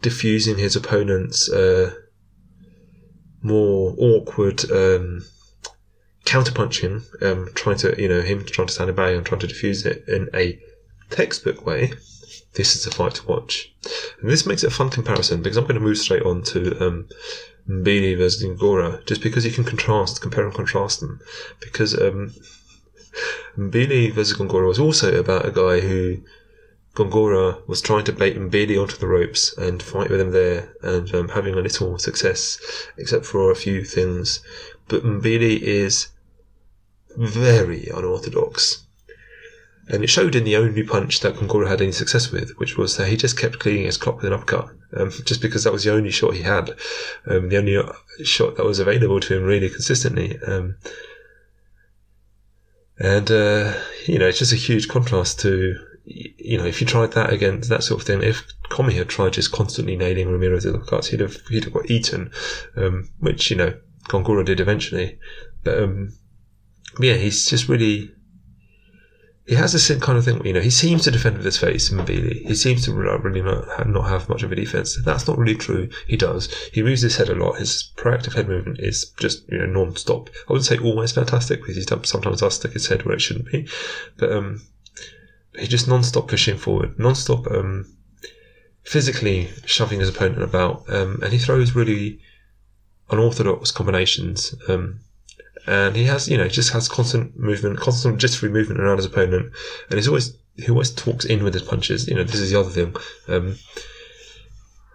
diffusing 0.00 0.58
his 0.58 0.76
opponent's 0.76 1.50
uh, 1.50 1.94
more 3.42 3.94
awkward 3.98 4.70
um, 4.70 5.24
counterpunching, 6.24 7.04
um, 7.22 7.48
trying 7.54 7.76
to, 7.78 8.00
you 8.00 8.08
know, 8.08 8.20
him 8.22 8.44
trying 8.46 8.68
to 8.68 8.72
stand 8.72 8.90
a 8.90 8.92
bay 8.92 9.16
and 9.16 9.26
trying 9.26 9.40
to 9.40 9.46
diffuse 9.46 9.84
it 9.84 10.04
in 10.08 10.28
a 10.34 10.58
textbook 11.10 11.66
way, 11.66 11.92
this 12.54 12.76
is 12.76 12.86
a 12.86 12.90
fight 12.90 13.14
to 13.14 13.26
watch. 13.26 13.72
And 14.20 14.30
this 14.30 14.46
makes 14.46 14.62
it 14.62 14.68
a 14.68 14.74
fun 14.74 14.90
comparison 14.90 15.42
because 15.42 15.56
I'm 15.56 15.64
going 15.64 15.74
to 15.74 15.80
move 15.80 15.98
straight 15.98 16.22
on 16.22 16.42
to 16.44 16.86
um, 16.86 17.08
Mbilli 17.68 18.16
versus 18.16 18.42
Gongora, 18.42 19.04
just 19.06 19.22
because 19.22 19.44
you 19.44 19.52
can 19.52 19.64
contrast, 19.64 20.20
compare 20.20 20.44
and 20.44 20.54
contrast 20.54 21.00
them. 21.00 21.20
Because 21.60 21.98
um, 22.00 22.34
Mbilli 23.58 24.12
versus 24.12 24.36
Gongora 24.36 24.68
was 24.68 24.78
also 24.78 25.18
about 25.18 25.46
a 25.46 25.50
guy 25.50 25.80
who 25.80 26.18
Gongora 26.94 27.66
was 27.66 27.80
trying 27.80 28.04
to 28.04 28.12
bait 28.12 28.36
Mbilli 28.36 28.80
onto 28.80 28.96
the 28.96 29.06
ropes 29.06 29.56
and 29.56 29.82
fight 29.82 30.10
with 30.10 30.20
him 30.20 30.32
there 30.32 30.74
and 30.82 31.12
um, 31.14 31.28
having 31.30 31.54
a 31.54 31.60
little 31.60 31.98
success, 31.98 32.58
except 32.98 33.24
for 33.24 33.50
a 33.50 33.56
few 33.56 33.84
things. 33.84 34.40
But 34.88 35.02
Mbilli 35.02 35.60
is 35.60 36.08
very 37.16 37.88
unorthodox. 37.88 38.84
And 39.88 40.04
it 40.04 40.08
showed 40.08 40.36
in 40.36 40.44
the 40.44 40.56
only 40.56 40.82
punch 40.82 41.20
that 41.20 41.34
Gongora 41.34 41.68
had 41.68 41.80
any 41.80 41.92
success 41.92 42.30
with, 42.30 42.50
which 42.58 42.76
was 42.76 42.96
that 42.96 43.08
he 43.08 43.16
just 43.16 43.38
kept 43.38 43.58
cleaning 43.58 43.86
his 43.86 43.96
clock 43.96 44.16
with 44.16 44.26
an 44.26 44.32
uppercut, 44.32 44.70
um, 44.96 45.10
just 45.24 45.42
because 45.42 45.64
that 45.64 45.72
was 45.72 45.84
the 45.84 45.92
only 45.92 46.10
shot 46.10 46.34
he 46.34 46.42
had, 46.42 46.70
um, 47.26 47.48
the 47.48 47.56
only 47.56 47.78
shot 48.24 48.56
that 48.56 48.66
was 48.66 48.78
available 48.78 49.18
to 49.18 49.36
him 49.36 49.44
really 49.44 49.68
consistently. 49.68 50.38
Um, 50.46 50.76
and, 52.98 53.30
uh, 53.30 53.74
you 54.06 54.18
know, 54.18 54.28
it's 54.28 54.38
just 54.38 54.52
a 54.52 54.56
huge 54.56 54.88
contrast 54.88 55.40
to, 55.40 55.76
you 56.04 56.58
know, 56.58 56.64
if 56.64 56.80
you 56.80 56.86
tried 56.86 57.12
that 57.12 57.32
against 57.32 57.68
that 57.68 57.82
sort 57.82 58.00
of 58.00 58.06
thing, 58.06 58.22
if 58.22 58.44
Commey 58.64 58.94
had 58.94 59.08
tried 59.08 59.34
just 59.34 59.52
constantly 59.52 59.96
nailing 59.96 60.28
Ramirez 60.28 60.64
with 60.64 60.74
uppercuts, 60.74 61.06
he'd 61.06 61.20
have, 61.20 61.36
he'd 61.48 61.64
have 61.64 61.72
got 61.72 61.90
eaten, 61.90 62.30
um, 62.76 63.08
which, 63.20 63.50
you 63.50 63.56
know, 63.56 63.74
Gongora 64.08 64.44
did 64.44 64.60
eventually. 64.60 65.18
But, 65.62 65.82
um, 65.82 66.12
yeah, 66.98 67.14
he's 67.14 67.46
just 67.46 67.68
really, 67.68 68.10
he 69.46 69.54
has 69.54 69.72
this 69.72 69.96
kind 70.00 70.18
of 70.18 70.24
thing, 70.24 70.44
you 70.44 70.52
know, 70.52 70.60
he 70.60 70.70
seems 70.70 71.04
to 71.04 71.10
defend 71.10 71.36
with 71.36 71.44
his 71.44 71.58
face, 71.58 71.90
Mbilli. 71.90 72.46
He 72.46 72.54
seems 72.54 72.84
to 72.84 72.92
really 72.92 73.42
not, 73.42 73.88
not 73.88 74.08
have 74.08 74.28
much 74.28 74.42
of 74.42 74.50
a 74.50 74.56
defense. 74.56 74.98
That's 75.04 75.26
not 75.26 75.38
really 75.38 75.56
true. 75.56 75.88
He 76.06 76.16
does. 76.16 76.52
He 76.72 76.82
moves 76.82 77.02
his 77.02 77.16
head 77.16 77.28
a 77.28 77.34
lot. 77.34 77.58
His 77.58 77.92
proactive 77.96 78.34
head 78.34 78.48
movement 78.48 78.80
is 78.80 79.12
just, 79.18 79.48
you 79.48 79.58
know, 79.58 79.66
non-stop. 79.66 80.30
I 80.48 80.52
wouldn't 80.52 80.66
say 80.66 80.78
always 80.78 81.12
fantastic 81.12 81.60
because 81.60 81.76
he 81.76 81.82
sometimes 81.82 82.40
does 82.40 82.54
stick 82.54 82.72
his 82.72 82.88
head 82.88 83.04
where 83.04 83.14
it 83.14 83.20
shouldn't 83.20 83.50
be. 83.50 83.68
But, 84.16 84.32
um, 84.32 84.62
he's 85.58 85.68
just 85.68 85.88
non-stop 85.88 86.28
pushing 86.28 86.58
forward, 86.58 86.98
non-stop, 86.98 87.46
um, 87.50 87.86
physically 88.82 89.48
shoving 89.64 90.00
his 90.00 90.08
opponent 90.08 90.42
about. 90.42 90.88
Um, 90.88 91.20
and 91.22 91.32
he 91.32 91.38
throws 91.38 91.74
really 91.74 92.20
unorthodox 93.10 93.70
combinations. 93.70 94.54
Um, 94.68 95.00
and 95.66 95.94
he 95.94 96.04
has, 96.04 96.28
you 96.28 96.36
know, 96.36 96.48
just 96.48 96.72
has 96.72 96.88
constant 96.88 97.38
movement, 97.38 97.78
constant 97.78 98.18
jittery 98.18 98.50
movement 98.50 98.80
around 98.80 98.96
his 98.96 99.06
opponent, 99.06 99.52
and 99.88 99.98
he's 99.98 100.08
always 100.08 100.36
he 100.56 100.68
always 100.68 100.90
talks 100.90 101.24
in 101.24 101.44
with 101.44 101.54
his 101.54 101.62
punches. 101.62 102.08
You 102.08 102.16
know, 102.16 102.24
this 102.24 102.40
is 102.40 102.50
the 102.50 102.58
other 102.58 102.70
thing. 102.70 102.96
Um, 103.28 103.56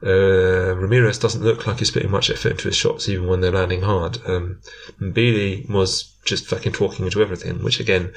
uh, 0.04 0.76
Ramirez 0.76 1.18
doesn't 1.18 1.42
look 1.44 1.66
like 1.66 1.80
he's 1.80 1.90
putting 1.90 2.12
much 2.12 2.30
effort 2.30 2.52
into 2.52 2.68
his 2.68 2.76
shots, 2.76 3.10
even 3.10 3.28
when 3.28 3.42
they're 3.42 3.52
landing 3.52 3.82
hard. 3.82 4.20
Um, 4.28 4.60
was 5.00 6.14
just 6.26 6.46
fucking 6.48 6.74
talking 6.74 7.06
into 7.06 7.22
everything, 7.22 7.64
which 7.64 7.80
again, 7.80 8.14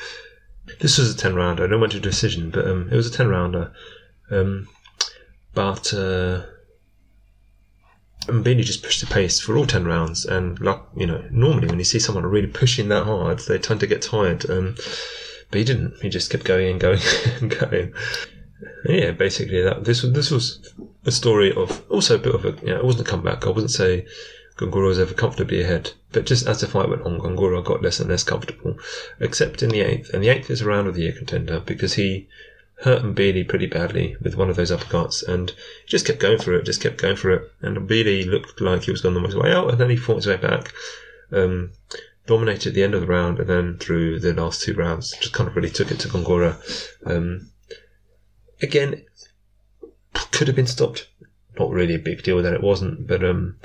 this 0.79 0.99
was 0.99 1.15
a 1.15 1.17
ten 1.17 1.35
rounder. 1.35 1.65
I 1.65 1.67
don't 1.67 1.81
want 1.81 1.93
to 1.93 2.01
decision, 2.01 2.51
but 2.51 2.67
um, 2.67 2.89
it 2.91 2.97
was 2.97 3.07
a 3.07 3.13
ten 3.13 3.29
rounder. 3.29 3.73
Um, 4.31 4.69
but 5.53 5.93
uh, 5.93 6.43
and 8.29 8.45
Mbilli 8.45 8.63
just 8.63 8.83
pushed 8.83 9.01
the 9.01 9.13
pace 9.13 9.41
for 9.41 9.57
all 9.57 9.67
10 9.67 9.85
rounds. 9.85 10.25
And, 10.25 10.61
like, 10.61 10.81
you 10.97 11.07
know, 11.07 11.25
normally 11.31 11.69
when 11.69 11.79
you 11.79 11.85
see 11.85 11.99
someone 11.99 12.27
really 12.27 12.47
pushing 12.47 12.89
that 12.89 13.05
hard, 13.05 13.41
they 13.41 13.59
tend 13.59 13.81
to 13.81 13.87
get 13.87 14.03
tired. 14.03 14.49
Um, 14.49 14.77
but 15.51 15.59
he 15.59 15.65
didn't. 15.65 15.95
He 16.01 16.09
just 16.09 16.31
kept 16.31 16.45
going 16.45 16.69
and 16.69 16.81
going 16.81 17.01
and 17.41 17.51
going. 17.51 17.93
Yeah, 18.85 19.11
basically, 19.13 19.63
that 19.63 19.85
this 19.85 20.03
was 20.03 20.13
this 20.13 20.31
was 20.31 20.75
a 21.05 21.11
story 21.11 21.53
of 21.53 21.83
also 21.91 22.17
a 22.17 22.19
bit 22.19 22.35
of 22.35 22.45
a. 22.45 22.51
You 22.61 22.75
know, 22.75 22.79
it 22.79 22.85
wasn't 22.85 23.09
a 23.09 23.11
comeback. 23.11 23.47
I 23.47 23.51
wouldn't 23.51 23.73
say 23.73 24.07
Gongora 24.61 24.89
was 24.89 24.99
ever 24.99 25.15
comfortably 25.15 25.63
ahead, 25.63 25.93
but 26.13 26.27
just 26.27 26.47
as 26.47 26.61
the 26.61 26.67
fight 26.67 26.91
went 26.91 27.03
on, 27.03 27.19
Gongora 27.19 27.65
got 27.65 27.83
less 27.83 27.99
and 27.99 28.11
less 28.11 28.23
comfortable, 28.23 28.77
except 29.19 29.63
in 29.63 29.71
the 29.71 29.81
eighth. 29.81 30.11
And 30.13 30.23
the 30.23 30.29
eighth 30.29 30.51
is 30.51 30.61
a 30.61 30.67
round 30.67 30.87
of 30.87 30.95
the 30.95 31.03
year 31.03 31.13
contender 31.13 31.61
because 31.61 31.95
he 31.95 32.29
hurt 32.83 33.03
Mbilli 33.03 33.49
pretty 33.49 33.67
badly 33.67 34.17
with 34.21 34.35
one 34.35 34.51
of 34.51 34.57
those 34.57 34.71
uppercuts, 34.71 35.27
and 35.27 35.55
just 35.87 36.05
kept 36.05 36.19
going 36.19 36.39
for 36.39 36.53
it, 36.53 36.67
just 36.67 36.83
kept 36.83 36.99
going 36.99 37.17
for 37.17 37.31
it. 37.31 37.51
And 37.63 37.77
Mbilli 37.77 38.27
looked 38.27 38.61
like 38.61 38.83
he 38.83 38.91
was 38.91 39.01
going 39.01 39.15
the 39.15 39.41
way 39.41 39.51
out, 39.51 39.71
and 39.71 39.79
then 39.79 39.89
he 39.89 39.97
fought 39.97 40.17
his 40.17 40.27
way 40.27 40.37
back, 40.37 40.73
um, 41.33 41.73
dominated 42.27 42.75
the 42.75 42.83
end 42.83 42.95
of 42.95 43.01
the 43.01 43.07
round, 43.07 43.39
and 43.39 43.49
then 43.49 43.79
through 43.79 44.21
the 44.21 44.35
last 44.35 44.63
two 44.63 44.75
rounds, 44.75 45.17
just 45.21 45.33
kind 45.33 45.49
of 45.49 45.57
really 45.57 45.71
took 45.71 45.91
it 45.91 46.01
to 46.01 46.09
Gongora. 46.09 46.59
Um, 47.07 47.51
again, 48.61 49.07
could 50.33 50.49
have 50.49 50.57
been 50.57 50.67
stopped. 50.67 51.09
Not 51.59 51.71
really 51.71 51.95
a 51.95 51.99
big 51.99 52.23
deal 52.23 52.43
that 52.43 52.55
it 52.55 52.63
wasn't, 52.63 53.07
but 53.07 53.25
um, 53.25 53.57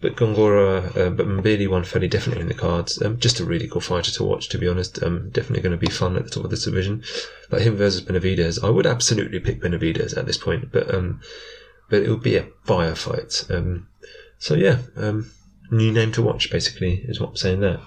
but 0.00 0.14
Gongora, 0.14 0.96
uh, 0.96 1.10
but 1.10 1.26
Mbilli 1.26 1.68
won 1.68 1.82
fairly 1.82 2.06
definitely 2.06 2.42
in 2.42 2.48
the 2.48 2.54
cards. 2.54 3.02
Um, 3.02 3.18
just 3.18 3.40
a 3.40 3.44
really 3.44 3.66
cool 3.66 3.80
fighter 3.80 4.12
to 4.12 4.24
watch, 4.24 4.48
to 4.50 4.58
be 4.58 4.68
honest. 4.68 5.02
Um, 5.02 5.30
definitely 5.30 5.62
going 5.62 5.78
to 5.78 5.86
be 5.86 5.92
fun 5.92 6.16
at 6.16 6.24
the 6.24 6.30
top 6.30 6.44
of 6.44 6.50
this 6.50 6.64
division. 6.64 7.02
Like 7.50 7.62
him 7.62 7.76
versus 7.76 8.02
Benavidez, 8.02 8.62
I 8.62 8.70
would 8.70 8.86
absolutely 8.86 9.40
pick 9.40 9.60
Benavidez 9.60 10.16
at 10.16 10.26
this 10.26 10.38
point, 10.38 10.70
but 10.70 10.92
um, 10.94 11.20
but 11.90 12.02
it 12.02 12.10
would 12.10 12.22
be 12.22 12.36
a 12.36 12.46
fire 12.64 12.94
fight. 12.94 13.44
Um, 13.50 13.88
so 14.38 14.54
yeah, 14.54 14.78
um, 14.96 15.30
new 15.70 15.90
name 15.90 16.12
to 16.12 16.22
watch 16.22 16.50
basically 16.50 17.04
is 17.08 17.18
what 17.18 17.30
I'm 17.30 17.36
saying 17.36 17.60
there. 17.60 17.80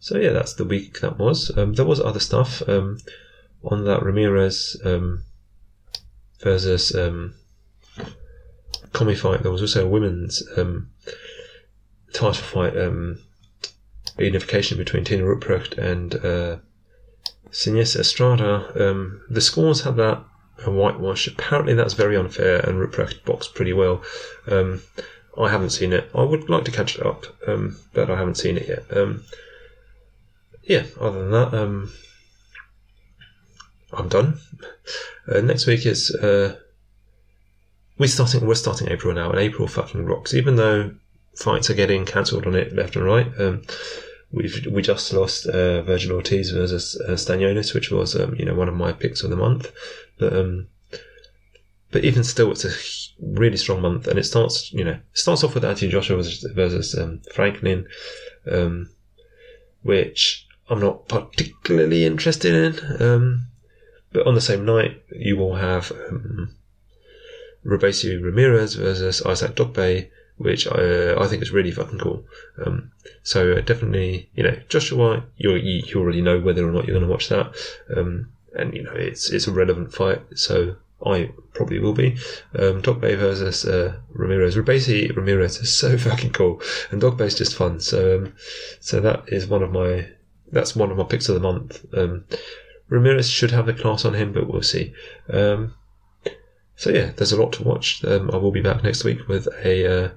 So 0.00 0.16
yeah, 0.16 0.30
that's 0.30 0.54
the 0.54 0.64
week 0.64 1.00
that 1.00 1.18
was. 1.18 1.50
Um, 1.56 1.74
there 1.74 1.84
was 1.84 2.00
other 2.00 2.20
stuff 2.20 2.62
um, 2.68 2.98
on 3.64 3.84
that 3.84 4.04
Ramirez 4.04 4.80
um, 4.84 5.24
versus 6.40 6.94
um, 6.94 7.34
Commey 8.92 9.16
fight. 9.16 9.42
There 9.42 9.50
was 9.50 9.62
also 9.62 9.86
a 9.86 9.88
women's 9.88 10.42
um, 10.56 10.90
title 12.12 12.34
fight 12.34 12.76
um, 12.76 13.18
unification 14.18 14.78
between 14.78 15.04
Tina 15.04 15.24
Rupprecht 15.24 15.78
and 15.78 16.14
uh, 16.16 16.56
Seniesa 17.50 18.00
Estrada. 18.00 18.90
Um, 18.90 19.22
the 19.30 19.40
scores 19.40 19.82
had 19.82 19.96
that 19.96 20.24
a 20.66 20.70
whitewash. 20.70 21.26
Apparently, 21.26 21.74
that's 21.74 21.94
very 21.94 22.16
unfair, 22.16 22.60
and 22.60 22.78
Rupprecht 22.78 23.24
boxed 23.24 23.54
pretty 23.54 23.72
well. 23.72 24.02
Um, 24.48 24.82
I 25.38 25.48
haven't 25.50 25.70
seen 25.70 25.92
it. 25.92 26.10
I 26.14 26.22
would 26.22 26.48
like 26.48 26.64
to 26.64 26.72
catch 26.72 26.96
it 26.96 27.06
up, 27.06 27.24
um, 27.46 27.78
but 27.92 28.10
I 28.10 28.16
haven't 28.16 28.36
seen 28.36 28.56
it 28.56 28.68
yet. 28.68 28.84
Um, 28.96 29.24
yeah, 30.64 30.84
other 31.00 31.20
than 31.20 31.30
that, 31.30 31.54
um, 31.54 31.92
I'm 33.92 34.08
done. 34.08 34.38
Uh, 35.32 35.40
next 35.40 35.66
week 35.66 35.86
is 35.86 36.14
uh, 36.14 36.56
we're 37.98 38.08
starting. 38.08 38.46
We're 38.46 38.54
starting 38.54 38.88
April 38.88 39.14
now, 39.14 39.30
and 39.30 39.38
April 39.38 39.68
fucking 39.68 40.04
rocks. 40.04 40.34
Even 40.34 40.56
though 40.56 40.92
fights 41.38 41.70
are 41.70 41.74
getting 41.74 42.04
cancelled 42.04 42.46
on 42.46 42.54
it 42.54 42.74
left 42.74 42.96
and 42.96 43.04
right. 43.04 43.28
Um, 43.38 43.62
we've 44.32 44.66
we 44.66 44.82
just 44.82 45.12
lost 45.12 45.46
uh, 45.46 45.82
Vergil 45.82 46.10
Ortiz 46.10 46.50
versus 46.50 47.00
uh, 47.08 47.12
Stanionis, 47.12 47.74
which 47.74 47.90
was 47.90 48.16
um, 48.16 48.34
you 48.34 48.44
know 48.44 48.54
one 48.54 48.68
of 48.68 48.74
my 48.74 48.92
picks 48.92 49.22
of 49.22 49.30
the 49.30 49.36
month. 49.36 49.72
But 50.18 50.32
um, 50.32 50.68
but 51.90 52.04
even 52.04 52.24
still, 52.24 52.50
it's 52.50 52.64
a 52.64 52.74
really 53.20 53.56
strong 53.56 53.80
month, 53.80 54.06
and 54.08 54.18
it 54.18 54.24
starts 54.24 54.72
you 54.72 54.84
know 54.84 54.98
it 55.12 55.18
starts 55.18 55.44
off 55.44 55.54
with 55.54 55.64
Anthony 55.64 55.90
Joshua 55.90 56.16
versus, 56.16 56.42
versus 56.52 56.98
um, 56.98 57.20
Franklin, 57.32 57.86
um, 58.50 58.90
which 59.82 60.46
I'm 60.68 60.80
not 60.80 61.08
particularly 61.08 62.04
interested 62.04 62.54
in. 62.54 63.02
Um, 63.02 63.46
but 64.12 64.26
on 64.26 64.34
the 64.34 64.40
same 64.40 64.64
night, 64.64 65.02
you 65.12 65.36
will 65.36 65.56
have 65.56 65.92
um, 65.92 66.54
Ramirez 67.62 68.74
versus 68.74 69.22
Isaac 69.22 69.54
Dogboe, 69.54 70.08
which 70.38 70.66
I, 70.66 71.14
I 71.16 71.26
think 71.26 71.42
is 71.42 71.50
really 71.50 71.70
fucking 71.70 71.98
cool. 71.98 72.24
Um, 72.64 72.90
so 73.22 73.52
uh, 73.52 73.60
definitely, 73.60 74.30
you 74.34 74.42
know, 74.42 74.56
Joshua, 74.68 75.24
you 75.36 75.52
you 75.52 75.98
already 75.98 76.22
know 76.22 76.40
whether 76.40 76.66
or 76.66 76.72
not 76.72 76.86
you're 76.86 76.96
going 76.96 77.06
to 77.06 77.12
watch 77.12 77.28
that, 77.28 77.54
um, 77.96 78.30
and 78.54 78.72
you 78.74 78.82
know 78.82 78.94
it's 78.94 79.30
it's 79.30 79.46
a 79.46 79.52
relevant 79.52 79.92
fight, 79.92 80.22
so 80.34 80.76
I 81.04 81.30
probably 81.54 81.78
will 81.78 81.92
be. 81.92 82.16
Um, 82.58 82.82
Dogboe 82.82 83.16
versus 83.16 83.64
uh, 83.64 83.96
Ramirez. 84.12 84.56
Basically, 84.56 85.10
Ramirez 85.10 85.58
is 85.58 85.74
so 85.74 85.98
fucking 86.08 86.32
cool, 86.32 86.60
and 86.90 87.02
Dogboe 87.02 87.26
is 87.26 87.34
just 87.34 87.56
fun. 87.56 87.80
So 87.80 88.18
um, 88.18 88.34
so 88.80 89.00
that 89.00 89.24
is 89.28 89.46
one 89.46 89.62
of 89.62 89.72
my 89.72 90.08
that's 90.50 90.74
one 90.74 90.90
of 90.90 90.96
my 90.96 91.04
picks 91.04 91.28
of 91.28 91.34
the 91.34 91.40
month. 91.40 91.84
Um, 91.94 92.24
Ramirez 92.88 93.28
should 93.28 93.50
have 93.50 93.66
the 93.66 93.74
class 93.74 94.04
on 94.04 94.14
him, 94.14 94.32
but 94.32 94.48
we'll 94.48 94.62
see. 94.62 94.94
Um, 95.30 95.74
so 96.74 96.90
yeah, 96.90 97.10
there's 97.16 97.32
a 97.32 97.40
lot 97.40 97.52
to 97.54 97.64
watch. 97.64 98.04
Um, 98.04 98.30
I 98.32 98.36
will 98.36 98.52
be 98.52 98.62
back 98.62 98.82
next 98.82 99.04
week 99.04 99.26
with 99.28 99.48
a 99.64 100.04
uh, 100.04 100.10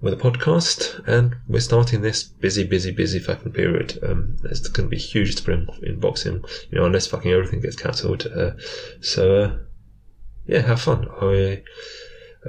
with 0.00 0.12
a 0.12 0.16
podcast, 0.16 1.06
and 1.06 1.36
we're 1.48 1.60
starting 1.60 2.02
this 2.02 2.22
busy, 2.22 2.64
busy, 2.64 2.92
busy 2.92 3.18
fucking 3.18 3.52
period. 3.52 3.98
Um, 4.02 4.36
going 4.42 4.62
to 4.62 4.88
be 4.88 4.98
huge 4.98 5.36
spring 5.36 5.66
in 5.82 5.98
boxing, 5.98 6.44
you 6.70 6.78
know, 6.78 6.84
unless 6.84 7.06
fucking 7.06 7.30
everything 7.30 7.60
gets 7.60 7.76
cancelled. 7.76 8.26
Uh, 8.26 8.52
so, 9.00 9.36
uh, 9.36 9.58
yeah, 10.46 10.60
have 10.60 10.80
fun. 10.80 11.08
I, 11.20 11.62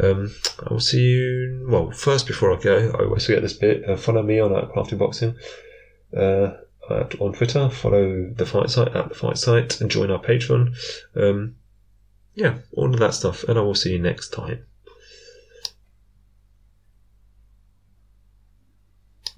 um, 0.01 0.33
I 0.65 0.73
will 0.73 0.79
see 0.79 1.03
you. 1.03 1.67
Well, 1.69 1.91
first, 1.91 2.27
before 2.27 2.55
I 2.55 2.61
go, 2.61 2.91
I 2.93 3.05
always 3.05 3.25
forget 3.25 3.41
this 3.41 3.53
bit. 3.53 3.89
Uh, 3.89 3.97
follow 3.97 4.23
me 4.23 4.39
on 4.39 4.55
at 4.55 4.69
Crafty 4.71 4.95
Boxing. 4.95 5.35
Uh, 6.15 6.51
at, 6.89 7.19
on 7.19 7.33
Twitter, 7.33 7.69
follow 7.69 8.31
the 8.35 8.45
fight 8.45 8.69
site 8.69 8.95
at 8.95 9.09
the 9.09 9.15
fight 9.15 9.37
site, 9.37 9.81
and 9.81 9.89
join 9.89 10.11
our 10.11 10.21
Patreon. 10.21 10.75
Um, 11.15 11.55
yeah, 12.35 12.57
all 12.73 12.93
of 12.93 12.99
that 12.99 13.13
stuff, 13.13 13.43
and 13.45 13.57
I 13.57 13.61
will 13.61 13.75
see 13.75 13.93
you 13.93 13.99
next 13.99 14.29
time. 14.29 14.65